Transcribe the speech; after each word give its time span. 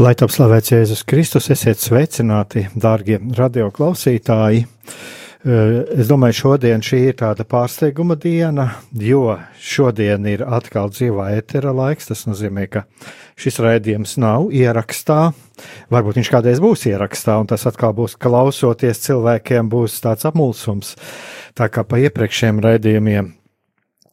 Lai 0.00 0.14
top 0.16 0.30
slavēts 0.32 0.70
Jēzus 0.72 1.02
Kristus, 1.04 1.50
esiet 1.52 1.76
sveicināti, 1.82 2.62
dārgie 2.72 3.18
radioklausītāji! 3.36 4.62
Eh, 4.64 5.72
es 6.00 6.08
domāju, 6.08 6.36
šodien 6.38 6.80
šī 6.80 7.00
ir 7.10 7.18
tāda 7.20 7.44
pārsteiguma 7.44 8.16
diena, 8.16 8.70
jo 8.96 9.34
šodien 9.60 10.24
ir 10.30 10.46
atkal 10.46 10.88
dzīvā 10.94 11.26
etera 11.36 11.74
laiks. 11.76 12.08
Tas 12.08 12.24
nozīmē, 12.24 12.64
ka 12.72 12.86
šis 13.36 13.60
raidījums 13.60 14.16
nav 14.24 14.48
ierakstā. 14.56 15.34
Varbūt 15.92 16.22
viņš 16.22 16.32
kādreiz 16.32 16.62
būs 16.64 16.86
ierakstā, 16.88 17.36
un 17.42 17.50
tas 17.52 17.68
atkal 17.68 17.92
būs 17.96 18.16
klausoties 18.16 19.04
cilvēkiem, 19.04 19.68
būs 19.68 19.98
tāds 20.00 20.24
apmulsums, 20.28 20.94
tā 21.52 21.68
kā 21.68 21.84
pa 21.84 22.00
iepriekšējiem 22.06 22.64
raidījumiem. 22.64 23.34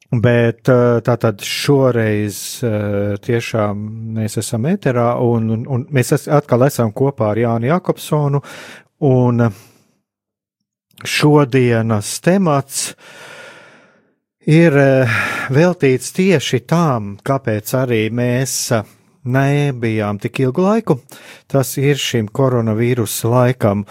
Bet 0.07 0.69
eh, 0.71 0.99
tātad 1.03 1.41
šoreiz 1.43 2.37
eh, 2.63 3.15
tiešām 3.19 3.79
mēs 4.15 4.37
esam 4.39 4.67
eterā, 4.69 5.17
un, 5.19 5.49
un, 5.67 5.81
mēs 5.91 6.13
atkal 6.31 6.63
esam 6.69 6.93
kopā 6.95 7.33
ar 7.33 7.41
Jānu 7.41 7.67
Jakobsonu. 7.67 8.39
Un 9.03 9.43
šodienas 11.03 12.11
temats 12.23 12.93
ir 14.47 14.77
eh, 14.79 15.17
veltīts 15.51 16.13
tieši 16.15 16.61
tām, 16.63 17.17
kāpēc 17.19 17.73
arī 17.75 18.05
mēs 18.07 18.53
nebijām 19.27 20.21
tik 20.23 20.39
ilgu 20.45 20.63
laiku. 20.63 21.01
Tas 21.51 21.73
ir 21.81 21.99
šim 21.99 22.29
koronavīrusa 22.31 23.27
laikam. 23.33 23.83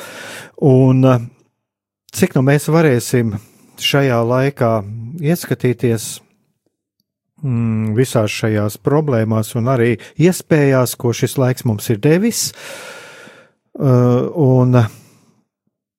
Un 0.65 1.05
cik 2.09 2.39
nu 2.39 2.47
mēs 2.49 2.71
varēsim 2.73 3.37
šajā 3.83 4.21
laikā 4.27 4.71
ieskatīties 5.25 6.09
mm, 7.43 7.93
visās 7.99 8.33
šajās 8.33 8.79
problēmās 8.85 9.55
un 9.59 9.73
arī 9.73 9.97
iespējās, 10.21 10.97
ko 11.01 11.13
šis 11.17 11.37
laiks 11.41 11.67
mums 11.69 11.91
ir 11.93 12.01
devis. 12.03 12.49
Uh, 13.77 14.33
un 14.33 14.79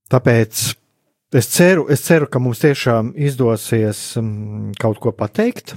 tāpēc 0.09 0.67
Es 1.36 1.50
ceru, 1.52 1.89
es 1.92 2.00
ceru, 2.08 2.30
ka 2.31 2.39
mums 2.39 2.62
tiešām 2.63 3.09
izdosies 3.19 4.00
um, 4.16 4.72
kaut 4.79 5.02
ko 5.03 5.12
pateikt, 5.12 5.73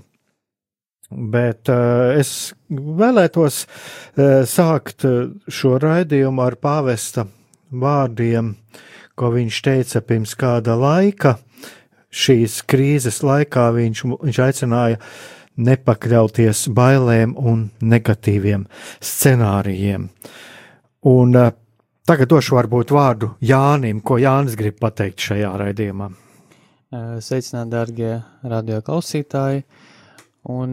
bet 1.11 1.67
uh, 1.67 2.15
es 2.15 2.53
vēlētos 2.71 3.65
uh, 3.67 4.47
sākt 4.47 5.03
uh, 5.09 5.33
šo 5.51 5.75
raidījumu 5.83 6.45
ar 6.45 6.55
pāvesta 6.55 7.25
vārdiem, 7.67 8.53
ko 9.19 9.33
viņš 9.35 9.59
teica 9.67 10.05
pirms 10.07 10.37
kāda 10.39 10.79
laika. 10.79 11.35
Šīs 12.11 12.61
krīzes 12.67 13.23
laikā 13.23 13.71
viņš, 13.77 14.05
viņš 14.27 14.43
aicināja 14.47 15.01
nepakļauties 15.61 16.69
bailēm 16.75 17.37
un 17.39 17.69
negatīviem 17.83 18.67
scenārijiem. 19.05 20.09
Un 21.11 21.37
uh, 21.37 21.53
Tagad 22.11 22.27
došu 22.33 22.57
varbūt 22.57 22.91
vārdu 22.91 23.29
Jānim, 23.39 24.01
ko 24.03 24.17
Jānis 24.19 24.57
grib 24.59 24.81
pateikt 24.83 25.23
šajā 25.23 25.51
raidījumā. 25.61 26.09
Sveicināti, 27.23 27.71
darbie 27.71 28.09
radioklausītāji! 28.51 29.61
Un, 30.51 30.73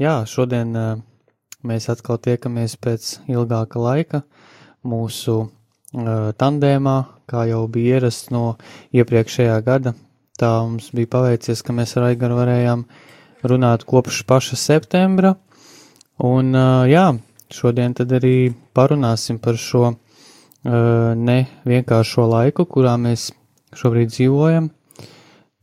jā, 0.00 0.14
šodien 0.24 0.72
mēs 1.68 1.90
atkal 1.92 2.16
tiekamies 2.24 2.78
pēc 2.80 3.10
ilgāka 3.28 3.82
laika 3.84 4.22
mūsu 4.80 5.50
tandēmā, 6.40 6.96
kā 7.28 7.44
jau 7.50 7.66
bija 7.68 7.98
ierasts 8.00 8.32
no 8.32 8.54
iepriekšējā 8.96 9.60
gada. 9.68 9.92
Tā 10.40 10.50
mums 10.64 10.88
bija 10.96 11.10
paveicies, 11.12 11.60
ka 11.60 11.74
mēs 11.76 11.98
ar 11.98 12.06
Aigaru 12.08 12.38
varējām 12.38 12.86
runāt 13.50 13.84
kopš 13.88 14.22
paša 14.28 14.56
septembra. 14.56 15.34
Un, 16.24 16.54
jā, 16.88 17.06
šodien 17.52 17.92
tad 17.96 18.12
arī 18.16 18.52
parunāsim 18.76 19.40
par 19.40 19.60
šo 19.60 19.94
ne 20.64 21.36
vienkāršo 21.68 22.24
laiku, 22.28 22.64
kurā 22.68 22.96
mēs 23.00 23.30
šobrīd 23.76 24.12
dzīvojam, 24.12 24.70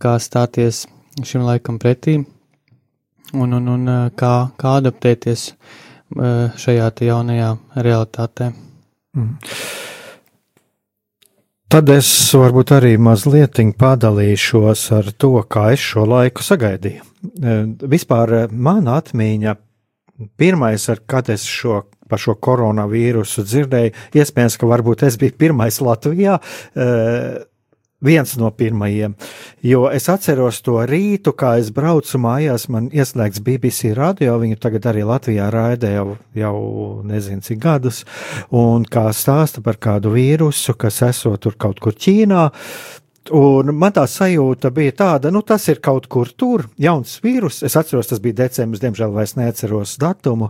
kā 0.01 0.13
stāties 0.21 0.85
šim 1.25 1.45
laikam 1.45 1.81
pretī 1.81 2.19
un, 3.33 3.57
un, 3.57 3.67
un 3.73 3.91
kā, 4.17 4.33
kā 4.57 4.77
adaptēties 4.83 5.49
šajā 6.61 6.93
jaunajā 7.09 7.51
realitātē. 7.75 8.53
Mm. 9.17 9.35
Tad 11.67 11.89
es 11.91 12.09
varbūt 12.31 12.71
arī 12.77 12.93
mazliet 12.95 13.59
padalīšos 13.79 14.85
ar 14.95 15.11
to, 15.19 15.33
kā 15.51 15.73
es 15.75 15.83
šo 15.83 16.05
laiku 16.07 16.45
sagaidīju. 16.45 17.03
Vispār 17.91 18.47
mana 18.51 19.01
atmiņa, 19.01 19.55
pirmais, 20.39 20.87
ar 20.89 21.03
kad 21.05 21.29
es 21.33 21.43
šo 21.43 21.83
par 22.07 22.21
šo 22.23 22.37
koronavīrusu 22.39 23.43
dzirdēju. 23.43 23.93
Iespējams, 24.15 24.55
ka 24.59 24.69
varbūt 24.69 25.03
es 25.07 25.19
biju 25.19 25.35
pirmais 25.43 25.81
Latvijā. 25.83 26.37
Uh, 26.71 27.43
viens 28.01 28.35
no 28.37 28.51
pirmajiem. 28.51 29.15
Jo 29.65 29.87
es 29.89 30.07
atceros 30.09 30.61
to 30.65 30.77
rītu, 30.87 31.33
kā 31.37 31.55
es 31.61 31.71
braucu 31.73 32.19
mājās, 32.21 32.67
man 32.69 32.91
ieslēgts 32.93 33.41
BBC 33.45 33.93
radio, 33.97 34.37
viņu 34.41 34.59
tagad 34.61 34.85
arī 34.91 35.05
Latvijā 35.07 35.49
raida 35.53 35.91
jau, 35.95 36.07
jau 36.37 36.57
nezinu 37.07 37.41
cik 37.45 37.61
gadus, 37.63 38.03
un 38.53 38.85
kā 38.85 39.07
stāsta 39.13 39.63
par 39.65 39.81
kādu 39.81 40.13
vīrusu, 40.13 40.77
kas 40.77 41.01
esot 41.09 41.41
tur 41.41 41.57
kaut 41.57 41.81
kur 41.81 41.97
Ķīnā. 41.97 42.49
Un 43.35 43.73
man 43.75 43.93
tā 43.95 44.05
sajūta 44.07 44.69
bija 44.75 44.93
tāda, 45.01 45.31
nu, 45.33 45.41
tas 45.45 45.65
ir 45.71 45.81
kaut 45.83 46.07
kur 46.11 46.29
tur, 46.31 46.65
jauns 46.79 47.17
vīrus. 47.23 47.59
Es 47.67 47.75
atceros, 47.79 48.07
tas 48.11 48.21
bija 48.23 48.37
decembris, 48.43 48.81
diemžēl 48.83 49.13
vairs 49.15 49.35
neatceros 49.39 49.97
datumu. 50.01 50.49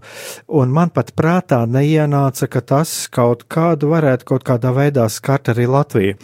Un 0.59 0.73
man 0.73 0.91
pat 0.93 1.13
prātā 1.17 1.63
neienāca, 1.69 2.49
ka 2.51 2.61
tas 2.61 2.93
kaut 3.13 3.47
kādu 3.51 3.91
varētu 3.93 4.27
kaut 4.29 4.45
kādā 4.47 4.73
veidā 4.75 5.07
skart 5.09 5.49
arī 5.53 5.67
Latviju. 5.71 6.17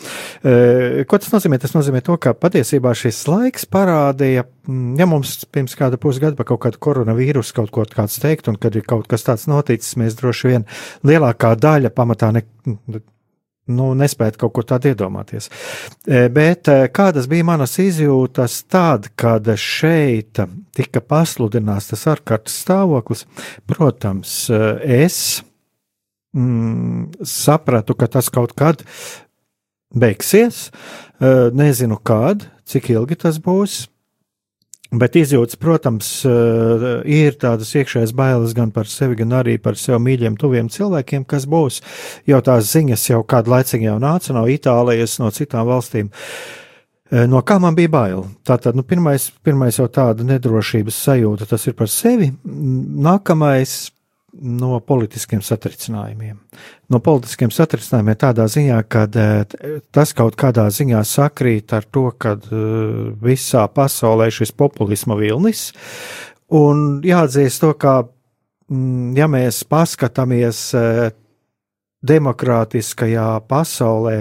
E, 0.44 1.06
ko 1.10 1.22
tas 1.22 1.34
nozīmē? 1.34 1.60
Tas 1.62 1.74
nozīmē 1.78 2.04
to, 2.06 2.18
ka 2.22 2.36
patiesībā 2.38 2.94
šis 2.98 3.24
laiks 3.32 3.66
parādīja, 3.74 4.46
ja 5.00 5.08
mums 5.10 5.40
pirms 5.52 5.78
kāda 5.80 6.00
pusgada 6.02 6.38
par 6.40 6.48
kaut 6.52 6.62
kādu 6.68 6.82
koronavīrusu 6.84 7.58
kaut 7.58 7.74
ko 7.74 7.88
kāds 7.90 8.20
teikt, 8.22 8.52
un 8.52 8.60
kad 8.62 8.76
ir 8.78 8.86
kaut 8.88 9.10
kas 9.12 9.26
tāds 9.26 9.48
noticis, 9.50 9.98
mēs 10.00 10.20
droši 10.20 10.54
vien 10.54 10.68
lielākā 11.08 11.56
daļa 11.60 11.94
pamatā 11.96 12.32
ne, 12.36 12.46
nu, 13.72 13.92
nespētu 13.98 14.42
kaut 14.42 14.54
ko 14.58 14.64
tādu 14.68 14.92
iedomāties. 14.92 15.50
E, 16.04 16.26
bet 16.34 16.68
e, 16.72 16.90
kādas 16.94 17.30
bija 17.32 17.48
manas 17.48 17.78
izjūtas 17.80 18.60
tad, 18.72 19.10
kad 19.20 19.48
šeit 19.60 20.42
tika 20.76 21.04
pasludināts 21.04 21.92
tas 21.94 22.06
ārkārtas 22.16 22.58
stāvoklis? 22.66 23.26
Protams, 23.70 24.36
e, 24.52 24.62
es 25.06 25.18
mm, 26.36 27.24
sapratu, 27.28 27.96
ka 27.96 28.12
tas 28.12 28.32
kaut 28.34 28.56
kad 28.60 28.84
beigsies. 29.94 30.68
Nezinu, 31.54 31.96
kad, 32.04 32.42
cik 32.68 32.90
ilgi 32.92 33.16
tas 33.22 33.38
būs. 33.40 33.86
Bet 34.94 35.16
izjūtas, 35.18 35.58
protams, 35.58 36.08
eh, 36.26 36.84
ir 37.10 37.38
tādas 37.42 37.72
iekšējas 37.74 38.12
bailes 38.14 38.54
gan 38.54 38.70
par 38.72 38.86
sevi, 38.86 39.18
gan 39.18 39.32
arī 39.40 39.56
par 39.58 39.74
sev 39.74 39.98
mīļiem, 39.98 40.38
tuviem 40.38 40.70
cilvēkiem, 40.70 41.26
kas 41.26 41.48
būs. 41.50 41.82
Jau 42.30 42.42
tās 42.46 42.70
ziņas 42.70 43.10
jau 43.10 43.24
kādu 43.24 43.56
laiciņu 43.56 43.88
jau 43.90 44.00
nāca 44.00 44.36
no 44.38 44.46
Itālijas, 44.46 45.18
no 45.20 45.32
citām 45.34 45.66
valstīm. 45.66 46.12
Eh, 47.12 47.26
no 47.26 47.42
kā 47.42 47.60
man 47.60 47.74
bija 47.74 47.90
bail? 47.90 48.28
Tātad, 48.46 48.76
nu, 48.76 48.84
pirmais, 48.84 49.32
pirmais 49.44 49.78
jau 49.78 49.88
tāda 49.88 50.22
nedrošības 50.22 51.02
sajūta, 51.08 51.50
tas 51.50 51.66
ir 51.66 51.74
par 51.74 51.88
sevi. 51.88 52.32
Nākamais, 52.46 53.90
no 54.42 54.80
politiskiem 54.82 55.42
satricinājumiem. 55.46 56.38
No 56.90 57.00
politiskiem 57.04 57.52
satricinājumiem 57.54 58.18
tādā 58.20 58.48
ziņā, 58.50 58.80
ka 58.90 59.06
tas 59.94 60.14
kaut 60.18 60.38
kādā 60.40 60.66
ziņā 60.74 61.04
sakrīt 61.06 61.74
ar 61.78 61.86
to, 61.86 62.10
ka 62.18 62.36
visā 63.24 63.68
pasaulē 63.70 64.30
šis 64.34 64.54
populisma 64.58 65.18
vilnis, 65.20 65.72
un 66.54 67.02
jāatzīst 67.06 67.62
to, 67.64 67.74
ka, 67.78 68.02
mm, 68.72 69.14
ja 69.18 69.30
mēs 69.30 69.64
paskatāmies 69.70 70.66
demokrātiskajā 72.04 73.30
pasaulē, 73.48 74.18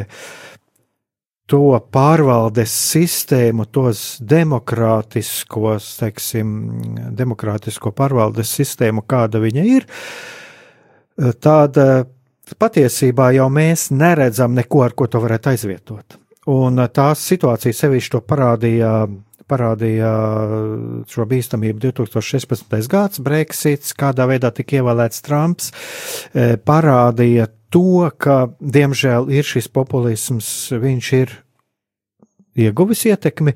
to 1.53 1.77
pārvaldes 1.93 2.73
sistēmu, 2.73 3.67
tos 3.69 4.17
demokrātiskos, 4.25 5.91
teiksim, 6.01 6.55
demokrātisko 7.19 7.93
pārvaldes 7.97 8.55
sistēmu, 8.57 9.05
kāda 9.05 9.43
viņa 9.43 9.65
ir, 9.69 9.87
tad 11.45 11.77
patiesībā 12.59 13.33
jau 13.37 13.51
mēs 13.53 13.91
neredzam 13.93 14.57
neko, 14.57 14.81
ar 14.87 14.97
ko 14.97 15.11
to 15.13 15.21
varētu 15.21 15.53
aizvietot. 15.53 16.17
Un 16.53 16.81
tās 16.91 17.21
situācijas 17.29 17.85
sevišķi 17.85 18.15
to 18.17 18.23
parādīja 18.27 18.95
parādīja 19.51 20.11
šo 21.11 21.27
bīstamību 21.31 21.83
2016. 21.89 22.77
gads, 22.93 23.23
Brexits, 23.25 23.95
kādā 23.99 24.27
veidā 24.31 24.53
tika 24.55 24.81
ievēlēts 24.81 25.25
Trumps, 25.27 25.73
parādīja 26.67 27.49
to, 27.73 28.11
ka, 28.21 28.53
diemžēl, 28.61 29.31
ir 29.33 29.49
šis 29.49 29.71
populisms, 29.73 30.49
viņš 30.83 31.13
ir 31.23 31.39
ieguvis 32.59 33.07
ietekmi. 33.11 33.55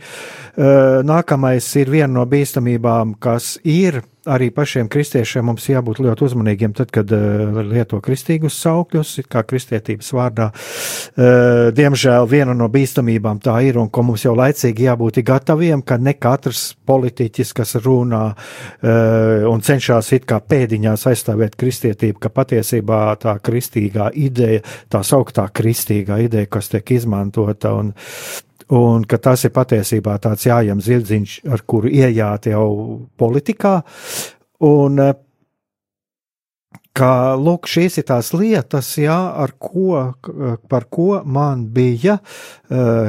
Nākamais 1.07 1.69
ir 1.81 1.91
viena 1.93 2.13
no 2.19 2.27
bīstamībām, 2.31 3.17
kas 3.21 3.57
ir 3.65 4.03
arī 4.27 4.49
pašiem 4.51 4.89
kristiešiem 4.91 5.47
mums 5.47 5.69
jābūt 5.71 6.01
ļoti 6.03 6.25
uzmanīgiem, 6.27 6.75
tad, 6.77 6.91
kad 6.95 7.11
uh, 7.15 7.61
lieto 7.67 8.01
kristīgus 8.05 8.59
saukļus, 8.63 9.13
kā 9.31 9.43
kristietības 9.47 10.11
vārdā. 10.17 10.49
Uh, 10.51 11.69
diemžēl 11.77 12.27
viena 12.31 12.55
no 12.57 12.69
bīstamībām 12.73 13.41
tā 13.45 13.59
ir, 13.69 13.79
un 13.81 13.91
ko 13.93 14.03
mums 14.07 14.27
jau 14.27 14.35
laicīgi 14.37 14.89
jābūt 14.89 15.23
gataviem, 15.27 15.85
ka 15.87 15.99
ne 16.03 16.17
katrs 16.19 16.73
politiķis, 16.87 17.53
kas 17.57 17.77
runā 17.83 18.25
un 19.47 19.63
cenšas 19.65 20.11
it 20.17 20.27
kā 20.29 20.39
pēdiņās 20.41 21.07
aizstāvēt 21.11 21.57
kristietību, 21.59 22.19
ka 22.23 22.31
patiesībā 22.35 23.01
tā 23.23 23.37
kristīgā 23.43 24.11
ideja, 24.15 24.63
tā 24.93 25.03
sauktā 25.07 25.47
kristīgā 25.55 26.19
ideja, 26.27 26.51
kas 26.51 26.71
tiek 26.73 26.97
izmantota 26.99 27.75
un 27.79 27.93
Un 28.75 29.05
ka 29.07 29.19
tas 29.23 29.45
ir 29.47 29.53
patiesībā 29.55 30.17
tāds 30.23 30.49
jājam 30.49 30.81
zirdziņš, 30.83 31.37
ar 31.55 31.63
kuru 31.71 31.93
iejāt 31.93 32.49
jau 32.51 32.67
politikā. 33.19 33.79
Un 34.67 34.99
ka, 36.97 37.11
lūk, 37.39 37.69
šīs 37.71 38.01
ir 38.01 38.07
tās 38.09 38.33
lietas, 38.35 38.89
jā, 38.99 39.17
ar 39.37 39.53
ko, 39.61 40.15
par 40.71 40.87
ko 40.91 41.21
man 41.23 41.67
bija 41.71 42.19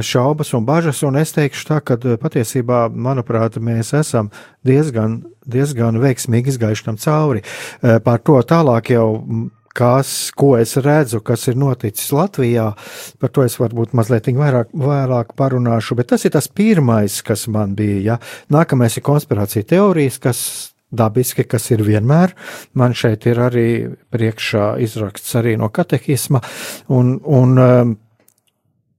šaubas 0.03 0.53
un 0.57 0.67
bažas, 0.67 1.01
un 1.07 1.17
es 1.21 1.33
teikšu 1.35 1.67
tā, 1.69 1.79
ka 1.81 1.97
patiesībā, 2.21 2.87
manuprāt, 2.91 3.57
mēs 3.63 3.93
esam 3.97 4.29
diezgan, 4.67 5.21
diezgan 5.47 6.01
veiksmīgi 6.03 6.53
izgājuši 6.53 6.89
tam 6.89 6.99
cauri. 7.01 7.45
Par 7.81 8.21
to 8.27 8.41
tālāk 8.45 8.91
jau 8.93 9.07
kas, 9.77 10.13
ko 10.37 10.55
es 10.57 10.75
redzu, 10.81 11.21
kas 11.25 11.47
ir 11.51 11.59
noticis 11.59 12.09
Latvijā. 12.15 12.71
Par 13.21 13.33
to 13.33 13.45
es 13.45 13.57
varbūt 13.61 13.93
mazliet 13.97 14.29
vairāk, 14.37 14.73
vairāk 14.73 15.35
parunāšu, 15.37 15.99
bet 15.99 16.09
tas 16.13 16.25
ir 16.25 16.33
tas 16.33 16.49
pirmais, 16.49 17.21
kas 17.25 17.47
man 17.51 17.75
bija. 17.77 17.99
Ja? 18.13 18.17
Nākamais 18.53 18.97
ir 18.97 19.05
konspirācija 19.05 19.67
teorijas, 19.75 20.19
kas 20.23 20.41
dabiski, 20.91 21.45
kas 21.47 21.69
ir 21.75 21.83
vienmēr. 21.85 22.33
Man 22.79 22.95
šeit 22.97 23.27
ir 23.27 23.41
arī 23.43 23.69
priekšā 24.13 24.77
izraksts 24.83 25.35
arī 25.39 25.57
no 25.59 25.69
katehisma, 25.73 26.41
un, 26.95 27.17
un 27.23 27.57
um, 27.61 27.95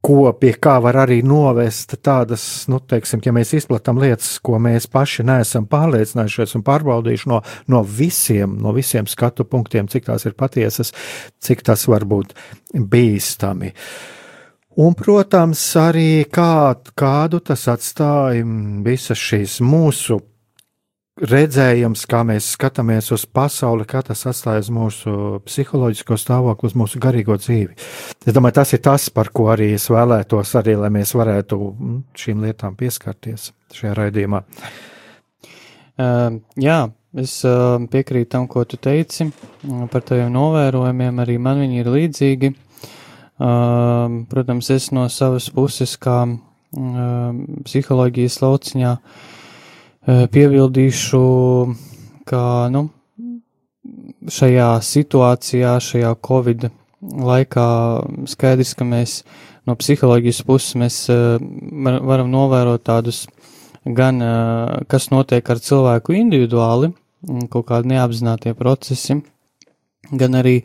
ko 0.04 0.30
pie 0.38 0.52
kā 0.62 0.76
var 0.82 1.00
arī 1.02 1.18
novest 1.26 1.96
tādas, 2.04 2.42
nu, 2.70 2.78
teiksim, 2.80 3.22
ja 3.24 3.32
mēs 3.34 3.54
izplatām 3.58 3.98
lietas, 4.00 4.36
ko 4.44 4.60
mēs 4.62 4.86
paši 4.90 5.26
neesam 5.26 5.66
pārliecinājušies 5.70 6.54
un 6.58 6.64
pārbaudījuši 6.66 7.30
no, 7.32 7.40
no 7.72 7.82
visiem, 7.82 8.54
no 8.62 8.74
visiem 8.76 9.08
skatu 9.10 9.46
punktiem, 9.48 9.90
cik 9.90 10.06
tās 10.06 10.28
ir 10.28 10.38
patiesas, 10.38 10.94
cik 11.42 11.66
tas 11.66 11.86
var 11.90 12.06
būt 12.08 12.36
bīstami. 12.74 13.74
Un, 14.78 14.94
protams, 14.94 15.62
arī 15.80 16.22
kā, 16.30 16.78
kādu 16.94 17.42
tas 17.42 17.66
atstāja 17.66 18.44
visas 18.86 19.18
šīs 19.18 19.58
mūsu 19.66 20.20
redzējums, 21.18 22.04
kā 22.08 22.20
mēs 22.26 22.52
skatāmies 22.54 23.10
uz 23.14 23.24
pasauli, 23.26 23.86
kā 23.88 24.02
tas 24.06 24.24
atstāja 24.28 24.62
uz 24.62 24.70
mūsu 24.74 25.12
psiholoģisko 25.46 26.18
stāvokli, 26.18 26.70
uz 26.70 26.76
mūsu 26.78 27.00
garīgo 27.02 27.36
dzīvi. 27.40 27.74
Es 28.26 28.36
domāju, 28.36 28.58
tas 28.60 28.74
ir 28.76 28.82
tas, 28.84 29.08
par 29.14 29.32
ko 29.34 29.48
arī 29.54 29.72
es 29.76 29.88
vēlētos, 29.92 30.54
arī, 30.60 30.76
lai 30.78 30.90
mēs 30.94 31.14
varētu 31.18 31.58
mm, 31.58 31.98
šīm 32.18 32.44
lietām 32.46 32.76
pieskarties 32.78 33.50
šajā 33.74 33.94
raidījumā. 33.98 34.42
Uh, 35.98 36.38
jā, 36.60 36.80
es 37.18 37.38
uh, 37.48 37.78
piekrītu 37.90 38.32
tam, 38.36 38.46
ko 38.50 38.62
tu 38.68 38.78
teici 38.78 39.26
mm, 39.26 39.88
par 39.92 40.06
taviem 40.06 40.30
novērojumiem. 40.34 41.24
Arī 41.24 41.38
man 41.42 41.64
viņi 41.64 41.82
ir 41.82 41.90
līdzīgi. 41.94 42.52
Uh, 43.38 44.22
protams, 44.30 44.70
es 44.74 44.92
no 44.94 45.06
savas 45.10 45.50
puses, 45.54 45.96
kā 45.98 46.24
psiholoģijas 46.68 48.34
lauciņā, 48.42 48.90
uh, 48.92 49.34
Piebildīšu, 50.08 51.18
ka 52.28 52.42
nu, 52.72 52.86
šajā 54.32 54.68
situācijā, 54.84 55.74
šajā 55.84 56.12
Covid 56.24 56.68
laikā 57.28 57.66
skaidrs, 58.32 58.72
ka 58.78 58.86
mēs 58.88 59.18
no 59.68 59.76
psiholoģijas 59.76 60.40
puses 60.48 60.78
mēs 60.80 60.96
varam 61.10 62.30
novērot 62.32 62.86
tādus 62.88 63.26
gan, 63.84 64.22
kas 64.88 65.10
notiek 65.12 65.44
ar 65.44 65.60
cilvēku 65.60 66.16
individuāli, 66.16 66.94
kaut 67.52 67.68
kādi 67.68 67.92
neapzinātie 67.92 68.54
procesi, 68.56 69.20
gan 70.06 70.38
arī 70.38 70.60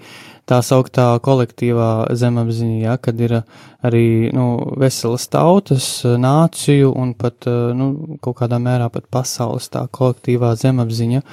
tā 0.49 0.59
sauktā 0.63 1.07
kolektīvā 1.23 2.13
zemapziņa, 2.19 2.79
ja, 2.83 2.95
kad 3.01 3.19
ir 3.23 3.39
arī 3.83 4.31
nu, 4.35 4.47
veselas 4.79 5.27
tautas, 5.31 5.87
nāciju 6.03 6.93
un 6.99 7.13
pat 7.17 7.47
nu, 7.47 8.17
kaut 8.23 8.37
kādā 8.41 8.59
mērā 8.61 8.89
pat 8.93 9.07
pasaules 9.11 9.69
tā 9.73 9.85
kolektīvā 9.91 10.53
zemapziņa. 10.59 11.23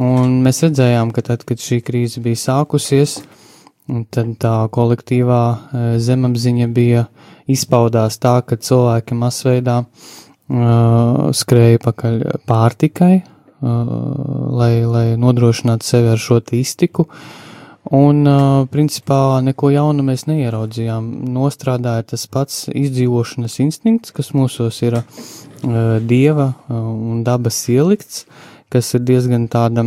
Un 0.00 0.40
mēs 0.44 0.62
redzējām, 0.64 1.12
ka 1.12 1.24
tad, 1.26 1.44
kad 1.48 1.60
šī 1.60 1.82
krīze 1.84 2.22
bija 2.24 2.40
sākusies, 2.40 3.18
tad 4.14 4.36
tā 4.40 4.54
kolektīvā 4.72 5.42
zemapziņa 6.00 6.70
bija 6.72 7.06
izpaudās 7.50 8.16
tā, 8.22 8.38
ka 8.46 8.56
cilvēki 8.56 9.18
masveidā 9.20 9.82
uh, 9.84 11.28
skrēja 11.36 11.82
pakaļ 11.84 12.22
pārtikai, 12.48 13.12
uh, 13.20 13.33
lai, 13.64 14.84
lai 14.84 15.06
nodrošinātu 15.20 15.86
sevi 15.86 16.12
ar 16.12 16.20
šo 16.20 16.40
iztiku. 16.52 17.08
Un, 17.94 18.24
principā, 18.72 19.40
neko 19.44 19.68
jaunu 19.74 20.04
mēs 20.06 20.24
neieraudzījām. 20.24 21.08
Nostrādāja 21.34 22.06
tas 22.14 22.24
pats 22.32 22.62
izdzīvošanas 22.72 23.58
instinkts, 23.60 24.14
kas 24.16 24.32
mūsos 24.32 24.80
ir 24.86 25.02
dieva 26.08 26.54
un 26.72 27.20
dabas 27.26 27.58
ielikts, 27.68 28.24
kas 28.72 28.88
ir 28.96 29.04
diezgan 29.04 29.48
tāda 29.52 29.84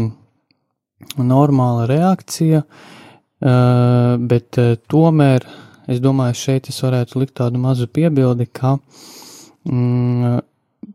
normāla 1.17 1.87
reakcija, 1.89 2.61
bet 4.29 4.61
tomēr, 4.93 5.47
es 5.89 6.01
domāju, 6.03 6.37
šeit 6.37 6.69
es 6.69 6.77
varētu 6.83 7.21
likt 7.21 7.37
tādu 7.41 7.61
mazu 7.61 7.89
piebildi, 7.89 8.45
ka 8.53 8.77
mm, 9.65 10.39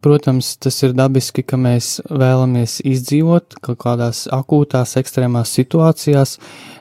Protams, 0.01 0.57
tas 0.57 0.79
ir 0.87 0.95
dabiski, 0.97 1.43
ka 1.45 1.59
mēs 1.61 1.99
vēlamies 2.09 2.79
izdzīvot 2.89 3.59
kaut 3.61 3.79
kādās 3.83 4.25
akūtās, 4.33 4.95
ekstrēmās 4.97 5.51
situācijās, 5.53 6.39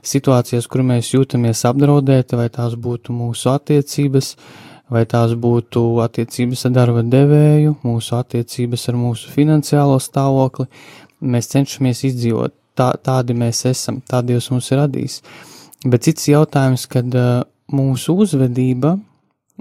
situācijās, 0.07 0.67
kur 0.71 0.85
mēs 0.87 1.09
jūtamies 1.11 1.65
apdraudēti, 1.67 2.37
vai 2.39 2.47
tās 2.53 2.77
būtu 2.79 3.11
mūsu 3.15 3.51
attiecības, 3.51 4.29
vai 4.95 5.03
tās 5.11 5.33
būtu 5.35 5.83
attiecības 6.05 6.63
ar 6.69 6.75
darba 6.77 7.03
devēju, 7.03 7.75
mūsu 7.83 8.15
attiecības 8.15 8.87
ar 8.93 8.99
mūsu 9.01 9.33
finansiālo 9.33 9.99
stāvokli. 9.99 10.69
Mēs 11.19 11.51
cenšamies 11.51 12.05
izdzīvot. 12.07 12.55
Tā, 12.79 12.93
tādi 13.03 13.35
mēs 13.35 13.65
esam, 13.67 13.99
tādi 14.07 14.31
Dievs 14.31 14.47
mums 14.53 14.71
ir 14.71 14.79
radījis. 14.85 15.19
Bet 15.83 16.07
cits 16.07 16.29
jautājums, 16.31 16.87
kad 16.87 17.11
uh, 17.19 17.43
mūsu 17.75 18.15
uzvedība, 18.23 18.95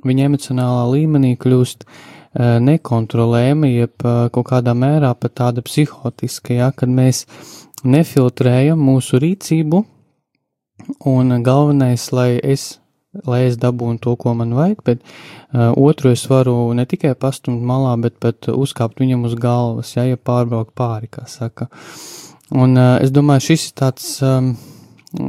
viņa 0.07 0.31
emocionālā 0.31 0.87
līmenī 0.95 1.35
kļūst 1.41 1.85
uh, 1.85 2.01
nekontrolējama, 2.39 3.71
jeb 3.71 4.05
kaut 4.35 4.47
kādā 4.53 4.75
mērā 4.79 5.15
pat 5.19 5.35
tāda 5.41 5.65
psihotiska, 5.67 6.55
ja, 6.55 6.69
kad 6.71 6.93
mēs 6.93 7.25
nefiltrējam 7.83 8.79
mūsu 8.79 9.19
rīcību, 9.23 9.83
un 11.11 11.43
galvenais, 11.43 12.07
lai 12.13 12.39
es, 12.39 12.79
lai 13.27 13.45
es 13.49 13.59
dabūnu 13.61 14.01
to, 14.03 14.15
ko 14.21 14.35
man 14.39 14.55
vajag, 14.57 14.83
bet 14.87 15.03
uh, 15.03 15.73
otru 15.77 16.13
es 16.15 16.25
varu 16.31 16.73
ne 16.77 16.87
tikai 16.89 17.15
pastumt 17.19 17.63
malā, 17.67 17.97
bet 18.03 18.19
pat 18.23 18.51
uzkāpt 18.53 19.01
viņam 19.03 19.27
uz 19.29 19.37
galvas, 19.41 19.95
ja, 19.97 20.07
ja 20.09 20.17
pārbraukt 20.17 20.75
pāri, 20.79 21.11
kā 21.11 21.27
saka. 21.31 21.71
Un 22.51 22.77
uh, 22.79 22.99
es 23.03 23.13
domāju, 23.15 23.51
šis 23.51 23.69
ir 23.71 23.79
tāds 23.79 24.11
um, 24.27 24.55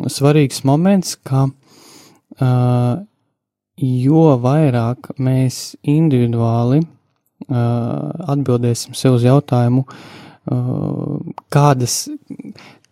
svarīgs 0.10 0.64
moments, 0.68 1.16
ka 1.26 1.48
uh, 1.48 3.02
jo 3.82 4.26
vairāk 4.42 5.12
mēs 5.22 5.76
individuāli 5.88 6.82
uh, 6.82 8.12
atbildēsim 8.32 8.96
sev 8.98 9.18
uz 9.18 9.26
jautājumu, 9.26 9.86
uh, 9.86 11.16
kādas, 11.54 12.04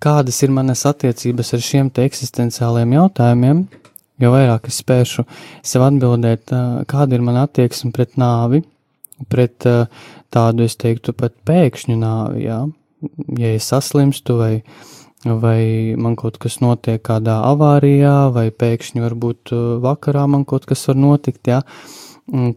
kādas 0.01 0.41
ir 0.45 0.55
manas 0.55 0.85
attiecības 0.89 1.53
ar 1.55 1.65
šiem 1.65 1.91
te 1.93 2.07
eksistenciāliem 2.09 2.97
jautājumiem, 2.97 3.63
jo 4.19 4.33
vairāk 4.33 4.69
es 4.71 4.81
spēšu 4.83 5.25
sev 5.61 5.85
atbildēt, 5.87 6.49
uh, 6.55 6.81
kāda 6.89 7.17
ir 7.17 7.25
mana 7.25 7.45
attieksme 7.47 7.93
pret 7.95 8.17
nāvi, 8.19 8.63
pret 9.29 9.69
uh, 9.69 9.85
tādu, 10.33 10.65
es 10.65 10.77
teiktu, 10.79 11.13
pat 11.17 11.37
pēkšņu 11.47 11.99
nāvi, 12.01 12.47
jā, 12.47 12.63
ja 13.39 13.53
es 13.55 13.69
saslimstu 13.69 14.39
vai, 14.41 14.53
vai 15.25 15.95
man 15.99 16.15
kaut 16.19 16.37
kas 16.39 16.59
notiek 16.63 17.01
kādā 17.03 17.41
avārijā, 17.49 18.29
vai 18.35 18.49
pēkšņi 18.51 19.03
varbūt 19.03 19.55
vakarā 19.83 20.27
man 20.31 20.45
kaut 20.47 20.67
kas 20.69 20.85
var 20.87 20.99
notikt, 20.99 21.51
jā, 21.51 21.59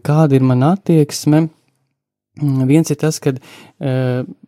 kāda 0.05 0.39
ir 0.39 0.47
mana 0.47 0.75
attieksme, 0.77 1.47
Viens 2.41 2.89
ir 2.89 2.97
tas, 2.97 3.19
ka, 3.21 3.35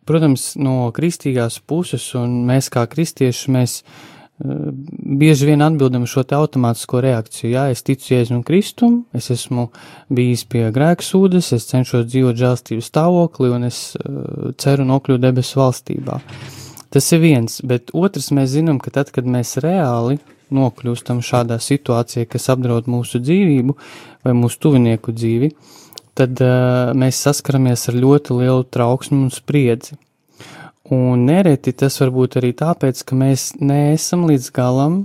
protams, 0.06 0.56
no 0.58 0.90
kristīgās 0.94 1.60
puses, 1.62 2.02
un 2.18 2.40
mēs 2.48 2.66
kā 2.74 2.82
kristieši, 2.90 3.52
mēs 3.54 3.76
bieži 4.36 5.46
vien 5.48 5.62
atbildam 5.64 6.02
šo 6.10 6.24
te 6.26 6.34
automātisko 6.36 7.00
reakciju. 7.04 7.52
Jā, 7.54 7.68
es 7.72 7.86
ticu 7.86 8.10
Jēzum 8.10 8.42
Kristum, 8.44 8.98
es 9.16 9.30
esmu 9.32 9.68
bijis 10.12 10.44
pie 10.50 10.66
grēksūdes, 10.74 11.54
es 11.56 11.70
cenšos 11.70 12.10
dzīvot 12.10 12.42
žēlstības 12.42 12.90
stāvoklī, 12.90 13.54
un 13.54 13.70
es 13.70 13.80
ceru 14.60 14.90
nokļūt 14.90 15.22
debesu 15.22 15.62
valstībā. 15.62 16.20
Tas 16.94 17.10
ir 17.12 17.22
viens, 17.22 17.60
bet 17.66 17.90
otrs 17.96 18.30
mēs 18.34 18.52
zinām, 18.54 18.78
ka 18.82 18.92
tad, 18.94 19.10
kad 19.14 19.26
mēs 19.26 19.56
reāli 19.62 20.20
nokļūstam 20.54 21.22
šādā 21.26 21.58
situācijā, 21.62 22.26
kas 22.30 22.48
apdraud 22.54 22.86
mūsu 22.90 23.18
dzīvību 23.22 23.74
vai 24.26 24.34
mūsu 24.38 24.60
tuvinieku 24.62 25.14
dzīvi, 25.14 25.50
tad 26.16 26.40
uh, 26.44 26.92
mēs 26.96 27.20
saskaramies 27.26 27.88
ar 27.90 27.98
ļoti 27.98 28.38
lielu 28.40 28.66
trauksmu 28.70 29.26
un 29.26 29.32
spriedzi. 29.34 29.98
Un 30.94 31.24
nereti 31.26 31.74
tas 31.74 31.98
var 31.98 32.12
būt 32.14 32.38
arī 32.38 32.52
tāpēc, 32.54 33.02
ka 33.02 33.18
mēs 33.18 33.56
neesam 33.58 34.22
līdz 34.30 34.52
galam, 34.54 35.00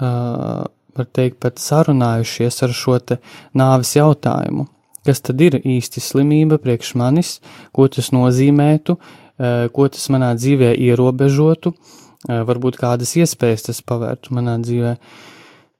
uh, 0.00 0.64
var 0.96 1.08
teikt, 1.12 1.40
pat 1.44 1.60
sarunājušies 1.60 2.62
ar 2.64 2.76
šo 2.76 2.98
te 3.00 3.18
nāvis 3.56 3.94
jautājumu. 3.98 4.66
Kas 5.02 5.20
tad 5.26 5.40
ir 5.42 5.58
īsti 5.58 6.00
slimība 6.00 6.60
priekš 6.62 6.94
manis, 7.00 7.36
ko 7.74 7.88
tas 7.90 8.12
nozīmētu, 8.14 8.96
ko 9.38 9.88
tas 9.92 10.08
manā 10.12 10.32
dzīvē 10.38 10.72
ierobežotu, 10.76 11.72
uh, 11.72 12.02
varbūt 12.28 12.78
kādas 12.80 13.14
iespējas 13.18 13.68
tas 13.68 13.82
pavērtu 13.86 14.34
manā 14.36 14.58
dzīvē. 14.62 14.96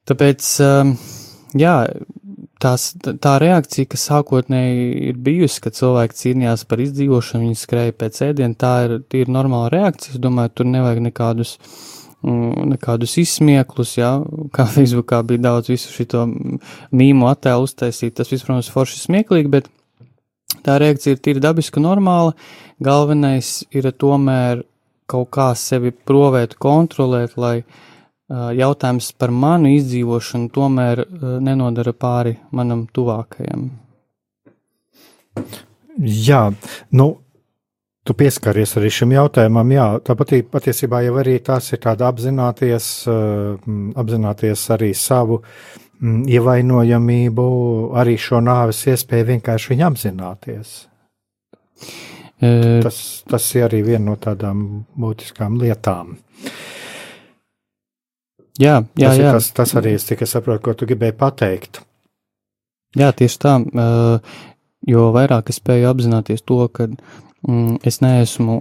Tāpēc, 0.08 0.48
uh, 0.64 0.94
jā, 1.58 1.76
tās, 2.62 2.88
tā 3.02 3.36
reakcija, 3.42 3.90
kas 3.92 4.06
sākotnēji 4.10 4.86
ir 5.10 5.18
bijusi, 5.22 5.62
kad 5.64 5.76
cilvēki 5.78 6.18
cīnījās 6.18 6.66
par 6.70 6.82
izdzīvošanu, 6.84 7.48
viņi 7.48 7.60
skrēja 7.60 7.96
pēc 7.98 8.22
ēdiena, 8.28 8.58
tā 8.58 8.74
ir, 8.86 8.96
ir 9.18 9.32
normāla 9.32 9.72
reakcija. 9.72 10.16
Es 10.16 10.22
domāju, 10.22 10.54
tur 10.58 10.70
nevajag 10.70 11.02
nekādus, 11.08 11.56
mm, 12.24 12.72
nekādus 12.74 13.16
izsmieklus, 13.22 13.96
jā, 14.00 14.14
kā 14.54 14.66
Facebookā 14.76 15.22
bija 15.28 15.46
daudz 15.48 15.72
visu 15.72 15.94
šito 15.94 16.26
mīmu 16.94 17.30
attēlu 17.30 17.68
uztaisīt. 17.68 18.16
Tas 18.18 18.32
viss, 18.32 18.46
protams, 18.46 18.70
forši 18.72 19.04
smieklīgi, 19.06 19.52
bet 19.52 19.70
tā 20.64 20.78
reakcija 20.82 21.16
ir 21.16 21.22
tīri 21.22 21.42
dabiska, 21.42 21.82
normāla. 21.82 22.34
Galvenais 22.82 23.62
ir 23.70 23.90
tomēr 23.92 24.64
kaut 25.10 25.30
kā 25.34 25.52
sevi 25.58 25.92
provēt, 25.92 26.56
kontrolēt, 26.62 27.36
lai 27.36 27.62
jautājums 28.32 29.10
par 29.18 29.32
manu 29.34 29.72
izdzīvošanu 29.76 30.48
tomēr 30.54 31.04
nenodara 31.44 31.92
pāri 31.92 32.38
manam 32.56 32.86
tuvākajam. 32.94 33.66
Jā, 36.00 36.46
nu, 36.96 37.08
tu 38.06 38.16
pieskaries 38.16 38.72
arī 38.80 38.90
šim 38.92 39.12
jautājumam. 39.14 39.74
Jā, 39.74 39.86
tāpat 40.06 40.34
patiesībā 40.52 41.02
jau 41.06 41.18
arī 41.20 41.38
tas 41.44 41.68
ir 41.74 41.82
tāda 41.82 42.08
apzināties, 42.08 42.88
apzināties 44.00 44.66
arī 44.74 44.92
savu 44.96 45.42
ievainojamību, 46.02 47.44
arī 47.98 48.16
šo 48.18 48.40
nāves 48.42 48.80
iespēju 48.90 49.28
vienkārši 49.34 49.72
viņu 49.72 49.86
apzināties. 49.86 50.74
Tas, 52.42 52.96
tas 53.30 53.46
ir 53.54 53.68
arī 53.68 53.84
viena 53.86 54.08
no 54.10 54.16
tādām 54.18 54.82
būtiskām 54.98 55.60
lietām. 55.62 56.16
Jā, 58.60 58.82
jā, 58.98 59.08
tas, 59.08 59.18
jā. 59.18 59.30
Tas, 59.36 59.50
tas 59.56 59.74
arī 59.78 59.94
es 59.96 60.06
tikai 60.08 60.26
saprotu, 60.28 60.64
ko 60.66 60.74
tu 60.76 60.88
gribēji 60.90 61.14
pateikt. 61.18 61.82
Jā, 62.98 63.12
tieši 63.16 63.38
tā. 63.40 63.54
Jo 64.90 65.06
vairāk 65.14 65.52
es 65.52 65.60
spēju 65.62 65.86
apzināties 65.92 66.42
to, 66.42 66.58
ka 66.74 66.88
mm, 66.90 67.31
es 67.82 67.98
neesmu 68.02 68.60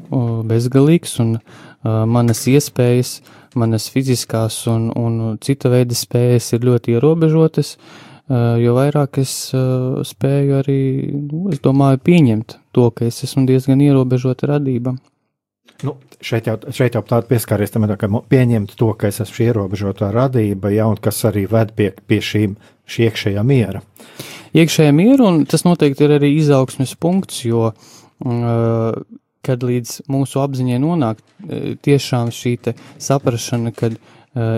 bezgalīgs 0.50 1.20
un 1.22 1.36
manas 1.84 2.46
iespējas, 2.50 3.20
manas 3.56 3.90
fiziskās 3.92 4.64
un, 4.72 4.90
un 4.98 5.38
cita 5.42 5.70
veida 5.70 5.98
spējas 5.98 6.54
ir 6.56 6.66
ļoti 6.66 6.96
ierobežotas, 6.96 7.76
jo 8.32 8.74
vairāk 8.78 9.22
es 9.22 9.36
spēju 10.12 10.58
arī, 10.62 10.82
nu, 11.14 11.48
es 11.54 11.62
domāju, 11.62 12.02
pieņemt 12.06 12.58
to, 12.74 12.90
ka 12.96 13.06
es 13.10 13.24
esmu 13.28 13.46
diezgan 13.50 13.82
ierobežota 13.84 14.50
radība. 14.54 14.96
Nu, 15.82 15.96
šeit 16.22 16.46
jau, 16.46 16.60
šeit 16.70 16.94
jau 16.94 17.02
tāda 17.06 17.26
pieskāries 17.30 17.74
tam, 17.74 17.88
ka 17.98 18.08
pieņemt 18.08 18.76
to, 18.78 18.92
ka 18.98 19.10
es 19.10 19.18
esmu 19.24 19.48
ierobežotā 19.48 20.12
radība, 20.14 20.70
ja, 20.74 20.86
un 20.90 20.98
kas 21.02 21.24
arī 21.30 21.48
ved 21.50 21.74
pie, 21.78 21.90
pie 22.08 22.22
šīm, 22.22 22.54
šī 22.86 23.10
iekšējā 23.10 23.46
miera. 23.46 23.82
Iekšējā 24.54 24.94
miera, 24.94 25.26
un 25.26 25.46
tas 25.50 25.66
noteikti 25.66 26.06
ir 26.06 26.14
arī 26.20 26.36
izaugsmes 26.38 26.94
punkts, 27.02 27.42
jo, 27.48 27.72
uh, 27.72 28.01
kad 29.42 29.64
līdz 29.66 29.96
mūsu 30.12 30.42
apziņai 30.44 30.80
nonāk 30.84 31.22
uh, 31.22 31.74
tiešām 31.82 32.32
šī 32.36 32.58
saprašana, 33.02 33.74
ka 33.76 33.92
uh, 33.92 33.98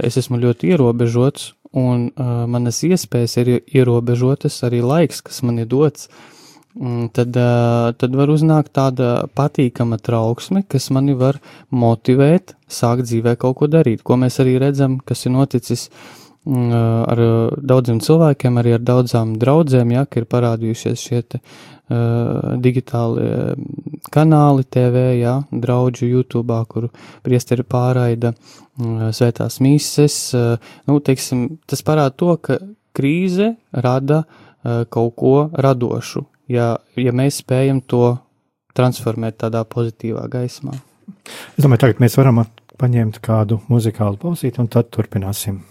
es 0.04 0.20
esmu 0.20 0.42
ļoti 0.44 0.74
ierobežots, 0.74 1.54
un 1.74 2.10
uh, 2.12 2.44
manas 2.52 2.84
iespējas 2.86 3.40
ir 3.42 3.56
ierobežotas, 3.62 4.60
arī 4.68 4.84
laiks, 4.86 5.24
kas 5.26 5.42
man 5.48 5.64
ir 5.64 5.72
dots, 5.72 6.10
uh, 6.10 6.30
Mm, 6.74 7.12
tad, 7.14 7.36
tad 8.02 8.16
var 8.18 8.32
uznākt 8.34 8.72
tāda 8.74 9.28
patīkama 9.38 10.00
trauksme, 10.02 10.64
kas 10.66 10.90
mani 10.90 11.14
var 11.14 11.38
motivēt 11.70 12.56
sākt 12.66 13.06
dzīvē 13.06 13.36
kaut 13.38 13.60
ko 13.60 13.70
darīt, 13.70 14.02
ko 14.02 14.18
mēs 14.18 14.40
arī 14.42 14.56
redzam, 14.62 14.98
kas 15.06 15.22
ir 15.28 15.36
noticis 15.36 15.86
mm, 15.92 16.23
ar 16.44 17.20
daudziem 17.64 18.02
cilvēkiem, 18.04 18.58
arī 18.60 18.76
ar 18.76 18.82
daudzām 18.84 19.38
draudzēm, 19.40 19.94
ja, 19.96 20.04
ka 20.06 20.20
ir 20.20 20.28
parādījušies 20.28 21.04
šie 21.08 21.22
te, 21.24 21.40
uh, 21.40 22.56
digitāli 22.60 23.56
kanāli 24.14 24.68
TV, 24.68 25.06
ja, 25.22 25.38
draudžu 25.52 26.10
YouTube, 26.10 26.58
kuru 26.68 26.92
priesteri 27.24 27.64
pārraida 27.64 28.34
uh, 28.34 29.10
svētās 29.16 29.62
mīses. 29.64 30.18
Uh, 30.36 30.74
nu, 30.90 31.00
teiksim, 31.00 31.62
tas 31.70 31.84
parāda 31.86 32.16
to, 32.20 32.36
ka 32.44 32.60
krīze 32.94 33.54
rada 33.72 34.24
uh, 34.24 34.84
kaut 34.92 35.16
ko 35.16 35.36
radošu, 35.54 36.26
ja, 36.52 36.76
ja 37.00 37.16
mēs 37.16 37.40
spējam 37.44 37.82
to 37.88 38.18
transformēt 38.76 39.40
tādā 39.46 39.64
pozitīvā 39.70 40.26
gaismā. 40.34 40.76
Es 41.56 41.64
domāju, 41.64 41.86
tagad 41.86 42.02
mēs 42.04 42.18
varam 42.18 42.44
paņemt 42.82 43.22
kādu 43.24 43.62
muzikālu 43.70 44.20
pauzīt, 44.20 44.58
un 44.60 44.68
tad 44.72 44.90
turpināsim. 44.92 45.62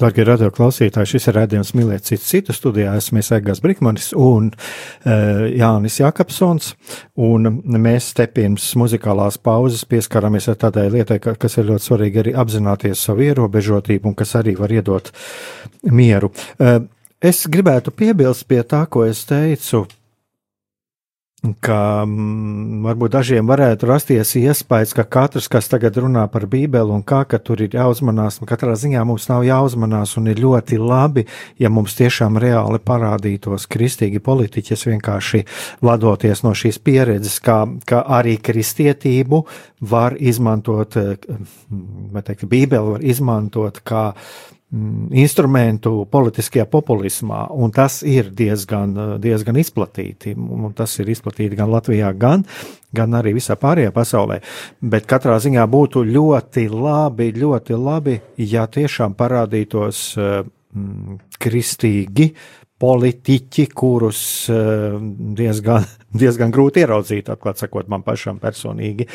Darbie 0.00 0.24
radio 0.24 0.48
klausītāji, 0.48 1.10
šis 1.10 1.26
ir 1.28 1.36
redzējums 1.36 1.74
mīlēt 1.76 2.06
citu 2.08 2.24
citu 2.24 2.54
studijā. 2.56 2.94
Esmu 2.96 3.20
Egās 3.36 3.60
Brikmanis 3.60 4.06
un 4.16 4.46
uh, 4.54 5.42
Jānis 5.52 5.98
Jakobsons. 6.00 6.70
Un 7.20 7.50
mēs 7.76 8.08
te 8.16 8.24
pirms 8.32 8.70
muzikālās 8.80 9.36
pauzes 9.44 9.84
pieskaramies 9.90 10.48
tādai 10.56 10.86
lietai, 10.94 11.20
ka, 11.20 11.34
kas 11.36 11.58
ir 11.60 11.68
ļoti 11.68 11.88
svarīgi 11.90 12.22
arī 12.22 12.32
apzināties 12.32 13.04
savu 13.10 13.28
ierobežotību 13.28 14.08
un 14.08 14.16
kas 14.16 14.32
arī 14.40 14.56
var 14.56 14.72
iedot 14.72 15.12
mieru. 15.92 16.32
Uh, 16.56 16.78
es 17.20 17.44
gribētu 17.52 17.92
piebilst 17.92 18.48
pie 18.48 18.62
tā, 18.64 18.86
ko 18.88 19.04
es 19.04 19.26
teicu 19.28 19.84
ka 21.62 22.04
mm, 22.04 22.82
varbūt 22.84 23.14
dažiem 23.14 23.48
varētu 23.50 23.88
rasties 23.88 24.34
iespējas, 24.38 24.94
ka 24.96 25.04
katrs, 25.04 25.48
kas 25.50 25.70
tagad 25.72 25.96
runā 26.00 26.26
par 26.32 26.46
Bībeli 26.50 26.94
un 26.94 27.02
kā, 27.06 27.22
ka 27.28 27.40
tur 27.42 27.62
ir 27.64 27.74
jāuzmanās, 27.76 28.40
katrā 28.48 28.76
ziņā 28.78 29.02
mums 29.08 29.28
nav 29.30 29.44
jāuzmanās 29.46 30.16
un 30.20 30.30
ir 30.32 30.42
ļoti 30.42 30.78
labi, 30.80 31.26
ja 31.60 31.72
mums 31.72 31.96
tiešām 31.98 32.38
reāli 32.40 32.80
parādītos 32.84 33.66
kristīgi 33.70 34.22
politiķi, 34.24 34.78
vienkārši 34.94 35.42
vadoties 35.84 36.44
no 36.46 36.54
šīs 36.56 36.80
pieredzes, 36.84 37.40
kā, 37.44 37.62
ka 37.88 38.04
arī 38.20 38.36
kristietību 38.42 39.44
var 39.90 40.16
izmantot, 40.20 40.96
vai 42.14 42.24
teikt, 42.26 42.48
Bībeli 42.50 42.96
var 42.96 43.04
izmantot 43.04 43.82
kā 43.86 44.10
instrumentu 44.70 46.04
politiskajā 46.10 46.66
populismā, 46.70 47.48
un 47.50 47.72
tas 47.74 48.00
ir 48.06 48.28
diezgan, 48.36 48.94
diezgan 49.22 49.58
izplatīti. 49.58 50.36
Tas 50.78 50.94
ir 51.02 51.10
izplatīti 51.10 51.58
gan 51.58 51.72
Latvijā, 51.72 52.12
gan, 52.14 52.44
gan 52.94 53.16
arī 53.18 53.34
visā 53.40 53.56
pārējā 53.58 53.90
pasaulē. 53.94 54.38
Bet 54.80 55.08
katrā 55.10 55.40
ziņā 55.42 55.66
būtu 55.70 56.04
ļoti 56.06 56.68
labi, 56.70 57.32
ļoti 57.34 57.78
labi, 57.82 58.16
ja 58.46 58.68
tiešām 58.70 59.16
parādītos 59.18 60.12
mm, 60.20 61.18
kristīgi 61.42 62.28
politiķi, 62.80 63.64
kurus 63.76 64.20
diezgan, 65.40 65.88
diezgan 66.22 66.54
grūti 66.54 66.84
ieraudzīt, 66.84 67.32
atklāt 67.34 67.58
sakot, 67.58 67.90
man 67.90 68.06
pašam 68.06 68.38
personīgi. 68.38 69.08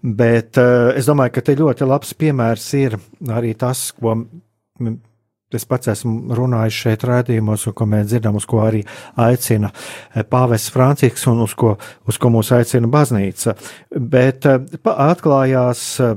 Bet 0.00 0.56
es 0.56 1.10
domāju, 1.10 1.36
ka 1.36 1.44
te 1.44 1.56
ļoti 1.60 1.90
labs 1.90 2.16
piemērs 2.16 2.70
ir 2.80 2.96
arī 3.28 3.52
tas, 3.60 3.90
ko 3.92 4.16
Es 5.52 5.66
pats 5.68 5.90
esmu 5.92 6.32
runājis 6.36 6.80
šeit 6.86 7.04
rādījumos, 7.04 7.66
un 7.68 7.76
ko 7.76 7.86
mēs 7.88 8.08
dzirdam, 8.08 8.38
uz 8.40 8.46
ko 8.48 8.62
arī 8.64 8.82
aicina 9.20 9.68
eh, 9.72 10.24
Pāvests 10.24 10.72
Francisks 10.72 11.26
un 11.28 11.44
uz 11.44 11.54
ko, 11.58 11.74
uz 12.08 12.18
ko 12.20 12.32
mūs 12.32 12.52
aicina 12.56 12.88
baznīca. 12.92 13.56
Bet 13.92 14.48
eh, 14.48 14.62
atklājās 14.92 15.84
eh, 16.00 16.14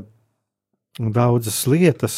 daudzas 0.96 1.58
lietas, 1.68 2.13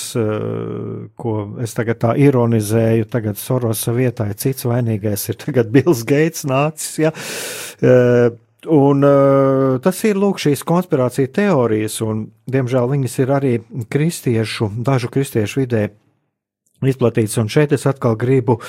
ko 1.17 1.31
es 1.65 1.71
tagad 1.73 1.97
tā 1.97 2.11
ironizēju, 2.21 3.07
tagad 3.09 3.39
Sorosa 3.41 3.89
vietā 3.95 4.27
ir 4.29 4.37
cits 4.37 4.67
vainīgais, 4.69 5.23
ir 5.31 5.39
tagad 5.41 5.71
Bills 5.73 6.03
Gates 6.05 6.45
nācis, 6.45 6.99
ja. 7.01 7.09
Un 8.69 9.01
tas 9.81 10.03
ir 10.05 10.21
lūk 10.21 10.37
šīs 10.43 10.61
konspirācija 10.69 11.33
teorijas, 11.33 11.97
un 12.05 12.27
diemžēl 12.53 12.93
viņas 12.93 13.17
ir 13.23 13.33
arī 13.33 13.55
kristiešu, 13.89 14.69
dažu 14.85 15.09
kristiešu 15.09 15.63
vidē 15.63 15.87
izplatīts. 16.85 17.37
Un 17.41 17.49
šeit 17.49 17.73
es 17.73 17.87
atkal 17.89 18.17
gribu 18.19 18.57
uh, 18.59 18.67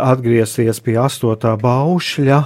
atgriezties 0.00 0.80
pie 0.84 0.96
astotā 1.00 1.54
baušļa. 1.60 2.40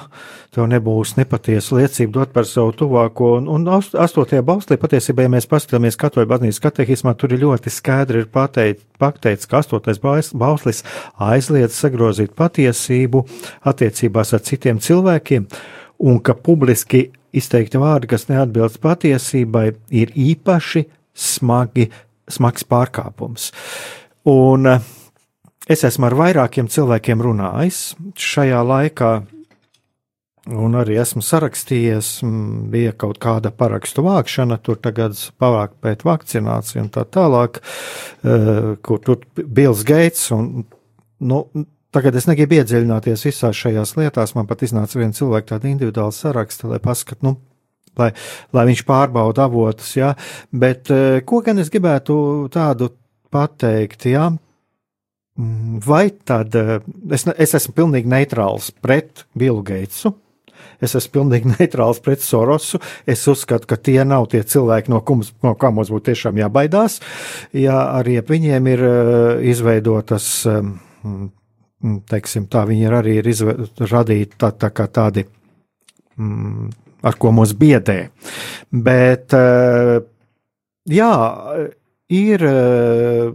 Tev 0.55 0.67
nebūs 0.73 1.15
nepatiesa 1.19 1.77
liecība 1.77 2.17
dot 2.17 2.33
par 2.35 2.47
savu 2.49 2.73
tuvāko. 2.81 3.35
Un, 3.39 3.51
un 3.53 3.69
astotajā 3.69 4.43
bauslī 4.47 4.79
patiesībā, 4.81 5.27
ja 5.27 5.33
mēs 5.33 5.47
paskatāmies 5.51 5.99
katoļu 6.01 6.31
baznīcas 6.31 6.63
katehismā, 6.65 7.15
tur 7.19 7.37
ir 7.37 7.45
ļoti 7.45 7.73
skaidri 7.73 8.25
ir 8.25 8.31
pateikt, 8.33 8.83
pateikts, 8.99 9.47
ka 9.47 9.61
astotais 9.63 10.01
bauslis 10.01 10.83
aizliedz 11.15 11.77
sagrozīt 11.77 12.35
patiesību 12.39 13.23
attiecībās 13.69 14.35
ar 14.35 14.43
citiem 14.49 14.81
cilvēkiem, 14.83 15.47
un 16.09 16.19
ka 16.25 16.35
publiski 16.35 17.11
izteikti 17.37 17.79
vārdi, 17.79 18.09
kas 18.11 18.27
neatbilst 18.33 18.81
patiesībai, 18.83 19.69
ir 19.93 20.17
īpaši 20.17 20.87
smagi, 21.13 21.91
smags 22.33 22.65
pārkāpums. 22.65 23.51
Uh, 23.53 23.99
Un 24.29 24.67
eh, 24.67 24.81
es 25.71 25.85
esmu 25.89 26.09
ar 26.09 26.17
vairākiem 26.19 26.69
cilvēkiem 26.69 27.23
runājis 27.25 27.79
šajā 28.21 28.59
laikā, 28.67 29.13
un 30.59 30.77
arī 30.81 30.99
esmu 31.01 31.23
sarakstījies, 31.25 32.11
bija 32.73 32.93
kaut 32.97 33.21
kāda 33.23 33.53
parakstu 33.55 34.05
vākšana, 34.05 34.59
tur 34.65 34.77
tagad 34.85 35.17
pavāk 35.41 35.79
pēc 35.85 36.05
vakcināciju 36.09 36.85
un 36.85 36.93
tā 36.93 37.07
tālāk, 37.09 37.63
eh, 38.25 38.77
kur 38.85 39.01
tur 39.05 39.25
Bills 39.41 39.85
Gates 39.89 40.31
un, 40.37 40.69
nu, 41.21 41.43
Tagad 41.89 42.19
es 42.21 42.27
negribu 42.29 42.59
iedziļināties 42.59 43.23
visās 43.25 43.57
šajās 43.57 43.95
lietās. 43.97 44.35
Man 44.37 44.45
pat 44.47 44.61
iznāca 44.67 44.99
viena 45.01 45.17
cilvēka 45.17 45.55
tāda 45.55 45.71
individuāla 45.71 46.13
saraksta, 46.13 46.69
lai 46.69 46.83
paskatītu, 46.85 47.25
nu, 47.25 47.33
lai, 47.97 48.11
lai 48.53 48.65
viņš 48.69 48.83
pārbauda 48.85 49.47
avotus. 49.49 49.95
Ja? 49.97 50.11
Bet 50.53 50.93
eh, 50.93 51.23
ko 51.25 51.41
gan 51.47 51.65
es 51.65 51.73
gribētu 51.73 52.19
tādu 52.53 52.91
pateikt, 53.33 54.07
jā, 54.11 54.29
mm, 55.39 55.83
vai 55.87 56.09
tad 56.11 56.57
eh, 56.59 56.79
es, 57.15 57.27
es 57.37 57.55
esmu 57.59 57.77
pilnīgi 57.77 58.11
neitrāls 58.11 58.73
pret 58.83 59.27
Billu 59.39 59.63
Geitsu. 59.67 60.15
Es 60.83 60.95
esmu 60.99 61.15
pilnīgi 61.19 61.53
neitrāls 61.57 62.01
pret 62.05 62.23
Sorosu. 62.25 62.81
Es 63.07 63.25
uzskatu, 63.31 63.69
ka 63.71 63.79
tie 63.81 64.01
nav 64.07 64.29
tie 64.33 64.43
cilvēki, 64.47 64.93
no, 64.93 65.03
kums, 65.07 65.33
no 65.45 65.55
kā 65.59 65.73
mums 65.75 65.91
būtu 65.95 66.11
tiešām 66.13 66.39
jābaidās. 66.43 67.01
Ja 67.57 67.81
arī 67.99 68.19
ap 68.21 68.31
viņiem 68.31 68.71
ir 68.75 68.85
uh, 68.87 68.99
izveidotas, 69.47 70.29
um, 70.51 70.77
teiksim, 72.11 72.47
tā 72.51 72.65
viņi 72.69 72.87
ir 72.87 72.99
arī 72.99 73.19
ir 73.23 73.33
radīti 73.91 74.39
tā, 74.39 74.53
tā 74.59 74.71
kā 74.75 74.89
tādi, 74.91 75.27
um, 76.19 76.69
ar 77.07 77.19
ko 77.19 77.35
mūs 77.35 77.55
biedē. 77.59 77.99
Bet, 78.71 79.35
uh, 79.35 79.99
jā, 80.91 81.13
ir, 82.09 82.43
eh, 82.45 83.31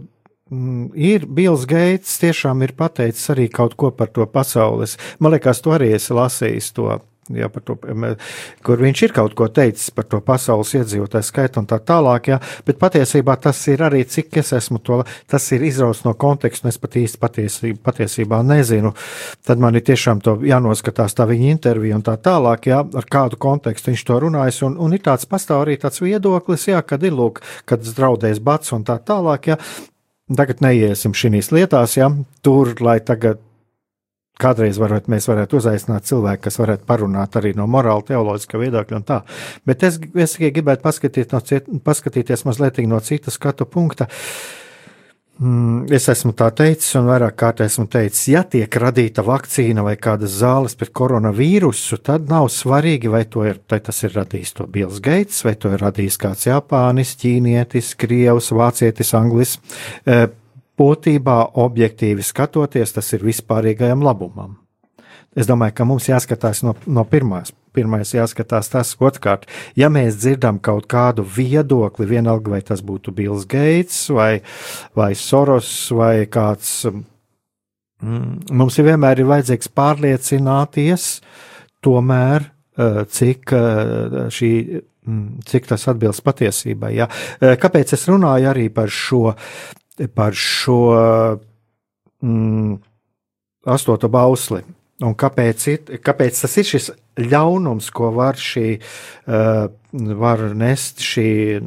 mm, 0.50 0.92
ir 0.94 1.26
Bills 1.26 1.64
Gates 1.66 2.18
tiešām 2.20 2.62
ir 2.62 2.74
pateicis 2.76 3.30
arī 3.30 3.48
kaut 3.50 3.76
ko 3.76 3.90
par 3.90 4.08
to 4.08 4.26
pasaules. 4.26 4.96
Man 5.18 5.32
liekas, 5.32 5.62
tu 5.62 5.70
arī 5.70 5.94
esi 5.94 6.14
lasījis 6.14 6.72
to. 6.74 7.00
Jā, 7.32 7.48
to, 7.48 7.78
kur 8.60 8.80
viņš 8.84 9.00
ir 9.06 9.12
kaut 9.16 9.32
ko 9.38 9.46
teicis 9.48 9.88
par 9.96 10.04
to 10.04 10.18
pasaules 10.20 10.74
iedzīvotāju 10.76 11.24
skaitu 11.24 11.62
un 11.62 11.68
tā 11.70 11.78
tālāk, 11.80 12.26
jā, 12.34 12.36
bet 12.66 12.76
patiesībā 12.82 13.38
tas 13.40 13.62
ir 13.72 13.80
arī, 13.86 14.02
cik 14.04 14.36
es 14.42 14.52
esmu 14.58 14.82
to, 14.84 14.98
tas 15.32 15.46
ir 15.56 15.64
izrauts 15.64 16.02
no 16.04 16.12
konteksta, 16.20 16.66
un 16.66 16.74
es 16.74 16.78
pat 16.82 16.98
īsti 17.00 17.20
patiesībā, 17.22 17.80
patiesībā 17.86 18.42
nezinu. 18.44 18.92
Tad 19.40 19.62
man 19.62 19.80
ir 19.80 19.86
tiešām 19.88 20.20
jānoskatās 20.44 21.16
tā 21.16 21.24
viņa 21.30 21.48
intervija 21.54 21.96
un 21.96 22.04
tā 22.04 22.18
tālāk, 22.20 22.68
jā, 22.68 22.82
ar 22.84 23.08
kādu 23.16 23.40
kontekstu 23.40 23.94
viņš 23.94 24.04
to 24.04 24.20
runājis, 24.26 24.60
un, 24.68 24.76
un 24.76 24.92
ir 24.92 25.00
tāds 25.08 25.24
pastāv 25.30 25.64
arī 25.64 25.78
tāds 25.80 26.04
viedoklis, 26.04 26.68
jā, 26.74 26.84
kad 26.84 27.08
ir 27.08 27.16
lūk, 27.16 27.40
kad 27.64 27.88
draudēs 27.88 28.44
bats 28.44 28.76
un 28.76 28.84
tā 28.84 28.98
tālāk, 29.00 29.54
jā. 29.54 29.58
Tagad 30.28 30.60
neiesim 30.64 31.16
šīs 31.16 31.52
lietās, 31.56 31.96
jā, 31.96 32.12
tur, 32.44 32.76
lai 32.84 33.00
tagad 33.00 33.40
Kādreiz 34.40 34.80
varētu, 34.82 35.12
mēs 35.14 35.28
varētu 35.30 35.60
uzaicināt 35.60 36.08
cilvēku, 36.08 36.42
kas 36.48 36.58
varētu 36.58 36.82
parunāt 36.88 37.36
arī 37.38 37.52
no 37.54 37.68
morāla, 37.70 38.02
teoloģiska 38.08 38.58
viedokļa 38.58 38.98
un 38.98 39.06
tā. 39.06 39.20
Bet 39.66 39.86
es, 39.86 40.00
es 40.26 40.34
gribētu 40.42 40.82
paskatīt 40.82 41.36
no 41.36 41.38
ciet, 41.44 41.70
paskatīties 41.86 42.42
mazliet 42.48 42.82
no 42.90 42.98
citu 43.04 43.30
skatu 43.30 43.68
punkta. 43.70 44.08
Mm, 45.34 45.88
es 45.90 46.04
esmu 46.10 46.30
tā 46.38 46.46
teicis, 46.54 46.92
un 46.98 47.08
vairāk 47.08 47.34
kārt 47.38 47.64
esmu 47.64 47.88
teicis, 47.90 48.28
ja 48.30 48.44
tiek 48.46 48.76
radīta 48.78 49.24
vakcīna 49.26 49.82
vai 49.82 49.96
kādas 49.98 50.36
zāles 50.38 50.76
pret 50.78 50.92
koronavīrusu, 50.94 51.98
tad 52.06 52.30
nav 52.30 52.46
svarīgi, 52.54 53.10
vai, 53.10 53.24
ir, 53.50 53.58
vai 53.70 53.80
tas 53.82 53.98
ir 54.06 54.14
radījis 54.14 54.54
to 54.54 54.66
Bills 54.70 55.02
Gates, 55.02 55.42
vai 55.46 55.56
to 55.58 55.74
ir 55.74 55.82
radījis 55.82 56.20
kāds 56.22 56.46
Japānis, 56.46 57.16
Ķīnietis, 57.18 57.96
Krievs, 57.98 58.52
Vācietis, 58.54 59.10
Anglis. 59.18 59.58
Eh, 60.06 60.28
būtībā 60.78 61.38
objektīvi 61.64 62.24
skatoties, 62.24 62.94
tas 62.96 63.12
ir 63.14 63.24
vispārīgajam 63.26 64.02
labumam. 64.04 64.58
Es 65.34 65.48
domāju, 65.50 65.74
ka 65.74 65.86
mums 65.86 66.06
jāskatās 66.08 66.62
no, 66.66 66.76
no 66.86 67.04
pirmās. 67.10 67.52
Pirmais 67.74 68.12
jāskatās 68.14 68.68
tas, 68.70 68.92
otrkārt, 69.02 69.48
ja 69.74 69.88
mēs 69.90 70.20
dzirdam 70.22 70.60
kaut 70.62 70.86
kādu 70.90 71.24
viedokli, 71.26 72.06
vienalga 72.06 72.52
vai 72.52 72.60
tas 72.62 72.84
būtu 72.86 73.10
Bills 73.16 73.48
Gates 73.50 73.96
vai, 74.14 74.44
vai 74.94 75.10
Soros 75.18 75.72
vai 75.90 76.28
kāds, 76.30 76.84
mm, 76.86 78.54
mums 78.54 78.78
ir 78.78 78.86
vienmēr 78.92 79.24
ir 79.24 79.30
vajadzīgs 79.32 79.72
pārliecināties 79.74 81.08
tomēr, 81.82 82.46
eh, 82.78 83.02
cik 83.10 83.56
eh, 83.58 84.20
šī 84.30 84.52
mm, 84.78 85.42
cik 85.50 85.66
tas 85.72 85.88
atbilst 85.90 86.22
patiesībai. 86.22 86.94
Ja? 86.94 87.10
Eh, 87.40 87.56
kāpēc 87.58 87.96
es 87.98 88.06
runāju 88.06 88.52
arī 88.54 88.68
par 88.70 88.86
šo 88.86 89.34
par 90.14 90.34
šo 90.34 90.78
mm, 92.22 92.74
astoto 93.64 94.08
bausli. 94.08 94.62
Un 95.02 95.16
kāpēc, 95.18 95.64
ir, 95.72 95.96
kāpēc 96.06 96.38
tas 96.44 96.52
ir 96.60 96.66
šis 96.68 96.92
ļaunums, 97.18 97.88
ko 97.94 98.12
var, 98.14 98.38
šī, 98.38 98.76
uh, 99.26 99.64
var 100.22 100.42
nest 100.54 101.02
šī 101.02 101.58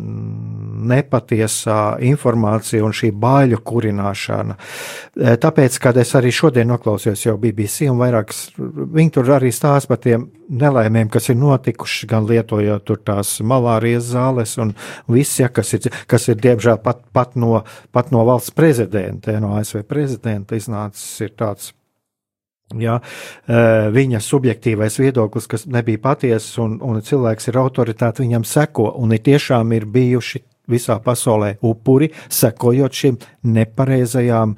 nepatiesā 0.88 1.98
informācija 2.08 2.86
un 2.88 2.96
šī 2.96 3.10
baiļu 3.16 3.60
kurināšana. 3.68 4.56
E, 4.56 5.36
tāpēc, 5.44 5.78
kad 5.84 6.00
es 6.00 6.14
arī 6.20 6.32
šodien 6.36 6.68
noklausījos 6.72 7.26
jau 7.26 7.36
BBC 7.40 7.88
un 7.92 8.00
vairākas, 8.02 8.42
viņi 8.58 9.14
tur 9.16 9.32
arī 9.38 9.52
stāsta 9.56 9.94
par 9.94 10.02
tiem 10.04 10.28
nelaimēm, 10.48 11.12
kas 11.12 11.32
ir 11.32 11.40
notikuši, 11.40 12.08
gan 12.12 12.28
lietojot 12.28 12.88
tur 12.88 13.02
tās 13.08 13.38
malārijas 13.44 14.12
zāles 14.12 14.58
un 14.64 14.76
viss, 15.12 15.40
ja, 15.40 15.52
kas 15.52 15.74
ir, 15.76 15.90
kas 16.08 16.28
ir 16.32 16.40
diemžēl 16.44 16.80
pat, 16.84 17.04
pat, 17.16 17.36
no, 17.40 17.64
pat 17.96 18.12
no 18.16 18.24
valsts 18.28 18.56
prezidenta, 18.56 19.36
no 19.44 19.56
ASV 19.60 19.84
prezidenta 19.88 20.60
iznācis 20.60 21.28
ir 21.28 21.36
tāds 21.40 21.74
Ja, 22.76 22.98
viņa 23.48 24.20
subjektīvais 24.20 24.98
viedoklis, 25.00 25.46
kas 25.48 25.64
nebija 25.72 26.02
patiesa, 26.04 26.66
un, 26.66 26.74
un 26.84 27.00
cilvēks 27.00 27.48
ir 27.48 27.62
autoritāte, 27.62 28.26
viņam 28.26 28.44
seko, 28.44 28.90
un 29.00 29.16
ir 29.16 29.24
tiešām 29.24 29.72
ir 29.78 29.86
bijuši 29.88 30.44
visā 30.68 30.98
pasaulē 31.00 31.54
upuri, 31.64 32.10
sekojot 32.28 32.92
šiem 32.92 33.22
nepareizajām, 33.56 34.58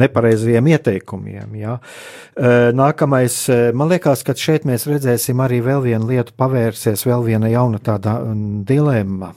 nepareizajiem 0.00 0.72
ieteikumiem. 0.72 1.60
Ja. 1.60 1.76
Nākamais, 2.80 3.36
man 3.76 3.92
liekas, 3.92 4.24
ka 4.24 4.32
šeit 4.32 4.64
mēs 4.64 4.88
redzēsim 4.88 5.44
arī 5.44 5.60
vēl 5.60 5.84
vienu 5.90 6.08
lietu 6.08 6.32
pavērsies, 6.40 7.04
vēl 7.04 7.28
viena 7.28 7.52
jauna 7.52 7.84
tāda 7.84 8.22
dilemma. 8.64 9.34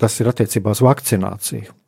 Tas 0.00 0.20
ir 0.20 0.28
attiecībā 0.28 0.76
uz 0.76 0.84
vakcināciju. 0.84 1.79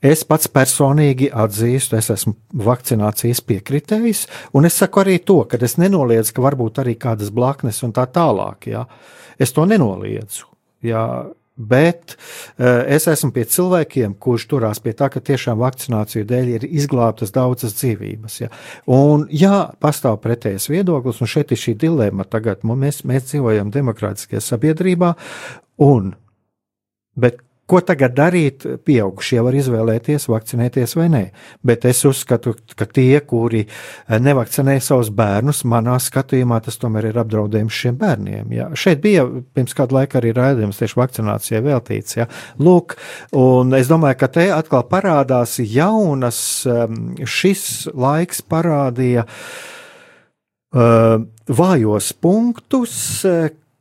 Es 0.00 0.22
pats 0.24 0.48
personīgi 0.48 1.28
atzīstu, 1.36 1.98
es 2.00 2.08
esmu 2.14 2.32
vakcinācijas 2.64 3.42
piekritējis, 3.44 4.22
un 4.56 4.68
es 4.68 4.78
saku 4.80 5.02
arī 5.02 5.18
to, 5.20 5.42
ka 5.48 5.60
es 5.60 5.76
nenoliedzu, 5.80 6.32
ka 6.36 6.44
varbūt 6.46 6.80
arī 6.80 6.96
kādas 7.00 7.32
blaknes 7.34 7.82
un 7.84 7.92
tā 7.96 8.06
tālāk. 8.08 8.70
Jā. 8.72 8.86
Es 9.40 9.52
to 9.56 9.66
nenoliedzu. 9.68 10.48
Jā. 10.86 11.04
Bet 11.60 12.14
uh, 12.14 12.86
es 12.88 13.04
esmu 13.10 13.34
pie 13.36 13.42
cilvēkiem, 13.52 14.14
kurš 14.22 14.46
turās 14.48 14.78
pie 14.80 14.94
tā, 14.96 15.10
ka 15.12 15.20
tiešām 15.20 15.58
vakcināciju 15.60 16.24
dēļ 16.24 16.48
ir 16.54 16.64
izglābtas 16.64 17.34
daudzas 17.34 17.74
dzīvības. 17.76 18.38
Ja. 18.40 18.48
Un, 18.88 19.26
jā, 19.28 19.66
pastāv 19.82 20.16
pretējs 20.24 20.70
viedoklis, 20.72 21.20
un 21.20 21.28
šeit 21.28 21.52
ir 21.52 21.60
šī 21.60 21.74
dilemma. 21.82 22.24
Tagad 22.24 22.64
mēs, 22.64 23.02
mēs 23.04 23.28
dzīvojam 23.28 23.74
demokrātiskajā 23.76 24.40
sabiedrībā, 24.46 25.12
un, 25.84 26.14
bet 27.20 27.42
Ko 27.70 27.78
tagad 27.86 28.16
darīt? 28.18 28.64
Pieaugušie 28.82 29.38
var 29.46 29.54
izvēlēties, 29.54 30.24
vakcinēties 30.30 30.96
vai 30.98 31.06
nē. 31.12 31.20
Bet 31.66 31.84
es 31.86 32.00
uzskatu, 32.08 32.56
ka 32.74 32.88
tie, 32.90 33.20
kuri 33.22 33.60
eh, 33.62 34.16
nevakcinē 34.18 34.74
savus 34.82 35.12
bērnus, 35.14 35.62
manā 35.70 35.94
skatījumā 36.02 36.58
tas 36.66 36.80
tomēr 36.82 37.12
ir 37.12 37.20
apdraudējums 37.22 37.78
šiem 37.84 38.00
bērniem. 38.00 38.50
Ja. 38.56 38.66
Šeit 38.74 39.04
bija 39.04 39.22
pirms 39.54 39.76
kāda 39.78 40.00
laika 40.00 40.18
arī 40.18 40.34
raidījums 40.34 40.82
tieši 40.82 40.98
vakcinācijai 40.98 41.62
veltīts. 41.68 42.18
Ja. 42.18 42.26
Lūk, 42.58 42.96
un 43.38 43.70
es 43.78 43.90
domāju, 43.92 44.18
ka 44.24 44.32
te 44.34 44.48
atkal 44.54 44.82
parādās 44.90 45.60
jaunas, 45.62 46.40
ehm, 46.66 47.20
šis 47.22 47.64
laiks 47.94 48.42
parādīja. 48.50 49.28
Uh, 50.70 51.24
vājos 51.50 52.12
punktus, 52.22 52.92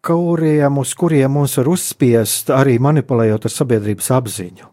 kuriem, 0.06 0.82
uz 0.82 0.96
kuriem 0.98 1.38
mums 1.38 1.58
var 1.60 1.70
uzspiest 1.74 2.52
arī 2.56 2.80
manipulējot 2.82 3.48
ar 3.48 3.54
sabiedrības 3.54 4.12
apziņu. 4.18 4.70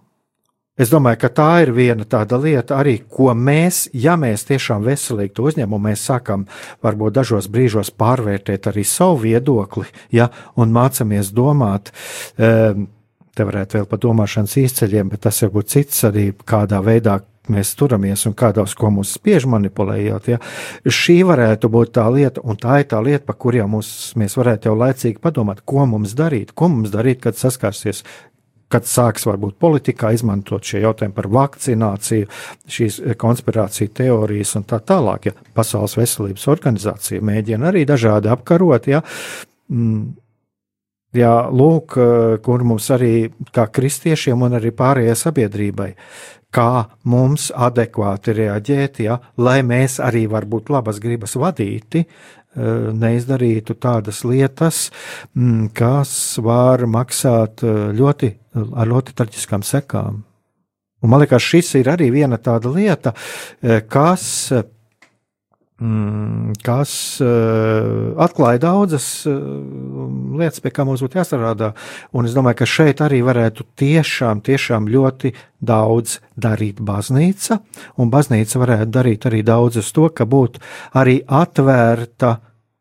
Es 0.77 0.91
domāju, 0.93 1.17
ka 1.23 1.31
tā 1.33 1.51
ir 1.65 1.71
viena 1.73 2.05
tāda 2.05 2.37
lieta, 2.37 2.77
arī 2.77 2.99
ko 3.09 3.31
mēs, 3.33 3.87
ja 3.97 4.13
mēs 4.21 4.45
tiešām 4.45 4.85
veselīgi 4.85 5.33
to 5.39 5.47
uzņemam, 5.49 5.81
mēs 5.89 6.03
sākam 6.11 6.45
varbūt 6.85 7.15
dažos 7.17 7.49
brīžos 7.49 7.95
pārvērtēt 7.97 8.69
arī 8.69 8.85
savu 8.85 9.23
viedokli, 9.25 9.87
ja, 10.13 10.29
un 10.61 10.77
mācāmies 10.77 11.33
domāt. 11.37 11.95
Um, 12.37 12.91
Te 13.37 13.45
varētu 13.45 13.77
vēl 13.77 13.85
par 13.85 13.99
domāšanas 14.01 14.55
izceļiem, 14.57 15.11
bet 15.13 15.21
tas 15.27 15.43
varbūt 15.45 15.69
cits 15.69 16.07
arī 16.09 16.23
kādā 16.49 16.79
veidā, 16.81 17.19
mēs 17.53 17.75
turamies 17.79 18.27
un 18.29 18.35
kādos, 18.39 18.75
ko 18.79 18.91
mums 18.95 19.15
spiež 19.17 19.47
manipulējot. 19.51 20.31
Ja? 20.33 20.39
Šī 20.87 21.21
varētu 21.29 21.71
būt 21.73 21.95
tā 21.99 22.07
lieta, 22.13 22.45
un 22.45 22.59
tā 22.61 22.81
ir 22.83 22.89
tā 22.91 23.03
lieta, 23.05 23.25
par 23.29 23.39
kuriem 23.43 23.77
mums, 23.77 23.91
mēs 24.19 24.37
varētu 24.39 24.71
jau 24.71 24.79
laicīgi 24.79 25.23
padomāt, 25.23 25.63
ko 25.65 25.87
mums 25.91 26.17
darīt, 26.19 26.55
ko 26.57 26.71
mums 26.73 26.95
darīt, 26.95 27.23
kad 27.27 27.39
saskarsies. 27.39 28.05
Kad 28.67 28.83
sāks 28.91 29.23
varbūt 29.29 29.61
politikā 29.63 30.09
izmantot 30.11 30.67
šie 30.67 30.81
jautājumi 30.83 31.15
par 31.15 31.29
vakcināciju, 31.31 32.27
šīs 32.67 32.97
konspirāciju 33.15 33.93
teorijas 33.95 34.57
un 34.59 34.65
tā 34.67 34.81
tālāk, 34.83 35.29
ja 35.29 35.37
Pasaules 35.55 35.95
veselības 35.95 36.49
organizācija 36.51 37.23
mēģina 37.23 37.71
arī 37.71 37.85
dažādi 37.87 38.33
apkarot, 38.35 38.89
ja, 38.91 39.05
mm, 39.71 40.03
Jā, 41.17 41.35
lūk, 41.49 41.95
kur 42.45 42.63
mums 42.67 42.91
arī 42.93 43.29
kā 43.55 43.67
kristiešiem 43.73 44.43
un 44.45 44.59
arī 44.59 44.73
pārējai 44.77 45.15
sabiedrībai 45.17 45.91
kā 46.57 46.87
mums 47.11 47.51
adekvāti 47.53 48.35
reaģēt, 48.37 49.03
ja, 49.05 49.19
lai 49.41 49.61
mēs 49.67 49.99
arī 50.05 50.27
varbūt 50.31 50.71
labas 50.73 51.01
gribas 51.03 51.37
vadīti, 51.39 52.05
eh, 52.07 52.87
neizdarītu 53.03 53.77
tādas 53.81 54.23
lietas, 54.25 54.91
mm, 55.35 55.73
kas 55.77 56.39
var 56.43 56.87
maksāt 56.87 57.65
eh, 57.65 57.93
ļoti, 57.93 58.33
ar 58.75 58.87
ļoti 58.87 59.17
traģiskām 59.17 59.67
sekām. 59.67 60.23
Un 61.03 61.13
man 61.13 61.21
liekas, 61.21 61.45
šis 61.45 61.75
ir 61.77 61.93
arī 61.93 62.11
viena 62.11 62.39
tāda 62.39 62.73
lieta, 62.73 63.13
eh, 63.63 63.81
kas 63.81 64.53
kas 65.77 66.93
uh, 67.21 68.17
atklāja 68.25 68.63
daudzas 68.65 69.07
uh, 69.29 69.37
lietas, 70.41 70.63
pie 70.65 70.73
kā 70.73 70.87
mums 70.89 71.03
būtu 71.05 71.21
jāstrādā. 71.21 71.75
Un 72.17 72.25
es 72.25 72.33
domāju, 72.37 72.63
ka 72.63 72.71
šeit 72.71 73.03
arī 73.05 73.21
varētu 73.27 73.67
tiešām, 73.77 74.41
tiešām 74.47 74.89
ļoti 74.89 75.35
daudz 75.61 76.19
darīt 76.33 76.81
baznīca, 76.81 77.61
un 78.01 78.13
baznīca 78.13 78.65
varētu 78.65 78.91
darīt 78.97 79.29
arī 79.29 79.45
daudz 79.45 79.83
uz 79.85 79.93
to, 79.93 80.09
ka 80.09 80.25
būtu 80.25 80.65
arī 80.97 81.21
atvērta 81.29 82.39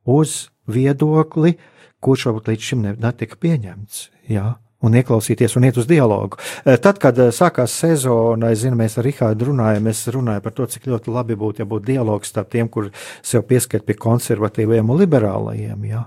uz 0.08 0.46
viedokli, 0.72 1.58
kurš 2.00 2.30
varbūt 2.30 2.54
līdz 2.54 2.70
šim 2.72 2.94
netika 2.96 3.44
pieņemts. 3.44 4.06
Jā 4.32 4.54
un 4.86 4.98
ieklausīties 5.00 5.58
un 5.58 5.68
iet 5.68 5.80
uz 5.82 5.88
dialogu. 5.90 6.40
Eh, 6.66 6.78
tad, 6.82 7.00
kad 7.02 7.20
eh, 7.20 7.32
sākās 7.36 7.76
sezona, 7.84 8.52
es 8.54 8.64
zinu, 8.64 8.78
mēs 8.80 9.00
ar 9.00 9.08
Rihādu 9.08 9.52
runājam, 9.52 9.90
es 9.92 10.06
runāju 10.14 10.44
par 10.46 10.56
to, 10.58 10.68
cik 10.72 10.90
ļoti 10.92 11.14
labi 11.14 11.40
būtu, 11.40 11.64
ja 11.64 11.70
būtu 11.70 11.92
dialogs 11.92 12.32
starp 12.34 12.52
tiem, 12.54 12.70
kur 12.72 12.92
sev 13.26 13.46
pieskat 13.50 13.86
pie 13.88 13.98
konservatīviem 14.00 14.90
un 14.90 15.02
liberālajiem. 15.02 15.90
Jā. 15.90 16.06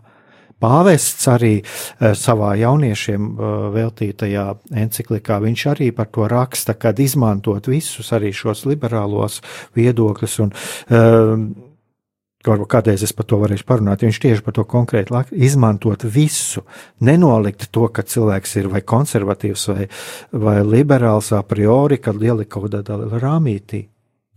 Pāvests 0.59 1.29
arī 1.31 1.53
uh, 1.61 2.17
savā 2.19 2.57
jauniešiem 2.59 3.29
veltītajā 3.77 4.47
encyklikā 4.83 5.37
viņš 5.45 5.63
arī 5.71 5.93
par 5.95 6.09
to 6.11 6.27
raksta, 6.27 6.75
kad 6.75 6.99
izmantot 6.99 7.71
visus 7.71 8.11
arī 8.17 8.33
šos 8.35 8.65
liberālos 8.67 9.39
viedokļus 9.79 10.35
un 10.43 10.51
uh, 10.51 11.68
varbūt 12.47 12.71
kādreiz 12.71 13.03
es 13.03 13.13
par 13.17 13.27
to 13.29 13.41
varēšu 13.43 13.67
parunāt, 13.67 14.05
viņš 14.07 14.21
tieši 14.23 14.45
par 14.47 14.55
to 14.55 14.65
konkrēti 14.69 15.15
lāk, 15.15 15.33
izmantot 15.35 16.05
visu, 16.07 16.63
nenolikt 17.03 17.69
to, 17.75 17.89
ka 17.91 18.07
cilvēks 18.07 18.57
ir 18.61 18.71
vai 18.73 18.83
konservatīvs 18.87 19.69
vai, 19.73 19.89
vai 20.33 20.59
liberāls 20.63 21.33
a 21.35 21.43
priori, 21.43 21.99
kad 21.99 22.23
ielikt 22.23 22.53
kaut 22.55 22.71
kādā 22.71 23.01
rāmītī. 23.19 23.89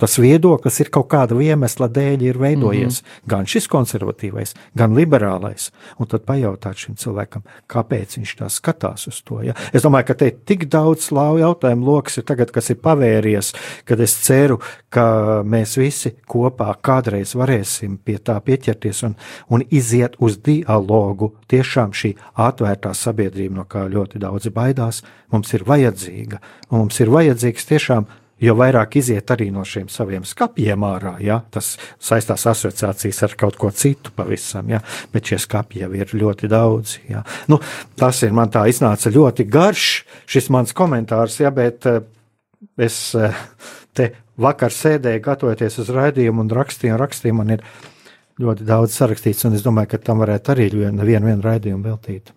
Tas 0.01 0.17
viedoklis 0.17 0.79
ir 0.81 0.89
kaut 0.89 1.11
kāda 1.11 1.37
iemesla 1.37 1.85
dēļ 1.93 2.23
ir 2.25 2.39
veidojies. 2.41 3.01
Mm 3.01 3.05
-hmm. 3.05 3.29
Gan 3.29 3.45
šis 3.45 3.67
konservatīvais, 3.69 4.55
gan 4.73 4.95
liberālais. 4.97 5.69
Un 5.99 6.07
tad 6.07 6.25
pajautāt 6.25 6.81
šim 6.81 6.95
cilvēkam, 6.97 7.43
kāpēc 7.69 8.17
viņš 8.17 8.31
tā 8.39 8.49
skatās 8.49 9.07
uz 9.07 9.21
to. 9.21 9.41
Ja? 9.45 9.53
Es 9.73 9.83
domāju, 9.83 10.07
ka 10.07 10.13
te 10.13 10.27
ir 10.27 10.37
tik 10.45 10.65
daudz 10.65 11.11
jautājumu 11.11 11.85
lokus, 11.85 12.19
tagad, 12.25 12.51
kas 12.51 12.69
ir 12.69 12.75
pavēries, 12.81 13.53
kad 13.85 13.99
es 13.99 14.13
ceru, 14.25 14.59
ka 14.89 15.43
mēs 15.45 15.77
visi 15.77 16.15
kopā 16.27 16.73
kādreiz 16.81 17.35
varēsim 17.35 17.97
pie 18.03 18.17
tā 18.17 18.39
pieķerties 18.41 19.03
un, 19.03 19.15
un 19.49 19.63
iziet 19.69 20.15
uz 20.19 20.37
dialogu. 20.37 21.35
Tiešām 21.47 21.93
šī 21.93 22.15
atvērtā 22.33 22.93
sabiedrība, 22.93 23.55
no 23.55 23.65
kā 23.69 23.85
ļoti 23.85 24.19
daudzi 24.19 24.49
baidās, 24.49 25.03
mums 25.31 25.53
ir 25.53 25.63
vajadzīga. 25.63 26.41
Un 26.71 26.77
mums 26.79 26.99
ir 26.99 27.09
vajadzīgs 27.09 27.65
tiešām 27.65 28.07
jo 28.41 28.55
vairāk 28.57 28.97
iziet 28.99 29.31
arī 29.33 29.49
no 29.53 29.63
šiem 29.67 29.89
saviem 29.91 30.25
skapjiem 30.27 30.85
ārā, 30.85 31.15
ja, 31.23 31.39
tas 31.53 31.75
saistās 32.01 32.47
asociācijas 32.49 33.21
ar 33.27 33.35
kaut 33.39 33.59
ko 33.61 33.71
citu 33.75 34.13
pavisam, 34.15 34.69
ja, 34.73 34.81
bet 35.13 35.31
šie 35.31 35.39
skapji 35.41 35.85
jau 35.85 35.91
ir 35.97 36.15
ļoti 36.17 36.49
daudz. 36.51 36.97
Ja. 37.09 37.23
Nu, 37.51 37.61
tas 37.99 38.23
ir 38.25 38.33
man 38.35 38.51
tā 38.53 38.65
iznāca 38.71 39.13
ļoti 39.13 39.47
garš 39.51 39.91
šis 40.29 40.49
mans 40.53 40.75
komentārs, 40.77 41.39
ja, 41.43 41.53
bet 41.55 41.87
eh, 41.89 42.01
es 42.81 42.99
eh, 43.15 43.45
te 43.97 44.11
vakar 44.41 44.73
sēdēju, 44.73 45.23
gatavoties 45.23 45.79
uz 45.83 45.93
raidījumu 45.93 46.45
un 46.45 46.53
rakstīju, 46.55 46.95
un 46.95 47.01
rakstīju 47.01 47.37
man 47.37 47.55
ir 47.57 47.65
ļoti 48.41 48.65
daudz 48.65 48.95
sarakstīts, 48.97 49.45
un 49.45 49.57
es 49.57 49.65
domāju, 49.65 49.93
ka 49.93 50.05
tam 50.09 50.23
varētu 50.23 50.55
arī 50.55 50.69
vienu, 50.73 51.05
vienu 51.05 51.41
raidījumu 51.45 51.85
veltīt. 51.91 52.33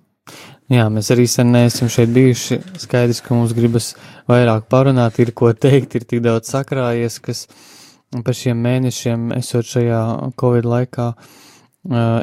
Jā, 0.73 0.87
mēs 0.89 1.11
arī 1.13 1.27
sen 1.29 1.51
neesam 1.53 1.91
šeit 1.93 2.09
bijuši. 2.15 2.57
Skaidrs, 2.81 3.19
ka 3.21 3.37
mums 3.37 3.53
gribas 3.53 3.91
vairāk 4.31 4.65
parunāt, 4.73 5.19
ir 5.21 5.35
ko 5.37 5.51
teikt, 5.53 5.99
ir 5.99 6.07
tik 6.09 6.23
daudz 6.25 6.49
sakrājies, 6.55 7.19
kas 7.21 7.45
par 8.25 8.33
šiem 8.39 8.63
mēnešiem, 8.65 9.27
esot 9.37 9.69
šajā 9.69 10.01
Covid 10.41 10.65
laikā, 10.71 11.11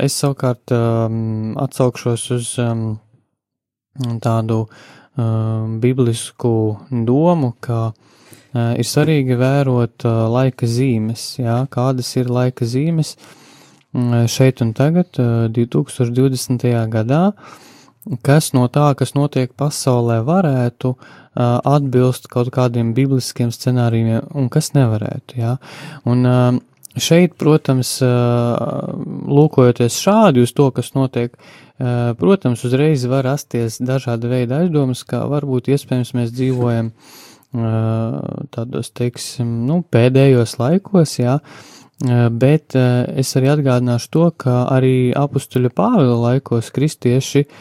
es 0.02 0.18
savukārt 0.18 0.74
atsaukšos 0.74 2.26
uz 2.34 2.50
tādu 4.26 4.60
biblisku 5.86 6.54
domu, 6.90 7.54
ka 7.62 7.92
ir 8.58 8.88
svarīgi 8.88 9.38
vērot 9.38 10.08
laika 10.34 10.66
zīmes, 10.66 11.36
jā, 11.44 11.62
kādas 11.70 12.10
ir 12.18 12.32
laika 12.32 12.66
zīmes 12.66 13.18
šeit 14.32 14.66
un 14.66 14.72
tagad, 14.74 15.14
2020. 15.20 16.72
gadā, 16.90 17.26
kas 18.26 18.52
no 18.58 18.66
tā, 18.72 18.92
kas 18.98 19.14
notiek 19.18 19.54
pasaulē, 19.58 20.22
varētu 20.26 20.96
atbilst 21.38 22.28
kaut 22.32 22.52
kādiem 22.54 22.94
bibliskiem 22.98 23.54
scenārijiem 23.54 24.28
un 24.36 24.50
kas 24.52 24.74
nevarētu. 24.76 25.38
Jā. 25.40 25.56
Un 26.10 26.60
šeit, 26.98 27.38
protams, 27.40 28.00
lūkojoties 28.02 30.00
šādi 30.02 30.46
uz 30.46 30.54
to, 30.58 30.70
kas 30.76 30.94
notiek, 30.98 31.36
protams, 32.20 32.66
uzreiz 32.68 33.06
var 33.10 33.26
rasties 33.30 33.80
dažāda 33.82 34.32
veida 34.32 34.64
aizdomas, 34.64 35.06
ka 35.08 35.24
varbūt 35.30 35.72
iespējams 35.72 36.16
mēs 36.18 36.34
dzīvojam 36.36 36.92
tādos, 38.52 38.92
teiksim, 38.96 39.62
nu, 39.68 39.82
pēdējos 39.92 40.56
laikos, 40.60 41.18
jā, 41.20 41.38
bet 42.32 42.76
es 42.76 43.36
arī 43.38 43.52
atgādināšu 43.52 44.10
to, 44.12 44.30
ka 44.40 44.54
arī 44.72 45.12
apustuļa 45.18 45.72
Pāvila 45.76 46.16
laikos 46.32 46.72
kristieši 46.74 47.44
uh, 47.44 47.52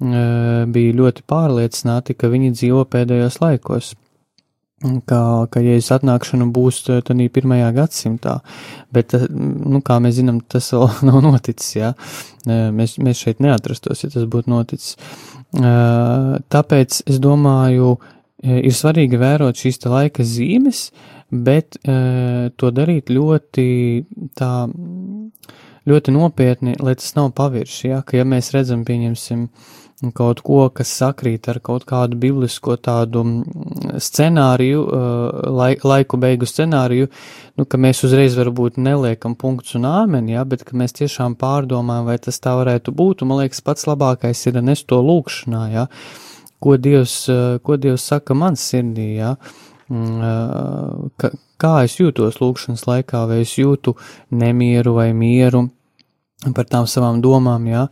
bija 0.00 0.96
ļoti 0.98 1.22
pārliecināti, 1.30 2.16
ka 2.18 2.30
viņi 2.32 2.54
dzīvo 2.56 2.82
pēdējos 2.90 3.38
laikos, 3.42 3.92
ka, 5.08 5.20
ka 5.52 5.62
Jēzus 5.62 5.92
atnākšana 5.98 6.48
būs 6.54 6.82
tādā 6.88 7.28
pirmajā 7.32 7.70
gadsimtā, 7.76 8.38
bet, 8.94 9.14
nu, 9.30 9.80
kā 9.84 9.98
mēs 10.02 10.18
zinām, 10.18 10.40
tas 10.50 10.72
vēl 10.74 10.88
nav 11.08 11.20
noticis, 11.24 11.76
jā, 11.78 11.92
mēs, 12.46 12.98
mēs 13.02 13.22
šeit 13.22 13.42
neatrastos, 13.44 14.04
ja 14.04 14.12
tas 14.12 14.26
būtu 14.30 14.52
noticis. 14.52 14.96
Tāpēc 15.54 17.02
es 17.06 17.20
domāju, 17.22 17.96
ir 18.44 18.74
svarīgi 18.74 19.20
vērot 19.20 19.60
šīs 19.60 19.84
laika 19.86 20.26
zīmes, 20.26 20.88
bet 21.30 21.78
to 21.84 22.72
darīt 22.74 23.14
ļoti 23.14 23.68
tā, 24.36 24.50
ļoti 25.88 26.12
nopietni, 26.14 26.76
lai 26.80 26.96
tas 26.98 27.14
nav 27.16 27.32
pavirši, 27.38 27.88
jā, 27.92 28.02
ka 28.06 28.18
ja 28.18 28.26
mēs 28.28 28.52
redzam, 28.54 28.84
pieņemsim, 28.88 29.46
uh, 29.48 29.80
kaut 30.14 30.40
ko, 30.44 30.64
kas 30.74 30.90
sakrīt 30.98 31.46
ar 31.48 31.60
kaut 31.64 31.84
kādu 31.88 32.18
biblisko 32.20 32.76
tādu 32.82 33.22
mm, 33.24 34.00
scenāriju, 34.02 34.82
uh, 34.84 35.50
lai, 35.54 35.70
laiku 35.84 36.18
beigu 36.20 36.48
scenāriju, 36.48 37.08
nu, 37.58 37.66
ka 37.66 37.80
mēs 37.80 38.02
uzreiz 38.06 38.36
varbūt 38.38 38.80
neliekam 38.82 39.36
punktus 39.38 39.76
un 39.78 39.86
āmeni, 39.88 40.34
ja, 40.34 40.44
bet 40.48 40.64
ka 40.66 40.76
mēs 40.76 40.96
tiešām 40.98 41.38
pārdomājam, 41.40 42.08
vai 42.10 42.18
tas 42.22 42.40
tā 42.42 42.56
varētu 42.58 42.94
būt, 42.96 43.22
un 43.22 43.32
man 43.32 43.44
liekas 43.44 43.62
pats 43.64 43.86
labākais 43.88 44.44
ir 44.50 44.60
nest 44.62 44.88
to 44.90 44.98
lūkšanā, 45.04 45.62
ja, 45.72 45.86
ko 46.64 46.76
Dievs, 46.80 47.16
uh, 47.32 47.60
ko 47.62 47.78
Dievs 47.80 48.08
saka 48.10 48.36
man 48.38 48.58
sirdī, 48.60 49.14
ja, 49.20 49.36
mm, 49.92 50.18
uh, 50.18 51.14
ka, 51.20 51.32
kā 51.60 51.76
es 51.86 51.96
jūtos 52.00 52.42
lūkšanas 52.42 52.84
laikā, 52.90 53.24
vai 53.30 53.44
es 53.46 53.54
jūtu 53.60 53.94
nemieru 54.34 54.98
vai 54.98 55.12
mieru, 55.16 55.68
par 56.52 56.68
tām 56.68 56.88
savām 56.90 57.22
domām, 57.24 57.66
jā. 57.70 57.86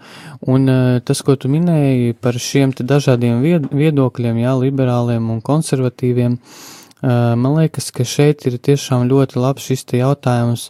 Un 0.50 0.68
uh, 0.68 1.00
tas, 1.04 1.22
ko 1.24 1.36
tu 1.40 1.50
minēji 1.52 2.16
par 2.20 2.36
šiem 2.36 2.74
te 2.76 2.84
dažādiem 2.84 3.40
vied 3.44 3.68
viedokļiem, 3.72 4.42
jā, 4.44 4.54
liberāliem 4.60 5.30
un 5.32 5.40
konservatīviem, 5.44 6.38
uh, 6.38 7.32
man 7.38 7.60
liekas, 7.60 7.92
ka 7.94 8.04
šeit 8.04 8.44
ir 8.50 8.58
tiešām 8.58 9.08
ļoti 9.10 9.40
labs 9.40 9.70
šis 9.70 9.86
te 9.88 10.02
jautājums, 10.02 10.68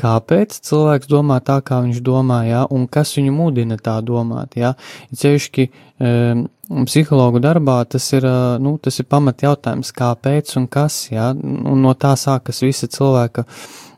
kāpēc 0.00 0.56
cilvēks 0.66 1.10
domā 1.10 1.38
tā, 1.44 1.60
kā 1.62 1.78
viņš 1.84 2.00
domā, 2.04 2.42
jā, 2.48 2.64
un 2.74 2.88
kas 2.90 3.14
viņu 3.18 3.34
mudina 3.34 3.78
tā 3.78 4.00
domāt, 4.02 4.56
jā. 4.58 4.74
Cevišķi 5.14 5.68
um, 5.70 6.46
psihologu 6.86 7.42
darbā 7.42 7.78
tas 7.88 8.06
ir, 8.16 8.26
nu, 8.62 8.76
tas 8.82 8.98
ir 8.98 9.08
pamat 9.10 9.44
jautājums, 9.46 9.92
kāpēc 9.94 10.56
un 10.58 10.68
kas, 10.70 11.04
jā, 11.12 11.30
un 11.34 11.84
no 11.84 11.94
tā 11.94 12.14
sākas 12.18 12.62
visa 12.64 12.90
cilvēka 12.90 13.46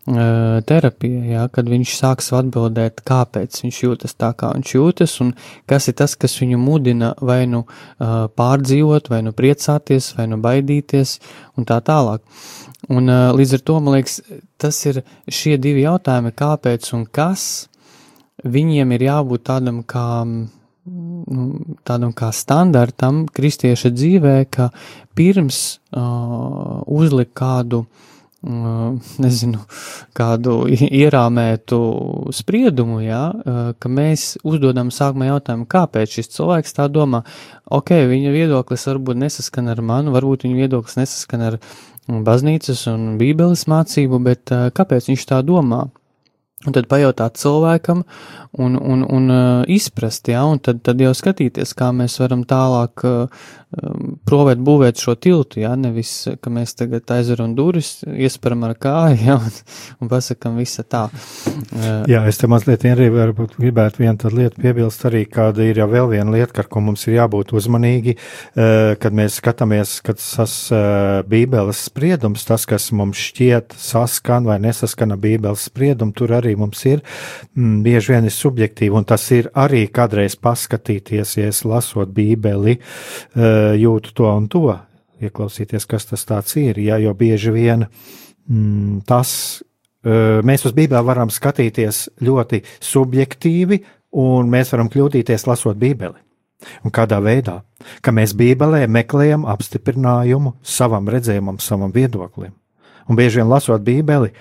uh, 0.07 0.61
terapija, 0.67 1.23
jā, 1.27 1.45
kad 1.53 1.69
viņš 1.71 1.95
sāks 1.99 2.31
atbildēt, 2.37 3.03
kāpēc 3.07 3.59
viņš 3.65 3.79
jūtas 3.83 4.15
tā, 4.15 4.33
kā 4.39 4.53
viņš 4.55 4.75
jūtas, 4.77 5.17
un 5.25 5.33
kas 5.67 5.89
ir 5.91 5.97
tas, 5.99 6.15
kas 6.15 6.37
viņu 6.41 6.59
mudina 6.63 7.15
vai 7.21 7.47
nu 7.51 7.65
pārdzīvot, 7.99 9.11
vai 9.11 9.23
nu 9.27 9.35
priecāties, 9.37 10.15
vai 10.19 10.29
nu 10.31 10.39
baidīties, 10.43 11.19
un 11.59 11.67
tā 11.67 11.81
tālāk. 11.83 12.23
Un 12.93 13.11
līdz 13.11 13.57
ar 13.57 13.65
to, 13.67 13.81
man 13.81 13.97
liekas, 13.97 14.21
tas 14.63 14.79
ir 14.87 15.03
šie 15.27 15.57
divi 15.59 15.83
jautājumi, 15.83 16.35
kāpēc 16.37 16.93
un 16.95 17.07
kas, 17.11 17.67
viņiem 18.47 18.93
ir 18.95 19.09
jābūt 19.09 19.47
tādam 19.49 19.83
kā, 19.83 20.23
nu, 20.23 21.47
tādam 21.83 22.15
kā 22.15 22.31
standartam 22.31 23.25
kristieša 23.27 23.91
dzīvē, 23.91 24.37
ka 24.55 24.71
pirms 25.19 25.81
uh, 25.97 26.85
uzlikt 26.87 27.35
kādu 27.35 27.83
uh, 27.83 28.06
nezinu, 28.47 29.61
kādu 30.17 30.57
ierāmētu 30.71 31.81
spriedumu, 32.37 33.01
jā, 33.05 33.23
ka 33.83 33.91
mēs 33.91 34.37
uzdodam 34.47 34.93
sākumā 34.95 35.33
jautājumu, 35.33 35.67
kāpēc 35.71 36.19
šis 36.19 36.33
cilvēks 36.37 36.77
tā 36.79 36.89
domā. 36.93 37.25
Ok, 37.67 37.93
viņa 38.07 38.35
viedoklis 38.35 38.87
varbūt 38.91 39.21
nesaskan 39.25 39.73
ar 39.73 39.83
manu, 39.83 40.15
varbūt 40.15 40.47
viņa 40.47 40.61
viedoklis 40.63 40.99
nesaskan 41.01 41.47
ar 41.51 41.61
baznīcas 42.07 42.87
un 42.93 43.15
bībeles 43.21 43.67
mācību, 43.71 44.23
bet 44.23 44.55
kāpēc 44.77 45.11
viņš 45.11 45.31
tā 45.33 45.43
domā? 45.47 45.87
Un 46.67 46.73
tad 46.75 46.89
pajautāt 46.89 47.37
cilvēkam 47.39 48.01
un, 48.59 48.79
un, 48.81 49.03
un 49.05 49.35
izprast, 49.71 50.27
jā, 50.33 50.41
un 50.49 50.59
tad, 50.59 50.81
tad 50.87 51.03
jau 51.03 51.13
skatīties, 51.15 51.75
kā 51.77 51.93
mēs 51.95 52.17
varam 52.23 52.47
tālāk 52.49 53.05
uh, 53.75 54.17
provēt 54.27 54.61
būvēt 54.63 55.01
šo 55.03 55.17
tiltu, 55.19 55.61
jā, 55.63 55.73
nevis, 55.79 56.13
ka 56.41 56.51
mēs 56.53 56.77
tagad 56.79 57.11
aizveram 57.17 57.55
durvis, 57.59 57.99
iesparam 58.07 58.63
ar 58.69 58.77
kāju, 58.79 59.19
jā, 59.27 59.37
un, 59.43 59.57
un 60.05 60.11
pasakam 60.11 60.57
visa 60.61 60.85
tā. 60.87 61.07
Jā, 62.09 62.23
es 62.31 62.39
te 62.41 62.49
mazliet 62.51 62.87
gribētu 62.87 64.03
vienu 64.03 64.31
lietu 64.37 64.63
piebilst 64.63 65.05
arī, 65.09 65.25
kāda 65.31 65.67
ir 65.67 65.81
jau 65.83 65.89
vēl 65.91 66.13
viena 66.15 66.33
lieta, 66.33 66.63
ar 66.63 66.71
ko 66.71 66.83
mums 66.85 67.07
ir 67.09 67.19
jābūt 67.19 67.53
uzmanīgi, 67.57 68.17
kad 68.55 69.17
mēs 69.17 69.41
skatāmies, 69.43 69.99
kad 70.07 70.21
tas 70.23 70.55
bībeles 71.29 71.83
spriedums, 71.91 72.47
tas, 72.49 72.67
kas 72.69 72.89
mums 72.97 73.21
šķiet 73.29 73.77
saskan 73.81 74.47
vai 74.49 74.61
nesaskan 74.63 75.17
ar 75.17 75.21
bībeles 75.23 75.67
spriedumu, 75.71 76.15
tur 76.17 76.37
arī 76.39 76.55
mums 76.59 76.85
ir 76.89 77.03
m, 77.57 77.83
bieži 77.85 78.15
vien 78.15 78.31
ir 78.31 78.35
subjektīvi, 78.35 78.95
un 78.97 79.07
tas 79.09 79.27
ir 79.35 79.51
arī 79.59 79.87
kādreiz 79.93 80.39
paskatīties, 80.41 81.37
ja 81.41 81.53
lasot 81.67 82.11
bībeli, 82.15 82.77
jūtu 83.75 84.15
to 84.17 84.29
un 84.31 84.49
to, 84.53 84.69
ieklausīties, 85.23 85.87
kas 85.89 86.07
tas 86.07 86.57
ir. 86.57 86.79
Ja, 86.79 86.99
jo 87.03 87.15
bieži 87.15 87.53
vien 87.55 87.87
mm, 87.87 89.03
tas, 89.09 89.63
mēs 90.07 90.67
uz 90.69 90.75
Bībeli 90.77 91.03
varam 91.07 91.33
skatīties 91.33 92.07
ļoti 92.23 92.63
subjektīvi, 92.85 93.81
un 94.17 94.51
mēs 94.53 94.73
varam 94.73 94.91
kļūdīties 94.93 95.47
lasot 95.49 95.79
Bībeli. 95.81 96.21
Un 96.87 96.93
kādā 96.95 97.19
veidā? 97.21 97.61
Ka 98.01 98.15
mēs 98.17 98.33
Bībelē 98.37 98.87
meklējam 98.89 99.45
apstiprinājumu 99.49 100.55
savam 100.65 101.09
redzējumam, 101.13 101.59
savam 101.61 101.93
viedoklim. 101.93 102.55
Un 103.07 103.19
bieži 103.19 103.43
vien 103.43 103.51
lasot 103.51 103.85
Bībeli, 103.85 104.33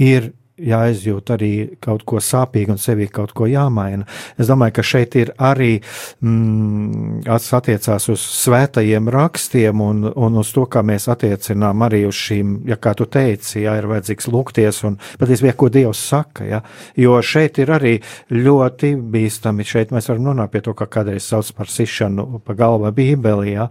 ir 0.00 0.32
jāizjūt 0.66 1.32
arī 1.34 1.52
kaut 1.82 2.04
ko 2.08 2.20
sāpīgu 2.22 2.74
un 2.74 2.80
sevī 2.80 3.08
kaut 3.12 3.32
ko 3.36 3.48
jāmaina. 3.50 4.06
Es 4.38 4.50
domāju, 4.50 4.76
ka 4.78 4.84
šeit 4.86 5.16
ir 5.20 5.32
arī 5.38 5.72
mm, 5.80 7.24
attiecās 7.30 8.08
uz 8.12 8.24
svētajiem 8.40 9.08
rakstiem 9.12 9.80
un, 9.84 10.04
un 10.10 10.40
uz 10.40 10.52
to, 10.54 10.66
kā 10.70 10.82
mēs 10.86 11.08
attiecinām 11.12 11.86
arī 11.86 12.04
uz 12.08 12.18
šīm, 12.18 12.54
ja 12.70 12.78
kā 12.80 12.94
tu 12.98 13.06
teici, 13.10 13.64
jā, 13.64 13.76
ir 13.80 13.88
vajadzīgs 13.90 14.30
lūgties 14.30 14.82
un 14.88 14.98
patiesībā, 15.20 15.54
ko 15.58 15.70
Dievs 15.72 16.02
saka, 16.12 16.46
jā, 16.48 16.60
jo 17.00 17.18
šeit 17.24 17.60
ir 17.62 17.74
arī 17.76 17.94
ļoti 18.34 18.92
bīstami, 19.12 19.66
šeit 19.66 19.94
mēs 19.94 20.10
varam 20.10 20.30
nonākt 20.30 20.54
pie 20.54 20.64
to, 20.66 20.74
kā 20.76 20.88
kādreiz 20.90 21.26
sauc 21.26 21.50
par 21.56 21.70
sišanu 21.70 22.42
pa 22.44 22.56
galva 22.58 22.92
bībeli, 22.94 23.54
jā, 23.54 23.68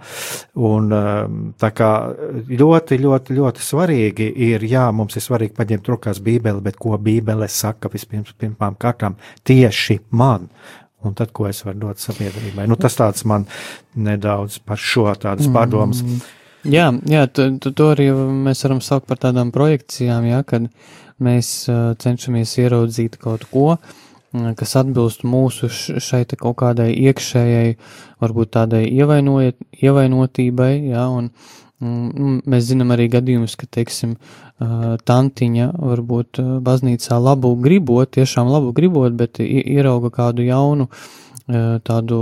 un 0.60 0.94
um, 0.96 1.40
tā 1.60 1.72
kā 1.76 1.92
ļoti, 2.50 3.00
ļoti, 3.04 3.38
ļoti 3.38 3.66
svarīgi 3.66 4.30
ir, 4.50 4.66
jā, 4.70 4.88
mums 4.96 5.18
ir 5.18 5.26
svarīgi 5.26 5.56
paņemt 5.58 5.92
rokās 5.94 6.22
bībeli, 6.24 6.64
bet 6.66 6.79
ko 6.80 6.98
Bībele 6.98 7.48
saka 7.52 7.92
vispirms 7.92 8.36
pirmām 8.40 8.78
kārtām 8.80 9.18
tieši 9.48 10.00
man. 10.12 10.50
Un 11.06 11.14
tad, 11.16 11.32
ko 11.32 11.46
es 11.48 11.62
varu 11.64 11.80
dot 11.86 12.02
sabiedrībai? 12.04 12.66
Nu, 12.68 12.76
tas 12.76 12.98
tāds 13.00 13.24
man 13.28 13.46
nedaudz 13.96 14.58
par 14.60 14.82
šo 14.84 15.08
tādas 15.16 15.48
pārdomas. 15.52 16.02
Mm. 16.04 16.20
Jā, 16.68 16.90
jā 17.08 17.24
tu, 17.32 17.46
tu, 17.64 17.72
to 17.72 17.94
arī 17.94 18.10
mēs 18.12 18.66
varam 18.66 18.82
saukt 18.84 19.08
par 19.08 19.22
tādām 19.22 19.54
projekcijām, 19.56 20.28
jā, 20.28 20.42
kad 20.48 20.68
mēs 21.24 21.70
cenšamies 22.04 22.58
ieraudzīt 22.60 23.16
kaut 23.22 23.46
ko, 23.52 23.78
kas 24.60 24.76
atbilst 24.82 25.24
mūsu 25.24 25.70
šai 25.72 26.26
kaut 26.36 26.58
kādai 26.60 26.90
iekšējai, 26.98 27.78
varbūt 28.20 28.52
tādai 28.58 28.84
ievainotībai, 28.92 30.74
jā, 30.92 31.08
un 31.08 31.32
mēs 31.80 32.68
zinām 32.68 32.92
arī 32.96 33.08
gadījumus, 33.12 33.56
ka, 33.60 33.68
teiksim, 33.80 34.18
tantiņa 34.60 35.72
varbūt 35.80 36.42
baznīcā 36.66 37.20
labu 37.24 37.54
gribot, 37.64 38.12
tiešām 38.18 38.52
labu 38.52 38.74
gribot, 38.76 39.16
bet 39.16 39.40
ierauga 39.40 40.12
kādu 40.12 40.48
jaunu, 40.48 40.90
tādu, 41.48 42.20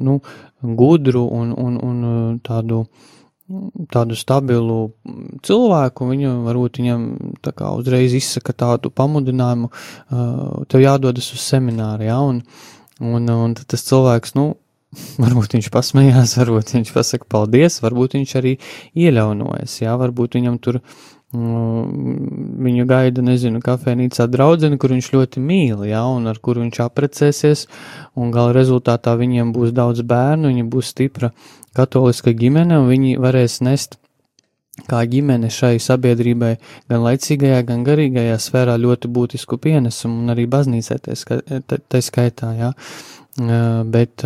nu, 0.00 0.20
gudru 0.62 1.26
un, 1.26 1.54
un, 1.56 1.80
un 1.84 2.38
tādu 2.44 2.84
tādu 3.90 4.14
stabilu 4.14 4.92
cilvēku, 5.46 6.06
viņu 6.06 6.34
varbūt 6.44 6.80
viņam 6.80 7.06
tā 7.42 7.52
kā 7.56 7.72
uzreiz 7.74 8.14
izsaka 8.14 8.54
tādu 8.54 8.92
pamudinājumu, 8.94 9.70
tev 10.70 10.84
jādodas 10.84 11.32
uz 11.34 11.42
semināru, 11.42 12.06
jā, 12.06 12.18
un, 12.30 12.42
un, 13.02 13.26
un 13.34 13.56
tas 13.58 13.86
cilvēks, 13.88 14.36
nu, 14.38 14.52
varbūt 15.22 15.54
viņš 15.56 15.70
pasmējās, 15.74 16.34
varbūt 16.40 16.74
viņš 16.74 16.92
pasaka 16.94 17.28
paldies, 17.30 17.78
varbūt 17.84 18.18
viņš 18.18 18.34
arī 18.40 18.56
ieļaunojas, 18.98 19.80
jā, 19.84 19.94
varbūt 20.00 20.34
viņam 20.38 20.58
tur 20.62 20.80
mm, 21.36 22.58
viņu 22.66 22.86
gaida, 22.90 23.22
nezinu, 23.22 23.62
kafejnīcā 23.64 24.26
draudzene, 24.32 24.80
kur 24.82 24.94
viņš 24.96 25.12
ļoti 25.14 25.44
mīl, 25.44 25.86
jā, 25.90 26.02
un 26.10 26.26
ar 26.30 26.42
kuru 26.42 26.64
viņš 26.64 26.82
aprecēsies, 26.88 27.66
un 28.18 28.34
gala 28.34 28.54
rezultātā 28.56 29.14
viņiem 29.20 29.54
būs 29.54 29.74
daudz 29.76 30.02
bērnu, 30.02 30.50
viņa 30.50 30.68
būs 30.74 30.92
stipra 30.94 31.30
katoliska 31.76 32.34
ģimene, 32.34 32.82
un 32.82 32.90
viņi 32.90 33.18
varēs 33.22 33.60
nest 33.62 34.00
kā 34.88 35.02
ģimene 35.06 35.50
šai 35.52 35.76
sabiedrībai 35.82 36.54
gan 36.90 37.04
laicīgajā, 37.04 37.62
gan 37.68 37.84
garīgajā 37.86 38.38
sfērā 38.40 38.78
ļoti 38.80 39.10
būtisku 39.12 39.58
pienesumu, 39.60 40.22
un 40.22 40.34
arī 40.34 40.46
baznīcē 40.50 40.98
tā 41.04 42.02
skaitā, 42.02 42.52
jā. 42.58 42.70
Bet, 43.38 44.24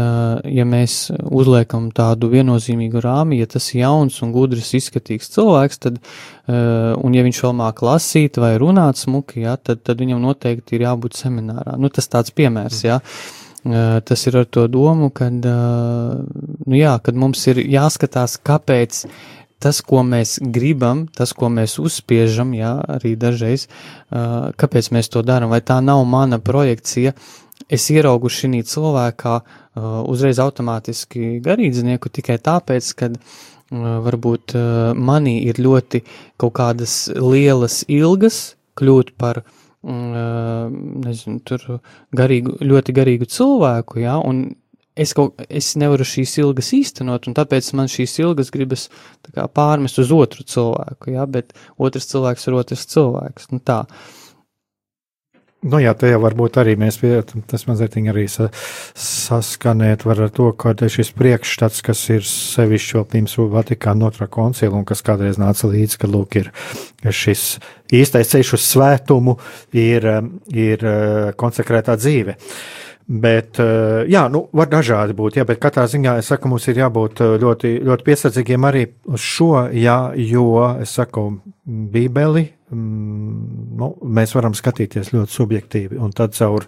ja 0.48 0.64
mēs 0.64 0.94
uzliekam 1.12 1.90
tādu 1.94 2.30
viennozīmīgu 2.32 3.02
rāmi, 3.04 3.36
ja 3.42 3.46
tas 3.52 3.66
ir 3.74 3.82
jauns 3.82 4.16
un 4.24 4.32
gudrs, 4.32 4.72
izskatīgs 4.78 5.28
cilvēks, 5.34 5.80
tad, 5.84 6.00
un 6.48 7.14
ja 7.14 7.26
viņš 7.26 7.42
vēl 7.44 7.54
māk 7.60 7.84
lasīt 7.84 8.40
vai 8.40 8.54
runāt 8.58 8.98
smuki, 9.02 9.44
jā, 9.44 9.58
tad, 9.60 9.84
tad 9.84 10.00
viņam 10.00 10.24
noteikti 10.24 10.78
ir 10.78 10.86
jābūt 10.88 11.20
seminārā. 11.20 11.76
Nu, 11.78 11.92
tas 11.92 12.08
tāds 12.08 12.32
piemērs, 12.34 12.80
jā. 12.88 12.98
Mm. 12.98 13.44
Tas 14.04 14.26
ir 14.28 14.36
ar 14.36 14.44
to 14.44 14.66
domu, 14.68 15.08
ka, 15.14 15.30
nu 15.32 16.76
jā, 16.76 16.98
kad 17.04 17.16
mums 17.16 17.46
ir 17.48 17.62
jāskatās, 17.64 18.36
kāpēc 18.44 19.04
tas, 19.64 19.80
ko 19.80 20.02
mēs 20.04 20.36
gribam, 20.52 21.06
tas, 21.08 21.32
ko 21.32 21.48
mēs 21.52 21.78
uzspiežam, 21.80 22.52
jā, 22.56 22.74
arī 22.96 23.14
dažreiz, 23.16 23.64
kāpēc 24.10 24.90
mēs 24.92 25.08
to 25.12 25.24
darām, 25.24 25.48
vai 25.54 25.62
tā 25.64 25.78
nav 25.80 26.04
mana 26.04 26.40
projekcija, 26.44 27.14
es 27.72 27.88
ieraugu 27.92 28.30
šī 28.32 28.62
cilvēkā 28.68 29.34
uzreiz 30.10 30.40
automātiski 30.42 31.38
garīdznieku 31.44 32.12
tikai 32.12 32.38
tāpēc, 32.42 32.90
ka 32.98 33.10
varbūt 33.74 34.54
manī 34.94 35.38
ir 35.48 35.60
ļoti 35.62 36.04
kaut 36.40 36.54
kādas 36.58 37.08
lielas 37.16 37.82
ilgas 37.88 38.54
kļūt 38.78 39.14
par 39.18 39.40
uh, 39.40 39.54
nezinu, 39.84 41.40
tur 41.46 41.80
garīgu, 42.16 42.58
ļoti 42.64 42.94
garīgu 42.96 43.28
cilvēku, 43.30 44.00
jā, 44.02 44.16
un 44.18 44.44
es, 44.96 45.14
kaut, 45.16 45.40
es 45.48 45.74
nevaru 45.80 46.06
šīs 46.06 46.36
ilgas 46.42 46.72
īstenot, 46.76 47.28
un 47.28 47.36
tāpēc 47.36 47.70
man 47.78 47.90
šīs 47.90 48.18
ilgas 48.22 48.50
gribas 48.54 48.88
kā, 49.30 49.46
pārmest 49.46 49.98
uz 50.02 50.12
otru 50.14 50.46
cilvēku, 50.46 51.14
jā, 51.14 51.26
bet 51.30 51.54
otrs 51.78 52.10
cilvēks 52.10 52.48
ir 52.48 52.58
otrs 52.60 52.86
cilvēks, 52.94 53.50
nu 53.54 53.62
tā. 53.62 53.84
Uh, 53.84 54.23
Nu, 55.64 55.78
jā, 55.80 55.94
tā 55.96 56.10
jau 56.10 56.18
varbūt 56.20 56.58
arī 56.60 56.74
mēs 56.76 56.98
pie, 57.00 57.14
tas 57.48 57.62
mazliet 57.64 57.94
arī 57.96 58.26
sa, 58.28 58.50
saskanēt 59.00 60.02
var 60.04 60.18
ar 60.26 60.32
to, 60.34 60.50
ka 60.52 60.74
šis 60.76 61.14
priekšstats, 61.16 61.80
kas 61.86 62.02
ir 62.12 62.26
sevišķi 62.28 62.98
vēl 62.98 63.06
pirms 63.14 63.36
Vatikāna 63.54 64.10
otrā 64.10 64.28
koncila 64.28 64.76
un 64.76 64.84
kas 64.84 65.00
kādreiz 65.06 65.40
nāca 65.40 65.70
līdzi, 65.72 65.98
ka, 66.02 66.10
lūk, 66.10 66.36
ir 66.36 66.50
šis 67.08 67.46
īstais 67.96 68.34
ceļš 68.34 68.54
uz 68.58 68.66
svētumu, 68.74 69.38
ir, 69.72 70.04
ir 70.52 70.84
konsekrētā 71.40 71.96
dzīve. 71.96 72.36
Bet, 73.04 73.56
jā, 74.08 74.26
nu, 74.32 74.46
var 74.56 74.68
dažādi 74.72 75.16
būt, 75.16 75.38
jā, 75.40 75.46
bet 75.48 75.62
katrā 75.64 75.86
ziņā, 75.88 76.18
es 76.20 76.28
saku, 76.28 76.48
mums 76.52 76.68
ir 76.68 76.82
jābūt 76.82 77.24
ļoti, 77.40 77.72
ļoti 77.88 78.06
piesardzīgiem 78.06 78.68
arī 78.68 78.84
uz 79.08 79.24
šo, 79.24 79.50
jā, 79.76 79.98
jo, 80.28 80.46
es 80.84 80.92
saku, 80.96 81.26
bībeli 81.64 82.50
nu, 82.74 83.90
mēs 84.04 84.34
varam 84.36 84.56
skatīties 84.56 85.12
ļoti 85.14 85.34
subjektīvi, 85.34 86.00
un 86.00 86.12
tad 86.16 86.36
caur, 86.38 86.66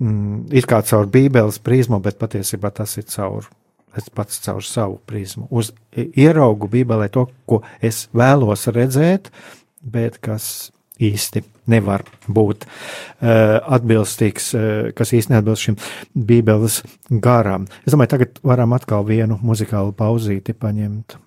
mm, 0.00 0.48
it 0.56 0.68
kā 0.68 0.82
caur 0.86 1.08
Bībeles 1.12 1.60
prizmu, 1.64 2.00
bet 2.04 2.18
patiesībā 2.20 2.72
tas 2.74 2.96
ir 3.00 3.08
caur. 3.12 3.48
Es 3.96 4.10
pats 4.12 4.42
caur 4.44 4.60
savu 4.60 4.98
prizmu. 5.08 5.46
Uz 5.48 5.70
ieraugu 5.96 6.68
Bībelē 6.68 7.08
to, 7.08 7.30
ko 7.48 7.62
es 7.80 8.10
vēlos 8.12 8.66
redzēt, 8.68 9.30
bet 9.80 10.18
kas 10.20 10.70
īsti 11.00 11.42
nevar 11.72 12.04
būt 12.28 12.64
uh, 12.66 13.58
atbilstīgs, 13.76 14.48
uh, 14.56 14.64
kas 14.96 15.12
īsti 15.16 15.34
neatbilst 15.34 15.68
šim 15.68 15.78
Bībeles 16.12 16.82
garām. 17.10 17.66
Es 17.84 17.94
domāju, 17.94 18.14
tagad 18.16 18.40
varam 18.46 18.76
atkal 18.76 19.06
vienu 19.08 19.38
muzikālu 19.42 19.96
pauzīti 19.96 20.56
paņemt. 20.56 21.18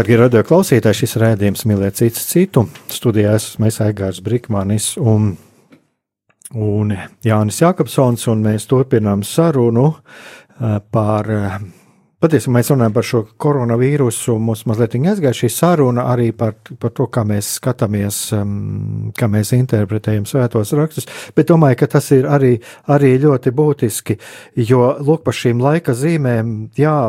Darbie 0.00 0.16
radio 0.16 0.40
klausītāji, 0.48 0.96
šis 1.02 1.18
rādījums 1.20 1.66
mīlēt 1.68 1.98
citu 1.98 2.22
citu. 2.24 2.62
Studijā 2.88 3.34
esmu 3.36 3.68
Aigārs 3.84 4.22
Brikmanis 4.24 4.94
un, 4.96 5.34
un 6.56 6.94
Jānis 7.20 7.60
Jākapsons, 7.60 8.24
un 8.32 8.40
mēs 8.46 8.64
turpinām 8.70 9.20
sarunu 9.28 9.84
uh, 9.90 10.80
par 10.88 11.28
uh, 11.28 11.60
Patiesībā 12.20 12.56
mēs 12.56 12.72
runājam 12.72 12.96
par 12.96 13.10
šo 13.10 13.22
koronavīrusu. 13.44 14.38
Mums 14.40 14.64
mazliet 14.68 14.96
aizgāja 14.96 15.36
šī 15.36 15.52
saruna 15.52 16.08
arī 16.14 16.32
par, 16.32 16.56
par 16.80 16.96
to, 16.96 17.10
kā 17.12 17.28
mēs 17.28 17.54
skatāmies, 17.60 18.26
um, 18.40 19.12
kā 19.12 19.28
mēs 19.28 19.52
interpretējam 19.56 20.24
svētos 20.28 20.72
rakstus. 20.80 21.12
Bet 21.36 21.52
domāju, 21.52 21.82
ka 21.84 21.92
tas 21.98 22.08
ir 22.16 22.28
arī, 22.28 22.58
arī 22.88 23.18
ļoti 23.20 23.52
būtiski, 23.52 24.16
jo 24.64 24.94
lūk, 24.96 25.28
par 25.28 25.36
šīm 25.44 25.60
laika 25.60 25.92
zīmēm, 25.92 26.70
jā, 26.80 27.00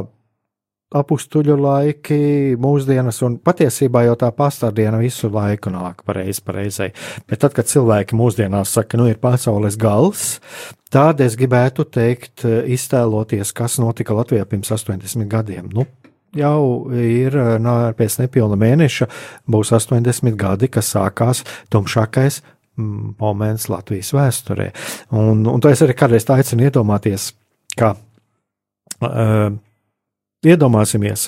apstuļu 0.91 1.55
laiki, 1.55 2.19
mūsdienas, 2.59 3.21
un 3.23 3.37
patiesībā 3.43 4.03
jau 4.09 4.17
tā 4.19 4.31
pastāvdiena 4.35 4.99
visu 4.99 5.29
laiku 5.31 5.71
nāk 5.71 6.03
pareizi, 6.07 6.43
pareizai. 6.43 6.89
Bet 7.29 7.43
tad, 7.43 7.55
kad 7.55 7.69
cilvēki 7.71 8.17
mūsdienās 8.19 8.75
saka, 8.75 8.99
nu 8.99 9.07
ir 9.11 9.21
pasaules 9.21 9.79
gals, 9.79 10.25
tad 10.91 11.23
es 11.23 11.37
gribētu 11.39 11.87
teikt, 11.87 12.43
iztēloties, 12.43 13.53
kas 13.55 13.79
notika 13.83 14.17
Latvijā 14.17 14.45
pirms 14.49 14.73
80 14.75 15.31
gadiem. 15.31 15.71
Nu, 15.71 15.87
jau 16.35 16.91
ir 16.91 17.39
nā, 17.63 17.77
pēc 17.95 18.19
nepilna 18.25 18.59
mēneša, 18.59 19.07
būs 19.51 19.71
80 19.79 20.35
gadi, 20.39 20.71
kas 20.71 20.91
sākās 20.95 21.45
tumšākais 21.71 22.41
mm, 22.43 23.15
moments 23.21 23.71
Latvijas 23.71 24.11
vēsturē. 24.15 24.71
Un, 25.15 25.45
un 25.47 25.63
to 25.63 25.71
es 25.71 25.87
arī 25.87 25.95
kādreiz 25.95 26.27
aicinu 26.27 26.67
iedomāties, 26.67 27.31
ka 27.79 27.95
uh, 27.95 29.51
Iedomāsimies, 30.41 31.27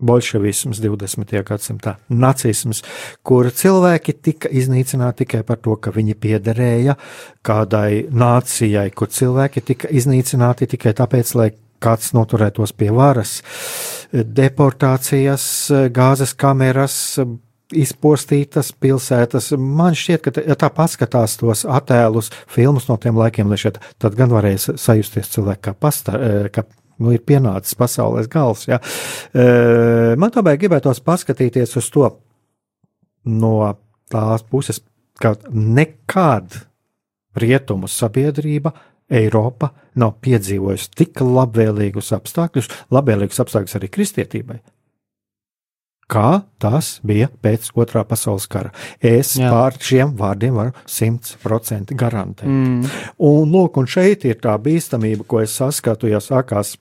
bolševisms 0.00 0.78
20. 0.80 1.34
gadsimtā, 1.44 1.98
nacisms, 2.08 2.78
kur 3.20 3.50
cilvēki 3.52 4.14
tika 4.24 4.48
iznīcināti 4.48 5.26
tikai 5.26 5.42
par 5.44 5.58
to, 5.60 5.74
ka 5.76 5.92
viņi 5.92 6.16
piederēja 6.16 6.94
kādai 7.44 8.06
nācijai, 8.08 8.86
kur 8.96 9.10
cilvēki 9.12 9.62
tika 9.68 9.90
iznīcināti 9.92 10.70
tikai 10.72 10.94
tāpēc, 10.96 11.34
lai 11.36 11.50
kāds 11.84 12.14
noturētos 12.16 12.72
pie 12.72 12.88
varas, 12.96 13.42
deportācijas, 14.14 15.44
gāzes 15.92 16.32
kameras, 16.40 16.96
izpostītas 17.68 18.72
pilsētas. 18.80 19.50
Man 19.60 19.92
šķiet, 19.92 20.24
ka, 20.24 20.34
ja 20.40 20.56
tā 20.56 20.72
paskatās 20.72 21.36
tos 21.36 21.66
attēlus, 21.68 22.32
filmus 22.48 22.88
no 22.88 22.96
tiem 22.96 23.20
laikiem, 23.20 23.52
šeit, 23.60 23.76
tad 24.00 24.16
gan 24.16 24.32
varēs 24.32 24.70
sajusties 24.80 25.36
cilvēki 25.36 25.66
kā, 25.68 25.76
pasta, 25.84 26.16
kā 26.48 26.64
nu, 26.98 27.12
ir 27.14 27.24
pienācis 27.26 27.76
pasaules 27.78 28.28
gals. 28.32 28.66
Ja. 28.70 28.80
Man 30.16 30.32
tomēr 30.34 30.60
gribētos 30.60 31.02
paskatīties 31.04 31.76
uz 31.80 31.90
to 31.94 32.10
no 33.26 33.56
tās 34.12 34.44
puses, 34.46 34.80
ka 35.20 35.34
nekad 35.50 36.62
rietumu 37.36 37.90
sabiedrība. 37.90 38.74
Eiropa 39.06 39.68
nav 40.02 40.16
piedzīvojusi 40.24 40.88
tik 40.98 41.20
labvēlīgus 41.22 42.08
apstākļus, 42.16 42.66
labvēlīgus 42.90 43.38
apstākļus 43.44 43.76
arī 43.78 43.90
kristietībai, 43.94 44.56
kā 46.10 46.40
tas 46.58 46.88
bija 47.06 47.28
pēc 47.30 47.68
otrā 47.78 48.02
pasaules 48.02 48.48
kara. 48.50 48.72
Es 48.98 49.36
Jā. 49.38 49.52
pār 49.54 49.78
šiem 49.78 50.16
vārdiem 50.18 50.58
varu 50.58 50.74
simtprocentīgi 50.90 52.00
garantēt. 52.02 52.50
Mm. 52.50 52.90
Un, 53.30 53.54
lūk, 53.54 53.78
un 53.78 53.86
šeit 53.86 54.26
ir 54.26 54.40
tā 54.42 54.56
bīstamība, 54.58 55.22
ko 55.22 55.44
es 55.44 55.54
saskatu, 55.54 56.10
ja 56.10 56.18
sākās 56.18 56.74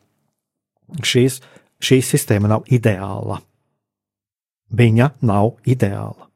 šīs, 1.03 1.39
šī 1.81 2.01
sistēma 2.05 2.51
nav 2.51 2.65
ideāla. 2.73 3.39
Viņa 4.75 5.09
nav 5.25 5.55
ideāla. 5.69 6.29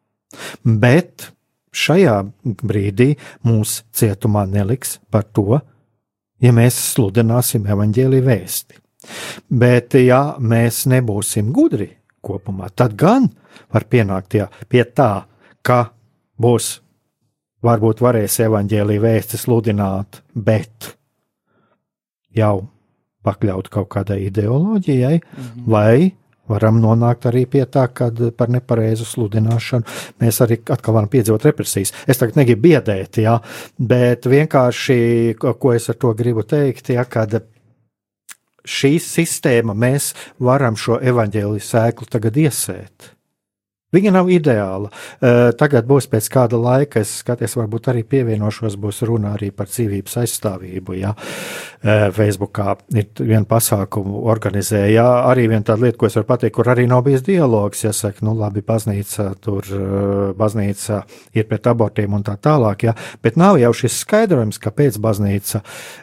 Bet 0.63 1.31
šajā 1.75 2.19
brīdī 2.43 3.13
mūs 3.45 3.83
cietumā 3.95 4.45
neliks 4.49 4.97
par 5.11 5.25
to, 5.33 5.61
ja 6.39 6.53
mēs 6.55 6.77
sludināsim 6.93 7.67
evaņģēlī 7.69 8.21
vēsti. 8.25 8.79
Bet, 9.49 9.95
ja 9.95 10.35
mēs 10.39 10.83
nebūsim 10.91 11.53
gudri 11.55 11.87
kopumā, 12.25 12.67
tad 12.75 12.97
gan 12.99 13.29
var 13.71 13.85
pienākt 13.89 14.35
jā, 14.35 14.49
pie 14.67 14.83
tā, 14.83 15.25
ka 15.63 15.79
būs, 16.39 16.79
varbūt 17.63 18.03
varēs 18.03 18.39
evaņģēlī 18.45 18.99
vēsti 19.03 19.39
sludināt, 19.39 20.21
bet 20.35 20.93
jau 22.35 22.67
pakļaut 23.29 23.69
kaut 23.73 23.91
kādai 23.93 24.23
ideoloģijai, 24.27 25.19
mm 25.21 25.45
-hmm. 25.45 25.69
lai 25.71 26.11
varam 26.49 26.79
nonākt 26.81 27.27
arī 27.29 27.45
pie 27.49 27.63
tā, 27.69 27.85
ka 27.93 28.09
par 28.37 28.49
nepareizu 28.49 29.05
sludināšanu 29.05 29.99
mēs 30.21 30.41
arī 30.45 30.59
atkal 30.73 30.97
varam 30.97 31.11
piedzīvot 31.11 31.45
represijas. 31.45 31.93
Es 32.07 32.21
tagad 32.21 32.39
negribu 32.41 32.67
biedēt, 32.67 33.21
jā, 33.21 33.37
bet 33.77 34.25
vienkārši, 34.29 34.99
ko 35.37 35.73
es 35.73 35.89
ar 35.89 36.01
to 36.01 36.13
gribu 36.17 36.43
teikt, 36.43 36.89
ja, 36.95 37.05
kad 37.05 37.41
šī 38.65 38.97
sistēma 39.03 39.77
mēs 39.77 40.13
varam 40.39 40.77
šo 40.77 40.99
evaņģēliju 41.01 41.69
sēklu 41.69 42.09
tagad 42.09 42.37
iesēt. 42.37 43.13
Viņa 43.89 44.11
nav 44.13 44.27
ideāla. 44.29 44.91
Uh, 44.91 45.49
tagad 45.57 45.87
būs 45.89 46.05
pēc 46.11 46.27
kāda 46.29 46.59
laika, 46.61 47.01
es 47.01 47.15
skatos, 47.23 47.55
varbūt 47.57 47.89
arī 47.89 48.03
pievienošos, 48.05 48.75
būs 48.77 49.01
runa 49.09 49.33
arī 49.33 49.49
par 49.49 49.65
dzīvības 49.71 50.19
aizstāvību. 50.21 50.97
Ja. 50.99 51.15
Uh, 51.79 52.09
Facebookā 52.11 52.73
ir 52.91 53.05
viena 53.23 53.45
pasākuma 53.47 54.17
organizēja, 54.27 54.89
ja, 54.91 55.03
arī 55.29 55.45
viena 55.47 55.63
tāda 55.63 55.85
lieta, 55.85 55.95
ko 56.01 56.09
es 56.09 56.17
varu 56.17 56.25
pateikt, 56.27 56.51
kur 56.57 56.67
arī 56.67 56.83
nav 56.91 57.05
bijis 57.05 57.21
dialogs. 57.23 57.85
Ja 57.85 57.93
saka, 57.95 58.19
nu 58.27 58.33
labi, 58.35 58.59
baznīca 58.67 59.29
tur, 59.39 59.63
uh, 59.71 60.33
baznīca 60.35 60.97
ir 61.39 61.47
pret 61.47 61.69
abortiem 61.71 62.17
un 62.17 62.25
tā 62.27 62.33
tālāk, 62.35 62.83
ja, 62.89 62.93
bet 63.23 63.39
nav 63.39 63.61
jau 63.61 63.71
šis 63.79 63.95
skaidrojums, 64.03 64.59
kāpēc 64.59 64.97
baznīca, 64.99 65.61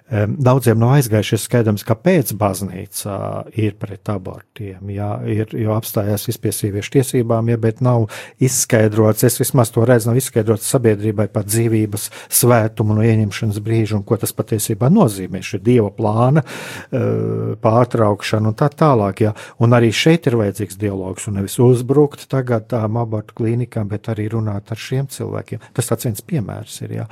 um, 0.09 0.39
daudziem 0.49 0.81
nav 0.81 0.95
aizgājušas 0.95 1.45
skaidrojums, 1.45 1.85
kāpēc 1.93 2.33
baznīca 2.41 3.19
ir 3.61 3.77
pret 3.77 4.09
abortiem, 4.15 4.81
ja, 4.97 5.11
ir, 5.29 5.53
jo 5.61 5.77
apstājās 5.77 6.25
vispie 6.31 6.55
sieviešu 6.57 6.95
tiesībām, 6.97 7.53
ja, 7.53 7.61
bet 7.61 7.85
nav 7.85 8.09
izskaidrots, 8.41 9.29
es 9.29 9.37
vismaz 9.45 9.75
to 9.77 9.85
redzu, 9.85 10.09
nav 10.09 10.25
izskaidrots 10.25 10.73
sabiedrībai 10.73 11.29
par 11.37 11.45
dzīvības 11.53 12.09
svētumu 12.41 12.97
no 12.97 13.05
ieņemšanas 13.05 13.61
brīža 13.61 14.01
un 14.01 14.09
ko 14.09 14.17
tas 14.25 14.33
patiesībā 14.33 14.89
nozīmē. 14.89 15.45
Šī 15.45 15.66
dieva 15.67 15.91
plāna 15.95 16.43
eh, 16.43 17.55
pārtraukšana 17.63 18.53
un 18.53 18.59
tā 18.59 18.71
tālāk. 18.73 19.25
Jā. 19.27 19.33
Un 19.63 19.77
arī 19.77 19.93
šeit 19.95 20.29
ir 20.31 20.39
vajadzīgs 20.41 20.79
dialogs 20.81 21.27
un 21.29 21.41
nevis 21.41 21.59
uzbrukt 21.63 22.29
tagad 22.33 22.69
tām 22.73 23.01
abortu 23.01 23.37
klīnikām, 23.43 23.91
bet 23.93 24.11
arī 24.13 24.29
runāt 24.33 24.71
ar 24.73 24.81
šiem 24.81 25.11
cilvēkiem. 25.13 25.65
Tas 25.77 25.91
tāds 25.91 26.09
viens 26.09 26.25
piemērs 26.27 26.81
ir. 26.87 26.97
Jā. 27.01 27.09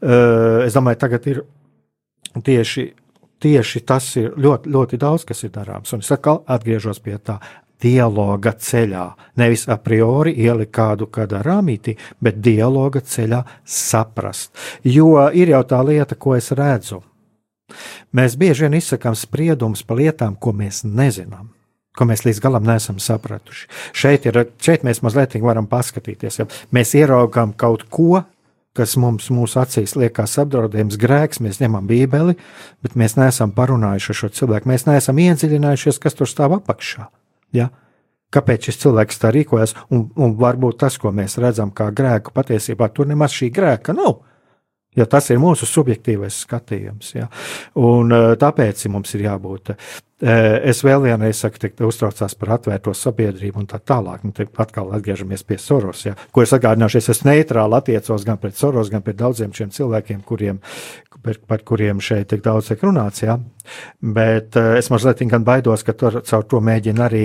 Eh, 0.00 0.64
es 0.66 0.78
domāju, 0.78 1.02
tagad 1.04 1.30
ir 1.30 1.44
tieši 2.44 2.90
tieši 3.38 3.84
tas 3.86 4.10
ir 4.18 4.34
ļoti, 4.38 4.70
ļoti 4.74 4.98
daudz, 5.00 5.24
kas 5.28 5.44
ir 5.46 5.54
darāms. 5.54 5.92
Un 5.94 6.02
es 6.02 6.12
atkal 6.14 6.42
atgriežos 6.50 7.00
pie 7.02 7.16
tā 7.22 7.38
dialoga 7.82 8.52
ceļā. 8.58 9.04
Nevis 9.38 9.66
a 9.70 9.78
priori 9.82 10.34
ielikt 10.42 10.74
kādu 10.74 11.08
kādā 11.14 11.42
rāmītī, 11.46 11.94
bet 12.20 12.40
dialoga 12.42 13.00
ceļā 13.00 13.44
saprast. 13.64 14.50
Jo 14.82 15.28
ir 15.30 15.54
jau 15.54 15.62
tā 15.68 15.82
lieta, 15.86 16.18
ko 16.18 16.34
es 16.38 16.50
redzu. 16.58 17.02
Mēs 18.16 18.36
bieži 18.40 18.66
vien 18.66 18.78
izsakām 18.78 19.16
spriedumus 19.18 19.84
par 19.86 20.00
lietām, 20.00 20.36
ko 20.40 20.54
mēs 20.56 20.84
nezinām. 20.86 21.52
Ko 21.98 22.06
mēs 22.06 22.22
līdz 22.22 22.40
galam 22.44 22.66
neesam 22.66 23.00
sapratuši. 23.02 23.66
Šeit, 23.96 24.26
ir, 24.30 24.44
šeit 24.62 24.84
mēs 24.86 25.02
mazliet 25.02 25.34
varam 25.42 25.66
paskatīties. 25.66 26.38
Ja 26.38 26.46
mēs 26.74 26.94
ieraugām 26.94 27.56
kaut 27.58 27.88
ko, 27.90 28.22
kas 28.78 28.94
mums 29.00 29.26
mūsu 29.34 29.58
acīs 29.62 29.96
liekas 29.98 30.36
apdraudējums, 30.42 30.98
grēks, 31.00 31.42
mēs 31.42 31.58
ņemam 31.62 31.88
bībeli, 31.90 32.36
bet 32.84 32.94
mēs 32.98 33.16
neesam 33.18 33.52
parunājuši 33.56 34.12
ar 34.14 34.18
šo 34.20 34.30
cilvēku. 34.40 34.70
Mēs 34.70 34.86
neesam 34.86 35.18
iedziļinājušies, 35.24 35.98
kas 36.02 36.18
tur 36.18 36.30
stāv 36.30 36.54
apakšā. 36.60 37.08
Ja? 37.56 37.72
Kāpēc 38.34 38.68
šis 38.68 38.82
cilvēks 38.84 39.22
tā 39.22 39.32
rīkojas? 39.34 39.74
Un, 39.94 40.06
un 40.20 40.36
varbūt 40.38 40.82
tas, 40.84 40.98
ko 41.00 41.10
mēs 41.16 41.38
redzam 41.40 41.72
kā 41.74 41.88
grēku, 41.96 42.34
patiesībā 42.36 42.90
tur 42.94 43.08
nemaz 43.08 43.34
šī 43.34 43.50
grēka 43.56 43.96
nav. 43.96 44.20
Jo 44.98 45.06
tas 45.06 45.30
ir 45.30 45.38
mūsu 45.42 45.68
subjektīvais 45.68 46.42
skatījums. 46.44 47.14
Ja? 47.14 47.28
Un, 47.78 48.10
tāpēc 48.40 48.84
mums 48.90 49.14
ir 49.14 49.28
jābūt. 49.28 49.74
Es 50.18 50.80
vēl 50.82 51.04
vienreiz 51.04 51.38
saku, 51.38 51.68
ka 51.70 51.86
uztraucās 51.86 52.34
par 52.34 52.56
atvērto 52.56 52.90
sabiedrību 52.90 53.60
un 53.62 53.68
tā 53.70 53.78
tālāk. 53.78 54.24
Nu, 54.26 54.32
atkal 54.34 54.90
atgriežamies 54.96 55.44
pie 55.46 55.60
Soros, 55.62 56.02
ja? 56.08 56.16
ko 56.34 56.42
es 56.42 56.54
atgādināšu. 56.56 56.98
Es 56.98 57.22
neitrāli 57.22 57.78
attiecos 57.78 58.26
gan 58.26 58.40
pret 58.42 58.58
Soros, 58.58 58.90
gan 58.90 59.04
pret 59.06 59.20
daudziem 59.20 59.54
šiem 59.54 59.70
cilvēkiem, 59.76 60.24
kuriem, 60.26 60.58
par, 61.22 61.38
par 61.46 61.62
kuriem 61.62 62.02
šeit 62.02 62.32
tik 62.32 62.42
daudz 62.42 62.72
tiek 62.72 62.82
runāts. 62.82 63.22
Ja? 63.22 63.38
Bet 64.02 64.58
uh, 64.58 64.74
es 64.80 64.90
mazliet 64.90 65.22
gan 65.30 65.46
baidos, 65.46 65.86
ka 65.86 65.94
tur 65.94 66.18
caur 66.26 66.50
to 66.50 66.64
mēģina 66.66 67.06
arī 67.06 67.24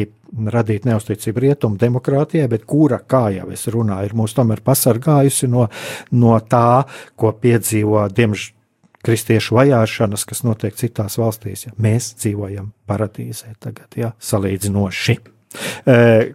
radīt 0.54 0.86
neusticību 0.86 1.48
rietumu 1.48 1.82
demokrātijai, 1.82 2.46
bet 2.52 2.70
kura, 2.70 3.02
kā 3.02 3.32
jau 3.34 3.50
es 3.54 3.66
runāju, 3.74 4.12
ir 4.12 4.20
mūs 4.22 4.38
tomēr 4.38 4.62
pasargājusi 4.66 5.50
no, 5.50 5.66
no 6.14 6.38
tā, 6.46 6.84
ko 7.18 7.34
piedzīvo 7.42 8.06
diemžēl 8.14 8.60
kristiešu 9.04 9.58
vajāšanas, 9.58 10.26
kas 10.30 10.44
notiek 10.48 10.78
citās 10.80 11.20
valstīs. 11.20 11.68
Ja. 11.68 11.76
Mēs 11.84 12.14
dzīvojam 12.22 12.72
paradīzē 12.90 13.56
tagad, 13.64 13.90
ja, 14.00 14.14
salīdzinoši. 14.24 15.20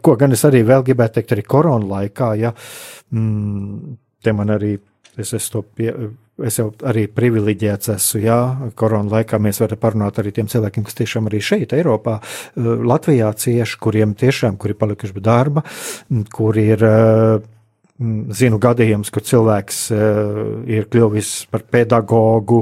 Ko 0.05 0.15
gan 0.19 0.37
es 0.37 0.45
arī 0.47 0.63
vēl 0.67 0.85
gribētu 0.87 1.19
teikt, 1.19 1.35
arī 1.35 1.45
korona 1.49 1.89
laikā, 1.97 2.33
ja 2.39 2.53
mm, 2.55 3.97
te 4.23 4.35
man 4.37 4.55
arī 4.55 4.77
es 5.19 5.33
esmu 5.35 5.53
to 5.57 5.63
pie, 5.75 5.91
es 6.47 6.59
jau 6.61 6.69
arī 6.87 7.09
privileģēts 7.11 7.91
esmu, 7.97 8.21
jā, 8.23 8.39
korona 8.79 9.17
laikā 9.17 9.41
mēs 9.43 9.59
varam 9.65 9.81
parunāt 9.83 10.21
arī 10.23 10.33
tiem 10.37 10.51
cilvēkiem, 10.51 10.87
kas 10.87 10.99
tiešām 11.01 11.27
arī 11.31 11.41
šeit, 11.43 11.75
Eiropā, 11.75 12.19
Latvijā 12.57 13.33
cieši, 13.43 13.81
kuriem 13.83 14.15
tiešām, 14.19 14.59
kuri 14.61 14.79
palikuši 14.79 15.17
bez 15.17 15.27
darba, 15.27 15.65
kur 16.35 16.59
ir, 16.63 16.85
zinu 17.99 18.61
gadījums, 18.63 19.11
kur 19.11 19.25
cilvēks 19.27 19.81
ir 20.71 20.87
kļuvis 20.93 21.33
par 21.51 21.65
pedagogu 21.71 22.61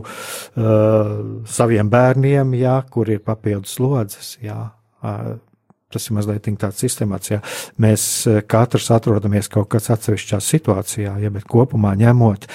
saviem 0.57 1.91
bērniem, 1.93 2.55
jā, 2.57 2.79
kur 2.91 3.11
ir 3.13 3.21
papildus 3.25 3.77
slodzes, 3.77 4.37
jā 4.45 4.63
tas 5.97 6.09
ir 6.09 6.17
mazliet 6.17 6.49
tāds 6.61 6.81
sistemāts. 6.83 7.31
Ja. 7.31 7.41
Mēs 7.83 8.05
e, 8.29 8.41
katrs 8.49 8.91
atrodamies 8.95 9.49
kaut 9.53 9.71
kādā 9.73 9.97
atsevišķā 9.97 10.41
situācijā, 10.43 11.17
ja, 11.23 11.33
bet 11.33 11.47
kopumā 11.49 11.95
ņemot, 11.99 12.49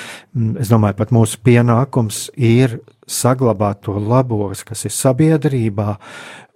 es 0.62 0.72
domāju, 0.72 1.00
pat 1.00 1.14
mūsu 1.16 1.42
pienākums 1.46 2.28
ir 2.36 2.80
saglabāt 3.08 3.84
to 3.88 3.98
labo, 4.00 4.52
kas 4.68 4.86
ir 4.88 4.96
sabiedrībā, 4.96 5.96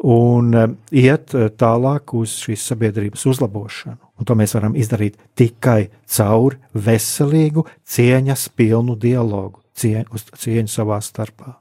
un 0.05 0.51
iet 0.91 1.35
tālāk 1.59 2.15
uz 2.19 2.35
šīs 2.45 2.67
sabiedrības 2.71 3.25
uzlabošanu. 3.31 4.04
Un 4.15 4.27
to 4.27 4.37
mēs 4.39 4.55
varam 4.55 4.77
izdarīt 4.79 5.17
tikai 5.35 5.89
caur 6.07 6.55
veselīgu, 6.71 7.65
cieņas 7.83 8.47
pilnu 8.55 8.95
dialogu, 8.95 9.59
cieņu, 9.75 10.23
cieņu 10.39 10.71
savā 10.71 11.01
starpā. 11.03 11.57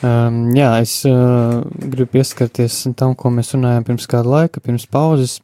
Um, 0.00 0.46
jā, 0.56 0.70
es 0.80 1.02
uh, 1.04 1.60
gribu 1.76 2.14
pieskarties 2.14 2.86
tam, 2.96 3.12
ko 3.18 3.28
mēs 3.34 3.52
runājām 3.52 3.84
pirms 3.84 4.06
kāda 4.08 4.32
laika, 4.32 4.62
pirms 4.64 4.86
pauzes. 4.88 5.40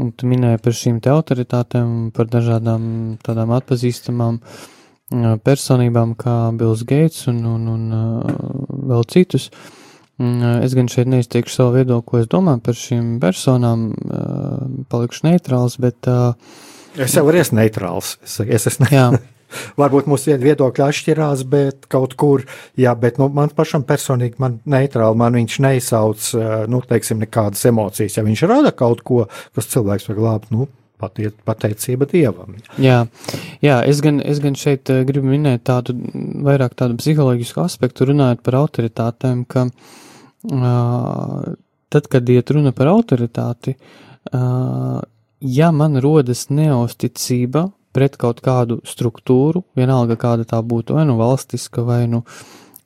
Un 0.00 0.12
tu 0.16 0.28
minēji 0.30 0.60
par 0.62 0.76
šīm 0.76 1.00
autoritātēm, 1.10 1.88
par 2.14 2.28
dažādām 2.30 2.84
tādām 3.26 3.50
atpazīstamām 3.56 4.38
uh, 4.38 5.34
personībām, 5.42 6.14
kā 6.20 6.36
Bills 6.60 6.84
Gates 6.86 7.26
un, 7.32 7.42
un, 7.50 7.66
un 7.74 7.98
uh, 7.98 8.38
vēl 8.92 9.04
citus. 9.10 9.48
Uh, 10.20 10.60
es 10.62 10.76
gan 10.78 10.86
šeit 10.92 11.10
neizteikšu 11.10 11.56
savu 11.56 11.80
viedokli, 11.80 12.06
ko 12.12 12.22
es 12.22 12.30
domāju 12.30 12.62
par 12.70 12.78
šīm 12.78 13.16
personām, 13.22 13.88
uh, 13.90 14.39
palikšu 14.92 15.28
neitrāls, 15.28 15.78
bet. 15.82 16.10
Es 16.98 17.14
jau 17.14 17.26
esmu 17.30 17.60
neitrāls. 17.60 18.16
Es, 18.26 18.40
es 18.44 18.72
esmu. 18.72 18.90
jā. 18.94 19.10
Varbūt 19.80 20.08
mūsu 20.10 20.36
viedokļi 20.40 20.84
atšķirās, 20.84 21.44
bet 21.50 21.86
kaut 21.90 22.14
kur, 22.18 22.44
jā, 22.78 22.92
bet 22.98 23.18
nu, 23.20 23.26
man 23.34 23.50
pašam 23.54 23.84
personīgi, 23.86 24.38
man 24.42 24.60
neitrāli, 24.70 25.18
man 25.18 25.38
viņš 25.38 25.56
neizsauc, 25.64 26.26
nu, 26.70 26.82
teiksim, 26.86 27.22
nekādas 27.24 27.64
emocijas. 27.70 28.18
Ja 28.18 28.26
viņš 28.26 28.44
rada 28.50 28.74
kaut 28.76 29.02
ko, 29.06 29.24
kas 29.56 29.70
cilvēks 29.72 30.10
var 30.10 30.20
glābt, 30.20 30.52
nu, 30.54 30.68
patiet, 31.00 31.38
pateicība 31.48 32.08
Dievam. 32.10 32.58
Jā, 32.80 33.00
jā 33.64 33.80
es, 33.88 34.02
gan, 34.04 34.20
es 34.22 34.42
gan 34.42 34.58
šeit 34.58 34.92
gribu 35.08 35.32
minēt 35.32 35.64
tādu, 35.68 35.96
vairāk 36.46 36.76
tādu 36.78 36.98
psiholoģisku 37.00 37.64
aspektu, 37.64 38.06
runājot 38.12 38.44
par 38.46 38.60
autoritātēm, 38.60 39.42
ka 39.50 39.66
uh, 39.70 41.50
tad, 41.90 42.06
kad 42.12 42.30
iet 42.30 42.54
runa 42.54 42.74
par 42.76 42.92
autoritāti, 42.92 43.74
uh, 43.74 44.09
ja 44.32 45.70
man 45.72 45.98
rodas 46.02 46.48
neusticība 46.50 47.70
pret 47.94 48.16
kaut 48.20 48.40
kādu 48.44 48.78
struktūru, 48.86 49.64
vienalga 49.78 50.16
kāda 50.20 50.46
tā 50.46 50.60
būtu, 50.62 50.94
vai 50.98 51.06
nu 51.08 51.16
valstiska, 51.18 51.82
vai 51.86 52.04
nu 52.10 52.22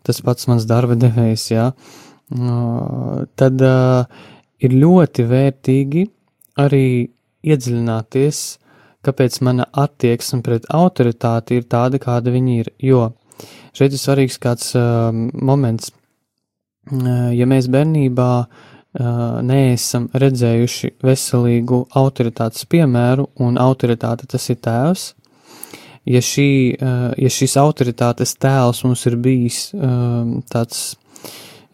tas 0.05 0.21
pats 0.25 0.49
mans 0.49 0.65
darba 0.69 0.97
devējs, 1.01 1.47
jā, 1.53 1.71
tad 3.41 3.65
ir 4.65 4.77
ļoti 4.81 5.27
vērtīgi 5.29 6.05
arī 6.61 6.87
iedziļināties, 7.45 8.45
kāpēc 9.05 9.41
mana 9.45 9.67
attieksme 9.69 10.41
pret 10.45 10.69
autoritāti 10.73 11.61
ir 11.61 11.69
tāda, 11.69 12.01
kāda 12.01 12.33
viņi 12.33 12.61
ir. 12.63 12.71
Jo 12.81 13.11
šeit 13.77 13.93
ir 13.93 14.01
svarīgs 14.01 14.41
kāds 14.41 14.73
moments, 14.73 15.93
ja 17.37 17.49
mēs 17.49 17.69
bērnībā 17.73 18.31
uh, 18.41 18.74
neesam 18.95 20.07
redzējuši 20.15 20.95
veselīgu 21.03 21.81
autoritātes 21.99 22.67
piemēru, 22.71 23.29
un 23.43 23.59
autoritāte 23.59 24.29
tas 24.31 24.49
ir 24.51 24.61
tēvs. 24.63 25.15
Ja, 26.05 26.21
šī, 26.21 26.51
ja 27.17 27.31
šīs 27.33 27.57
autoritātes 27.59 28.37
tēls 28.37 28.85
mums 28.85 29.07
ir 29.09 29.17
bijis 29.17 29.71
tāds 30.53 30.85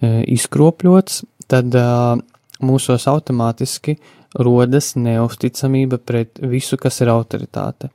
izkropļots, 0.01 1.25
tad 1.51 1.77
mūsos 2.63 3.05
automātiski 3.11 3.99
rodas 4.39 4.95
neusticamība 4.95 5.99
pret 5.99 6.39
visu, 6.39 6.79
kas 6.79 7.01
ir 7.03 7.11
autoritāte. 7.11 7.91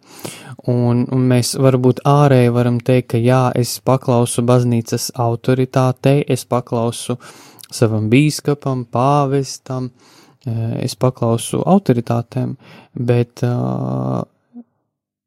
Un, 0.68 1.06
un 1.08 1.26
mēs 1.30 1.54
varbūt 1.56 2.04
ārēji 2.06 2.52
varam 2.54 2.82
teikt, 2.84 3.14
ka 3.14 3.22
jā, 3.22 3.48
es 3.56 3.78
paklausu 3.80 4.44
baznīcas 4.46 5.14
autoritātei, 5.16 6.20
es 6.28 6.44
paklausu 6.50 7.16
uh, 7.16 7.55
savam 7.76 8.10
bīskapam, 8.12 8.86
pāvestam, 8.92 9.90
eh, 10.46 10.84
es 10.86 10.96
paklausu 10.96 11.62
autoritātēm, 11.66 12.56
bet 12.96 13.44
uh, 13.44 14.22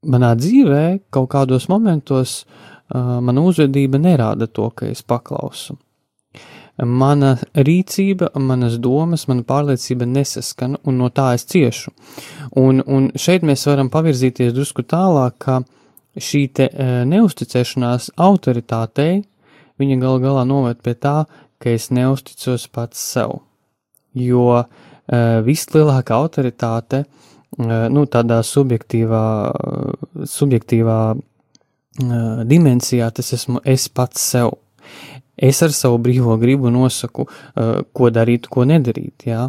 manā 0.09 0.33
dzīvē 0.39 0.85
kaut 1.11 1.29
kādos 1.35 1.69
momentos 1.69 2.45
uh, 2.45 3.19
mana 3.21 3.45
uzvedība 3.45 4.01
nerāda 4.01 4.49
to, 4.49 4.71
ka 4.71 4.89
es 4.89 5.03
paklausu. 5.03 5.77
Mana 6.79 7.33
rīcība, 7.59 8.29
manas 8.39 8.77
domas, 8.79 9.25
mana 9.27 9.43
pārliecība 9.43 10.07
nesaskan, 10.07 10.77
un 10.87 11.01
no 11.01 11.09
tā 11.11 11.33
es 11.35 11.43
ciešu. 11.51 11.91
Un, 12.61 12.85
un 12.87 13.09
šeit 13.19 13.43
mēs 13.43 13.67
varam 13.67 13.91
pavirzīties 13.91 14.55
drusku 14.55 14.85
tālāk, 14.87 15.35
ka 15.43 15.59
šī 16.15 16.45
te 16.55 16.69
neusticēšanās 17.11 18.13
autoritātei, 18.15 19.25
viņa 19.79 19.99
gal 20.03 20.23
galā 20.23 20.47
noved 20.47 20.79
pie 20.83 20.95
tā, 20.95 21.17
ka 21.63 21.73
es 21.75 21.91
neusticos 21.95 22.69
pats 22.73 23.01
sev. 23.15 23.41
Jo 24.17 24.45
uh, 24.59 24.65
vislielākā 25.47 26.17
autoritāte, 26.17 27.05
uh, 27.05 27.87
nu, 27.93 28.07
tādā 28.11 28.41
subjektīvā, 28.47 29.27
uh, 29.53 30.25
subjektīvā 30.27 31.01
uh, 31.15 32.43
dimensijā, 32.49 33.11
tas 33.15 33.33
esmu 33.37 33.63
es 33.65 33.89
pats 33.89 34.25
sev. 34.35 34.57
Es 35.39 35.63
ar 35.63 35.71
savu 35.75 36.01
brīvo 36.03 36.35
gribu 36.41 36.73
nosaku, 36.75 37.29
uh, 37.29 37.79
ko 37.95 38.11
darīt, 38.11 38.49
ko 38.51 38.67
nedarīt, 38.67 39.29
jā. 39.31 39.47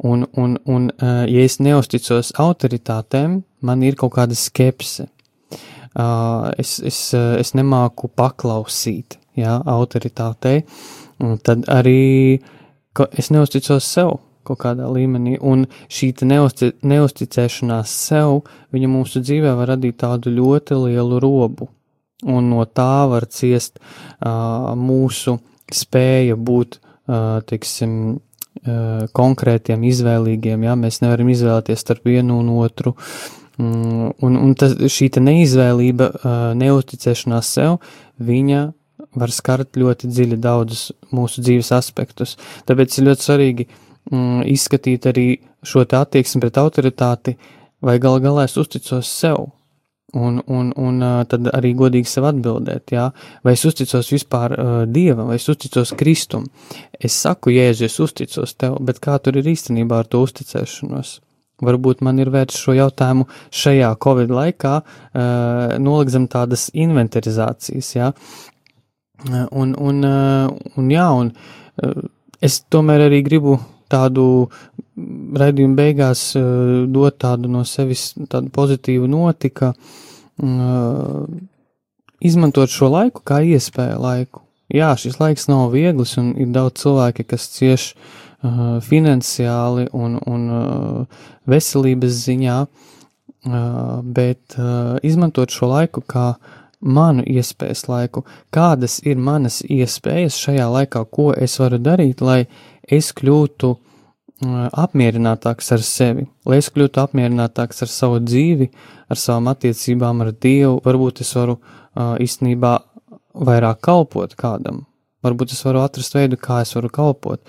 Un, 0.00 0.24
un, 0.32 0.56
un 0.64 0.88
uh, 0.88 1.24
ja 1.28 1.44
es 1.44 1.58
neusticos 1.60 2.32
autoritātēm, 2.40 3.42
man 3.60 3.82
ir 3.84 3.98
kaut 4.00 4.14
kāda 4.16 4.38
skepse. 4.38 5.10
Uh, 5.90 6.48
es, 6.58 6.78
es, 6.86 6.98
es 7.14 7.52
nemāku 7.58 8.08
paklausīt, 8.16 9.18
jā, 9.38 9.58
autoritātei. 9.68 10.62
Un 11.20 11.38
tad 11.44 11.68
arī 11.68 12.40
es 13.18 13.30
neusticos 13.30 13.86
sev 13.86 14.18
kaut 14.46 14.60
kādā 14.62 14.88
līmenī, 14.90 15.36
un 15.40 15.66
šī 15.92 16.12
neusti, 16.26 16.72
neusticēšanās 16.86 17.92
sev, 18.08 18.40
viņa 18.74 18.88
mūsu 18.90 19.22
dzīvē 19.24 19.52
var 19.58 19.74
radīt 19.74 20.00
tādu 20.00 20.32
ļoti 20.34 20.78
lielu 20.86 21.20
robu, 21.22 21.68
un 22.26 22.50
no 22.52 22.64
tā 22.64 23.06
var 23.10 23.28
ciest 23.30 23.78
uh, 23.80 24.72
mūsu 24.76 25.38
spēja 25.72 26.38
būt, 26.40 26.80
uh, 26.80 27.38
teiksim, 27.46 27.92
uh, 28.16 29.04
konkrētiem, 29.16 29.84
izvēlīgiem, 29.92 30.66
ja 30.66 30.74
mēs 30.78 31.02
nevaram 31.04 31.30
izvēlēties 31.32 31.84
starp 31.84 32.08
vienu 32.08 32.40
un 32.40 32.50
otru, 32.58 32.96
um, 33.60 34.10
un, 34.10 34.40
un 34.40 34.56
tas, 34.58 34.74
šī 34.74 35.12
neizvēlība, 35.20 36.10
uh, 36.16 36.42
neusticēšanās 36.58 37.54
sev, 37.60 37.78
viņa 38.20 38.70
var 39.18 39.32
skart 39.34 39.78
ļoti 39.80 40.10
dziļi 40.10 40.40
daudzus 40.40 40.90
mūsu 41.14 41.42
dzīves 41.44 41.72
aspektus. 41.74 42.36
Tāpēc 42.68 42.98
ir 42.98 43.08
ļoti 43.10 43.26
svarīgi 43.26 43.66
mm, 44.10 44.42
izskatīt 44.54 45.08
arī 45.10 45.28
šo 45.66 45.84
attieksmi 45.84 46.42
pret 46.44 46.60
autoritāti, 46.60 47.36
vai 47.82 47.98
gal 48.02 48.20
galā 48.22 48.46
es 48.48 48.58
uzticos 48.60 49.10
sev. 49.10 49.50
Un, 50.10 50.40
un, 50.50 50.72
un 50.74 51.04
tad 51.30 51.46
arī 51.54 51.70
godīgi 51.78 52.08
sev 52.10 52.24
atbildēt, 52.32 52.90
jā, 52.96 53.04
vai 53.46 53.52
es 53.54 53.62
uzticos 53.68 54.08
vispār 54.10 54.56
uh, 54.56 54.70
Dievam, 54.90 55.28
vai 55.30 55.36
es 55.38 55.46
uzticos 55.52 55.92
Kristum. 55.94 56.48
Es 56.98 57.14
saku, 57.14 57.52
Jēzu, 57.54 57.86
es 57.86 57.98
uzticos 58.02 58.56
tev, 58.58 58.80
bet 58.82 58.98
kā 58.98 59.20
tur 59.22 59.38
ir 59.38 59.46
īstenībā 59.52 60.00
ar 60.02 60.10
to 60.10 60.24
uzticēšanos? 60.26 61.20
Varbūt 61.62 62.02
man 62.02 62.18
ir 62.18 62.32
vērts 62.32 62.58
šo 62.58 62.74
jautājumu 62.74 63.28
šajā 63.54 63.92
Covid 64.02 64.34
laikā 64.34 64.74
uh, 64.80 65.78
nolikt 65.78 66.16
zem 66.16 66.26
tādas 66.32 66.70
inventarizācijas, 66.74 67.94
jā, 67.94 68.10
Un, 69.28 69.74
un, 69.76 70.04
un 70.80 70.90
jā, 70.90 71.08
un 71.12 71.32
es 72.40 72.60
tomēr 72.72 73.08
arī 73.08 73.20
gribu 73.26 73.58
tādu 73.90 74.24
raidījumu 75.40 75.76
beigās 75.76 76.22
dot 76.92 77.18
tādu 77.20 77.50
no 77.52 77.64
sevis 77.68 78.10
tādu 78.30 78.52
pozitīvu 78.54 79.08
notika, 79.10 79.72
izmantot 82.20 82.72
šo 82.72 82.90
laiku 82.94 83.24
kā 83.26 83.42
iespēju 83.44 84.00
laiku. 84.00 84.44
Jā, 84.70 84.92
šis 84.94 85.18
laiks 85.18 85.48
nav 85.50 85.72
viegls 85.74 86.14
un 86.20 86.32
ir 86.38 86.52
daudz 86.54 86.84
cilvēki, 86.84 87.26
kas 87.32 87.48
cieš 87.56 87.90
finansiāli 88.86 89.88
un, 89.92 90.16
un 90.30 91.06
veselības 91.50 92.22
ziņā, 92.28 92.60
bet 94.16 94.56
izmantot 95.06 95.52
šo 95.52 95.72
laiku 95.74 96.04
kā 96.06 96.28
manu 96.80 97.24
iespējas 97.28 97.86
laiku, 97.88 98.24
kādas 98.54 98.98
ir 99.06 99.20
manas 99.20 99.60
iespējas 99.62 100.38
šajā 100.40 100.66
laikā, 100.72 101.04
ko 101.12 101.30
es 101.36 101.58
varu 101.60 101.78
darīt, 101.82 102.22
lai 102.24 102.44
es 102.88 103.12
kļūtu 103.16 103.74
apmierinātāks 104.40 105.68
ar 105.76 105.82
sevi, 105.84 106.24
lai 106.48 106.60
es 106.62 106.70
kļūtu 106.72 107.02
apmierinātāks 107.02 107.84
ar 107.84 107.90
savu 107.92 108.20
dzīvi, 108.24 108.70
ar 109.12 109.20
savām 109.20 109.50
attiecībām 109.52 110.22
ar 110.24 110.32
Dievu. 110.32 110.78
Varbūt 110.84 111.20
es 111.20 111.34
varu 111.36 111.58
īstenībā 111.96 112.78
vairāk 113.46 113.82
kalpot 113.84 114.32
kādam, 114.38 114.86
varbūt 115.24 115.52
es 115.52 115.60
varu 115.64 115.84
atrast 115.84 116.16
veidu, 116.16 116.40
kā 116.40 116.62
es 116.64 116.72
varu 116.74 116.88
kalpot 116.92 117.42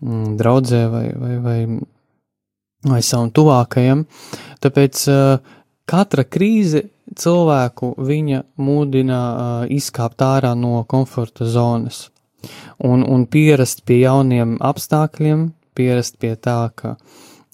mm, 0.00 0.36
draudzē 0.38 0.84
vai, 0.92 1.06
vai, 1.18 1.34
vai, 1.42 1.58
vai 2.86 3.02
savam 3.02 3.32
tuvākajam. 3.34 4.06
Tāpēc 4.62 5.02
katra 5.88 6.24
krīze 6.24 6.86
cilvēku 7.16 7.94
viņa 7.98 8.42
mūdina 8.60 9.18
uh, 9.18 9.64
izkāpt 9.72 10.22
ārā 10.24 10.54
no 10.58 10.82
komforta 10.88 11.46
zonas 11.48 12.08
un, 12.78 13.02
un 13.02 13.26
pierast 13.26 13.84
pie 13.88 14.02
jauniem 14.04 14.56
apstākļiem, 14.64 15.48
pierast 15.78 16.18
pie 16.22 16.34
tā, 16.36 16.60
ka 16.74 16.96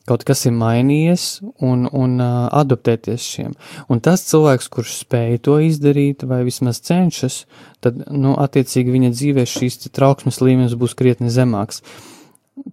kaut 0.04 0.24
kas 0.28 0.44
ir 0.44 0.52
mainījies 0.52 1.26
un, 1.64 1.86
un 1.88 2.18
uh, 2.20 2.48
adaptēties 2.52 3.24
šiem. 3.24 3.54
Un 3.88 4.02
tas 4.04 4.26
cilvēks, 4.28 4.68
kurš 4.72 4.98
spēj 5.04 5.38
to 5.46 5.58
izdarīt 5.64 6.26
vai 6.28 6.42
vismaz 6.44 6.82
cenšas, 6.84 7.44
tad, 7.84 8.02
nu, 8.12 8.34
attiecīgi 8.40 8.92
viņa 8.92 9.12
dzīvē 9.14 9.46
šīs 9.48 9.86
trauksmes 9.88 10.42
līmenis 10.44 10.76
būs 10.80 10.96
krietni 10.98 11.32
zemāks. 11.32 11.80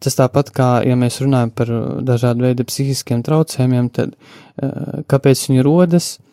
Tas 0.04 0.14
tāpat 0.20 0.52
kā, 0.54 0.74
ja 0.86 0.98
mēs 1.00 1.22
runājam 1.24 1.56
par 1.56 1.72
dažādu 2.06 2.46
veidu 2.46 2.68
psihiskiem 2.68 3.24
traucējumiem, 3.26 3.88
tad 3.96 4.12
uh, 4.18 5.00
kāpēc 5.08 5.48
viņi 5.48 5.66
rodas? 5.66 6.18
Uh, 6.18 6.31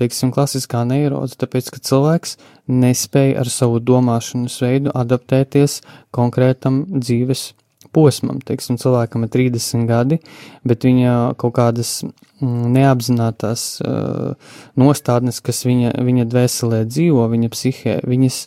teiksim, 0.00 0.32
klasiskā 0.34 0.82
neiroze, 0.88 1.38
tāpēc, 1.38 1.70
ka 1.74 1.82
cilvēks 1.82 2.38
nespēja 2.70 3.42
ar 3.44 3.50
savu 3.52 3.80
domāšanas 3.82 4.56
veidu 4.62 4.94
adaptēties 4.94 5.80
konkrētam 6.14 6.84
dzīves 6.94 7.52
posmam. 7.94 8.40
Teiksim, 8.42 8.78
cilvēkam 8.80 9.26
ir 9.26 9.32
30 9.32 9.86
gadi, 9.88 10.18
bet 10.66 10.86
viņa 10.86 11.34
kaut 11.38 11.54
kādas 11.58 12.00
neapzinātās 12.44 13.64
uh, 13.80 14.54
nostādnes, 14.80 15.38
kas 15.44 15.62
viņa, 15.64 15.94
viņa 16.04 16.26
dvēselē 16.28 16.82
dzīvo, 16.90 17.26
viņa 17.30 17.50
psihē, 17.54 17.96
viņas 18.10 18.40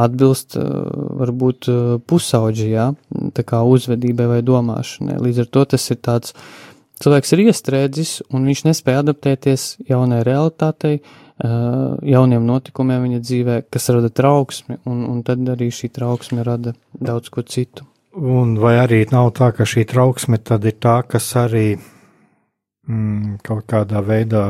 atbilst 0.00 0.56
uh, 0.58 0.64
varbūt 1.20 1.70
uh, 1.70 1.82
pusauģi, 2.08 2.70
jā, 2.72 2.90
tā 3.36 3.44
kā 3.46 3.60
uzvedībai 3.68 4.30
vai 4.32 4.40
domāšanai. 4.46 5.20
Līdz 5.22 5.44
ar 5.44 5.52
to 5.52 5.66
tas 5.76 5.90
ir 5.92 6.00
tāds 6.00 6.34
Cilvēks 7.04 7.34
ir 7.34 7.40
iestrēdzis, 7.50 8.10
un 8.32 8.46
viņš 8.48 8.62
nespēja 8.64 9.02
adaptēties 9.02 9.64
jaunai 9.90 10.22
realitātei, 10.24 11.02
jauniem 11.36 12.46
notikumiem 12.48 13.02
viņa 13.04 13.18
dzīvē, 13.20 13.56
kas 13.68 13.90
rada 13.92 14.08
trauksmi, 14.08 14.78
un, 14.88 15.02
un 15.10 15.18
tad 15.26 15.42
arī 15.52 15.68
šī 15.68 15.90
trauksme 15.92 16.46
rada 16.46 16.72
daudz 16.94 17.28
ko 17.34 17.44
citu. 17.44 17.84
Un 18.14 18.54
vai 18.62 18.78
arī 18.78 19.02
nav 19.10 19.34
tā, 19.36 19.50
ka 19.52 19.66
šī 19.68 19.84
trauksme 19.90 20.38
tad 20.40 20.64
ir 20.64 20.78
tā, 20.80 21.02
kas 21.04 21.26
arī 21.36 21.74
mm, 21.76 23.42
kaut 23.44 23.66
kādā 23.68 24.00
veidā 24.06 24.46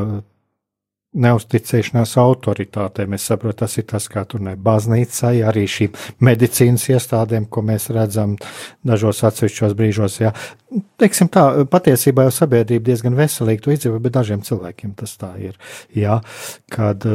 neusticēšanās 1.15 2.15
autoritātēm. 2.21 3.15
Es 3.15 3.27
saprotu, 3.29 3.61
tas 3.63 3.77
ir 3.79 3.87
tas, 3.89 4.07
kā 4.11 4.25
tur 4.29 4.43
ne 4.45 4.55
baznīcai, 4.59 5.33
arī 5.47 5.65
šīm 5.71 5.95
medicīnas 6.27 6.87
iestādēm, 6.91 7.47
ko 7.49 7.63
mēs 7.65 7.89
redzam 7.95 8.35
dažos 8.85 9.23
atsevišķos 9.29 9.75
brīžos. 9.79 10.19
Jā. 10.21 10.33
Teiksim 11.01 11.31
tā, 11.31 11.47
patiesībā 11.71 12.27
jau 12.27 12.35
sabiedrība 12.35 12.91
diezgan 12.91 13.17
veselīgi 13.17 13.65
to 13.65 13.75
izdzīvo, 13.75 14.01
bet 14.03 14.17
dažiem 14.19 14.43
cilvēkiem 14.45 14.95
tas 14.99 15.15
tā 15.21 15.31
ir. 15.49 15.59
Jā, 15.95 16.19
kad 16.73 17.07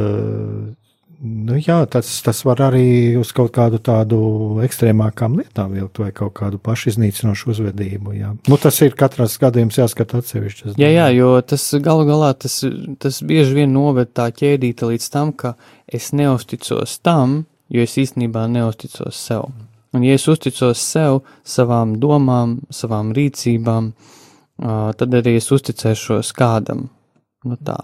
Nu, 1.21 1.53
jā, 1.61 1.83
tas, 1.85 2.07
tas 2.25 2.39
var 2.47 2.63
arī 2.65 3.13
uz 3.19 3.29
kaut 3.37 3.51
kādu 3.53 3.77
tādu 3.77 4.17
ekstrēmākām 4.65 5.35
lietām 5.37 5.75
vilkt 5.77 5.99
vai 6.01 6.09
kaut 6.17 6.33
kādu 6.39 6.57
pašiznīcinošu 6.57 7.51
uzvedību. 7.53 8.15
Jā. 8.17 8.31
Nu, 8.49 8.57
tas 8.57 8.79
ir 8.81 8.95
katrs 8.97 9.37
gadījums 9.41 9.77
jāskata 9.77 10.23
atsevišķi. 10.23 10.73
Jā, 10.81 10.89
jā, 10.89 11.05
jo 11.13 11.35
tas 11.45 11.67
galu 11.85 12.07
galā 12.09 12.31
tas, 12.41 12.57
tas 12.97 13.21
bieži 13.21 13.59
vien 13.59 13.69
noved 13.75 14.15
tā 14.17 14.31
ķēdīte 14.33 14.89
līdz 14.89 15.07
tam, 15.13 15.35
ka 15.37 15.53
es 15.85 16.09
neusticos 16.17 16.97
tam, 17.05 17.43
jo 17.69 17.85
es 17.85 17.99
īstenībā 18.01 18.47
neusticos 18.49 19.21
sev. 19.21 19.51
Un 19.93 20.07
ja 20.07 20.17
es 20.17 20.25
uzticos 20.31 20.81
sev, 20.81 21.21
savām 21.45 21.99
domām, 22.01 22.61
savām 22.73 23.13
rīcībām, 23.13 23.93
tad 24.97 25.17
arī 25.21 25.37
es 25.37 25.53
uzticēšos 25.53 26.33
kādam. 26.33 26.87
Nu 27.45 27.61
tā. 27.61 27.77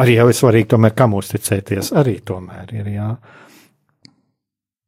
Arī 0.00 0.16
jau 0.16 0.28
ir 0.30 0.36
svarīgi, 0.36 0.70
tomēr, 0.72 0.94
kam 0.96 1.14
uzticēties. 1.18 1.92
Arī 2.00 2.18
tomēr 2.26 2.72
ir. 2.76 2.90
Jā, 2.94 3.08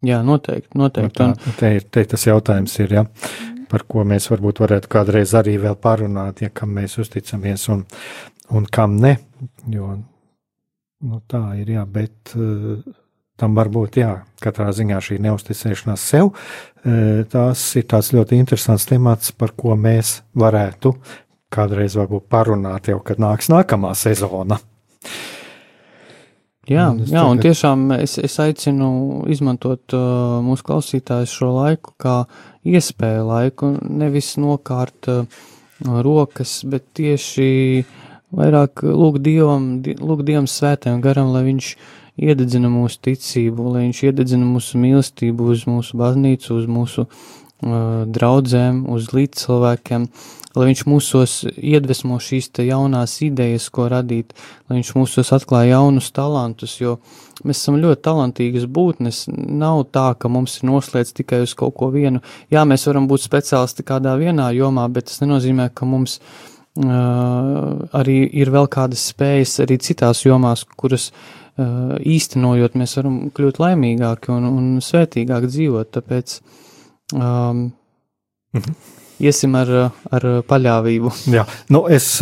jā 0.09 0.21
noteikti. 0.27 0.73
noteikti. 0.79 1.27
Nu, 1.29 1.35
tā, 1.35 1.53
te, 1.59 1.73
te 1.93 2.07
tas 2.15 2.25
jautājums 2.29 2.79
ir, 2.81 2.97
jā, 2.99 3.05
par 3.73 3.85
ko 3.89 4.07
mēs 4.09 4.31
varbūt 4.33 4.63
varētu 4.65 4.93
kādreiz 4.93 5.35
arī 5.39 5.59
vēl 5.61 5.77
parunāt, 5.83 6.45
ja 6.45 6.53
kam 6.55 6.73
mēs 6.79 6.97
uzticamies 7.03 7.69
un, 7.75 7.85
un 8.57 8.67
kam 8.73 8.97
ne. 9.03 9.19
Jo 9.71 9.95
nu, 11.03 11.23
tā 11.29 11.45
ir, 11.61 11.77
jā, 11.79 11.87
bet. 11.87 12.35
Uh, 12.39 12.83
tam 13.43 13.57
var 13.59 13.67
būt, 13.73 13.97
jā, 13.99 14.11
katrā 14.39 14.69
ziņā 14.71 15.01
šī 15.03 15.17
neusticēšanās 15.25 16.03
sev. 16.13 16.29
Uh, 16.31 17.25
tās 17.33 17.65
ir 17.81 17.89
tāds 17.91 18.13
ļoti 18.15 18.39
interesants 18.39 18.87
temats, 18.87 19.33
par 19.35 19.57
ko 19.59 19.75
mēs 19.75 20.21
varētu 20.39 20.93
kādreiz 21.53 21.97
varbūt 21.99 22.29
parunāt 22.33 22.89
jau, 22.93 23.01
kad 23.05 23.21
nāks 23.23 23.51
nākamā 23.53 23.93
sezona. 23.99 24.61
Jā, 26.71 26.85
un 26.93 27.01
jā, 27.11 27.23
un 27.27 27.41
tiešām 27.43 27.89
es, 27.97 28.21
es 28.23 28.37
aicinu 28.39 29.25
izmantot 29.33 29.97
uh, 29.99 30.39
mūsu 30.47 30.63
klausītājus 30.69 31.33
šo 31.35 31.49
laiku 31.57 31.97
kā 31.99 32.21
iespēju 32.63 33.25
laiku, 33.27 33.73
nevis 33.83 34.37
nokārt 34.39 35.11
uh, 35.11 35.41
rokas, 35.83 36.61
bet 36.63 36.87
tieši 36.95 37.83
vairāk 38.31 38.85
lūgt 38.87 39.25
Dievam, 39.27 39.67
lūgt 39.83 40.29
Dievam 40.29 40.47
svētēm 40.47 41.03
garam, 41.03 41.33
lai 41.35 41.43
viņš 41.49 41.73
iededzina 42.23 42.71
mūsu 42.71 43.01
ticību, 43.09 43.73
lai 43.75 43.89
viņš 43.89 44.05
iededzina 44.13 44.47
mūsu 44.47 44.79
mīlestību 44.81 45.51
uz 45.57 45.67
mūsu 45.67 45.99
baznīcu, 45.99 46.61
uz 46.61 46.71
mūsu 46.71 47.09
uh, 47.09 48.05
draudzēm, 48.07 48.85
uz 48.93 49.11
līdzcilvēkiem, 49.17 50.07
lai 50.57 50.69
viņš 50.69 50.85
mūsos 50.89 51.35
iedvesmo 51.57 52.19
šīs 52.21 52.51
jaunās 52.67 53.17
idejas, 53.25 53.69
ko 53.73 53.89
radīt, 53.93 54.35
lai 54.69 54.79
viņš 54.81 54.93
mūsos 54.99 55.33
atklāja 55.35 55.77
jaunus 55.77 56.11
talantus, 56.15 56.77
jo 56.81 56.99
mēs 57.47 57.63
esam 57.63 57.79
ļoti 57.81 58.03
talantīgas 58.05 58.69
būtnes. 58.69 59.25
Nav 59.33 59.87
tā, 59.95 60.13
ka 60.19 60.31
mums 60.33 60.61
ir 60.61 60.69
noslēdz 60.71 61.15
tikai 61.19 61.43
uz 61.47 61.57
kaut 61.59 61.77
ko 61.79 61.91
vienu. 61.95 62.23
Jā, 62.53 62.67
mēs 62.69 62.87
varam 62.89 63.09
būt 63.11 63.25
speciālisti 63.25 63.87
kādā 63.89 64.15
vienā 64.21 64.53
jomā, 64.57 64.89
bet 64.93 65.09
tas 65.11 65.23
nenozīmē, 65.25 65.71
ka 65.75 65.89
mums 65.89 66.19
uh, 66.21 67.85
arī 67.99 68.19
ir 68.29 68.53
vēl 68.53 68.69
kādas 68.73 69.09
spējas 69.13 69.61
arī 69.65 69.81
citās 69.83 70.25
jomās, 70.27 70.67
kuras 70.77 71.11
uh, 71.11 71.99
īstenojot, 71.99 72.79
mēs 72.79 72.99
varam 73.01 73.21
kļūt 73.35 73.63
laimīgāki 73.63 74.35
un, 74.37 74.49
un 74.53 74.73
svētīgāk 74.85 75.49
dzīvot. 75.49 75.95
Tāpēc 75.97 76.41
um, 77.17 77.71
mhm 78.53 79.01
iesim 79.23 79.57
ar, 79.59 79.73
ar 80.11 80.29
paļāvību. 80.49 81.15
Jā, 81.33 81.47
nu 81.73 81.87
es 81.93 82.15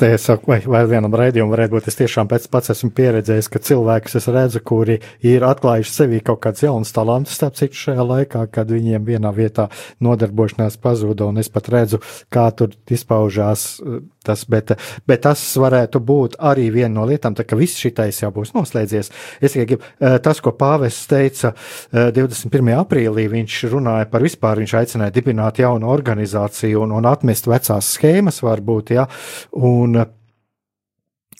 te 0.00 0.18
saku, 0.18 0.48
vai, 0.48 0.60
vai 0.64 0.80
vienam 0.88 1.12
raidījumam 1.12 1.52
varētu 1.52 1.74
būt, 1.74 1.88
es 1.90 1.98
tiešām 1.98 2.28
pēc 2.30 2.46
pats 2.52 2.72
esmu 2.72 2.88
pieredzējis, 2.96 3.50
ka 3.52 3.60
cilvēkus 3.66 4.16
es 4.20 4.28
redzu, 4.32 4.62
kuri 4.64 4.96
ir 5.28 5.44
atklājuši 5.44 5.92
sevī 5.92 6.20
kaut 6.24 6.40
kāds 6.46 6.64
jauns 6.64 6.94
talants, 6.96 7.34
starp 7.36 7.58
citu 7.60 7.76
šajā 7.82 8.06
laikā, 8.08 8.46
kad 8.54 8.72
viņiem 8.72 9.04
vienā 9.04 9.32
vietā 9.36 9.68
nodarbošanās 10.00 10.80
pazuda, 10.80 11.28
un 11.28 11.42
es 11.42 11.52
pat 11.52 11.68
redzu, 11.74 12.00
kā 12.32 12.46
tur 12.56 12.72
izpaužās 12.88 13.66
eh, 13.80 14.00
tas, 14.26 14.44
bet, 14.48 14.74
bet 15.08 15.24
tas 15.24 15.42
varētu 15.60 16.00
būt 16.04 16.36
arī 16.50 16.68
viena 16.74 16.92
no 16.98 17.06
lietām, 17.08 17.34
tā 17.36 17.46
ka 17.48 17.58
viss 17.58 17.80
šitais 17.80 18.22
jau 18.22 18.30
būs 18.34 18.52
noslēdzies. 18.56 19.10
Es 19.40 19.56
tikai 19.56 19.66
gribu, 19.72 19.88
eh, 20.00 20.18
tas, 20.22 20.40
ko 20.44 20.52
pāvests 20.56 21.08
teica 21.10 21.54
21. 21.92 22.74
Eh, 22.74 22.80
aprīlī, 22.84 23.26
viņš 23.32 23.58
runāja 23.72 24.10
par 24.10 24.24
vispār, 24.26 24.60
viņš 24.62 24.76
aicināja 24.82 25.16
dibināt 25.16 25.62
jaunu 25.62 25.90
organizāciju 25.90 26.84
un, 26.84 26.96
un 27.00 27.10
atmest 27.10 27.48
vecās 27.50 27.94
schēmas 27.96 28.42
varbūt, 28.44 28.96
ja, 28.96 29.06
un 29.52 30.04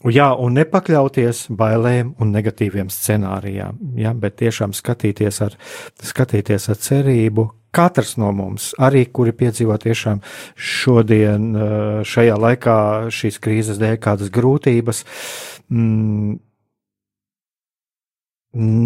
jā, 0.09 0.31
un 0.41 0.57
nepakļauties 0.57 1.47
bailēm 1.57 2.15
un 2.21 2.33
negatīviem 2.33 2.89
scenārijām, 2.93 3.81
ja, 4.01 4.15
bet 4.17 4.39
tiešām 4.41 4.73
skatīties 4.77 5.41
ar, 5.45 5.57
skatīties 6.01 6.71
ar 6.73 6.79
cerību. 6.81 7.51
Katrs 7.71 8.17
no 8.19 8.33
mums, 8.35 8.73
arī 8.83 9.05
kuri 9.15 9.31
piedzīvo 9.37 9.77
tiešām 9.79 10.25
šodien, 10.59 11.53
šajā 12.03 12.39
laikā, 12.43 12.77
šīs 13.15 13.39
krīzes 13.39 13.79
dēļ, 13.79 13.95
kādas 14.03 14.33
grūtības, 14.35 15.05
mm, 15.71 16.33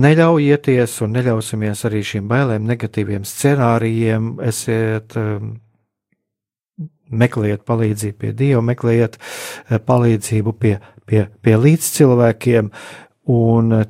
neļaujieties 0.04 0.98
un 1.06 1.16
neļausimies 1.16 1.86
arī 1.88 2.02
šīm 2.04 2.28
bailēm, 2.28 2.68
negatīviem 2.68 3.24
scenārijiem. 3.24 4.34
Esiet 4.44 5.16
meklējiet 7.14 7.64
palīdzību 7.68 8.18
pie 8.20 8.32
Dieva, 8.36 8.62
meklējiet 8.64 9.18
eh, 9.18 9.78
palīdzību 9.78 10.54
pie, 10.60 10.74
pie, 11.09 11.26
pie 11.44 11.57
līdzcilvēkiem, 11.61 12.70
un 13.34 13.78
eh, 13.78 13.86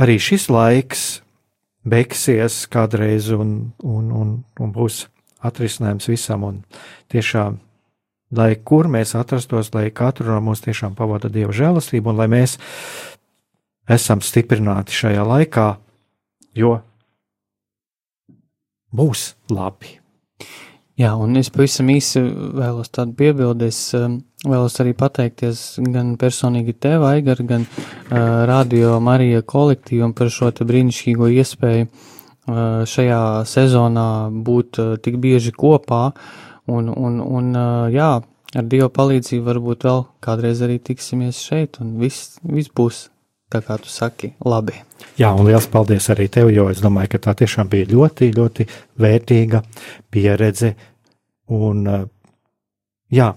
arī 0.00 0.18
šis 0.20 0.48
laiks 0.52 1.04
beigsies 1.84 2.64
kādreiz 2.72 3.30
un, 3.34 3.74
un, 3.84 4.10
un, 4.12 4.34
un 4.60 4.72
būs 4.72 5.04
atrisinājums 5.44 6.08
visam, 6.08 6.46
un 6.48 6.62
tiešām, 7.12 7.58
lai 8.34 8.54
kur 8.64 8.88
mēs 8.90 9.14
atrastos, 9.18 9.72
lai 9.76 9.90
katru 9.94 10.32
no 10.32 10.40
mums 10.44 10.64
tiešām 10.64 10.96
pavada 10.96 11.28
Dieva 11.32 11.52
žēlastību, 11.54 12.14
un 12.14 12.22
lai 12.22 12.30
mēs 12.32 12.56
esam 13.90 14.24
stiprināti 14.24 14.96
šajā 14.96 15.26
laikā, 15.28 15.66
jo 16.56 16.78
būs 18.94 19.34
labi. 19.52 19.98
Jā, 20.94 21.10
un 21.18 21.34
es 21.40 21.50
pavisam 21.50 21.90
īsi 21.90 22.22
vēlos 22.54 22.92
tādu 22.94 23.16
piebildi. 23.18 23.66
Es 23.66 23.78
um, 23.98 24.20
vēlos 24.44 24.76
arī 24.82 24.94
pateikties 24.98 25.62
gan 25.92 26.14
personīgi 26.20 26.74
tev, 26.80 27.04
Aigar, 27.08 27.40
gan 27.46 27.66
uh, 27.66 28.44
Radio 28.48 28.98
Marija 29.04 29.42
kolektīvam 29.42 30.14
par 30.16 30.32
šo 30.32 30.50
brīnišķīgo 30.54 31.30
iespēju 31.40 31.86
uh, 31.86 32.84
šajā 32.88 33.22
sezonā 33.48 34.08
būt 34.46 34.80
uh, 34.82 34.92
tik 35.02 35.18
bieži 35.22 35.54
kopā. 35.56 36.10
Un, 36.70 36.88
un, 36.88 37.18
un 37.20 37.50
uh, 37.52 37.88
jā, 37.92 38.12
ar 38.54 38.68
Dieva 38.70 38.88
palīdzību 38.92 39.44
varbūt 39.48 39.84
vēl 39.88 40.06
kādreiz 40.24 40.62
arī 40.64 40.78
tiksimies 40.80 41.42
šeit, 41.44 41.80
un 41.84 41.96
viss, 42.00 42.38
viss 42.44 42.72
būs 42.72 43.08
tā 43.52 43.60
kā 43.62 43.76
tu 43.78 43.90
saki, 43.92 44.32
labi. 44.42 44.80
Jā, 45.20 45.30
un 45.36 45.46
liels 45.46 45.68
paldies 45.70 46.08
arī 46.10 46.26
tev, 46.32 46.50
jo 46.50 46.66
es 46.72 46.80
domāju, 46.82 47.12
ka 47.12 47.22
tā 47.28 47.36
tiešām 47.44 47.68
bija 47.70 47.86
ļoti, 47.92 48.32
ļoti 48.34 48.66
vērtīga 48.98 49.60
pieredze. 50.10 50.72
Un, 51.54 51.84
jā, 53.12 53.28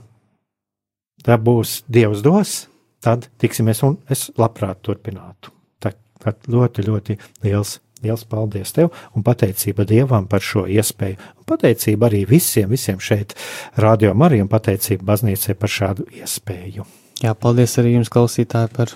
tā 1.27 1.37
būs 1.39 1.81
Dievs 1.91 2.23
dos, 2.25 2.63
tad 3.03 3.27
tiksimies, 3.41 3.83
un 3.85 3.99
es 4.11 4.29
labprāt 4.39 4.79
turpinātu. 4.85 5.51
Tā, 5.83 5.93
tā 6.23 6.33
ļoti, 6.47 6.87
ļoti 6.87 7.19
liels. 7.45 7.81
Liels 8.05 8.27
paldies 8.29 8.69
tev 8.75 8.91
un 9.17 9.23
pateicība 9.25 9.81
Dievam 9.89 10.27
par 10.29 10.43
šo 10.45 10.67
iespēju. 10.69 11.17
Un 11.41 11.47
pateicība 11.49 12.05
arī 12.05 12.19
visiem, 12.29 12.69
visiem 12.69 12.99
šeit, 13.01 13.33
radio 13.73 14.11
Marija, 14.13 14.45
un 14.45 14.51
pateicība 14.51 15.07
baznīcai 15.15 15.55
par 15.57 15.73
šādu 15.73 16.05
iespēju. 16.19 16.85
Jā, 17.23 17.33
paldies 17.33 17.73
arī 17.81 17.95
jums, 17.95 18.11
klausītāji, 18.13 18.69
par 18.77 18.93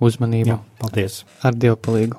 uzmanību. 0.00 0.54
Jā, 0.54 0.56
paldies! 0.80 1.18
Ar 1.44 1.52
Dievu 1.60 1.76
palīgu! 1.76 2.16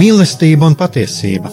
Mīlestība 0.00 0.72
un 0.72 0.80
patiesība. 0.80 1.52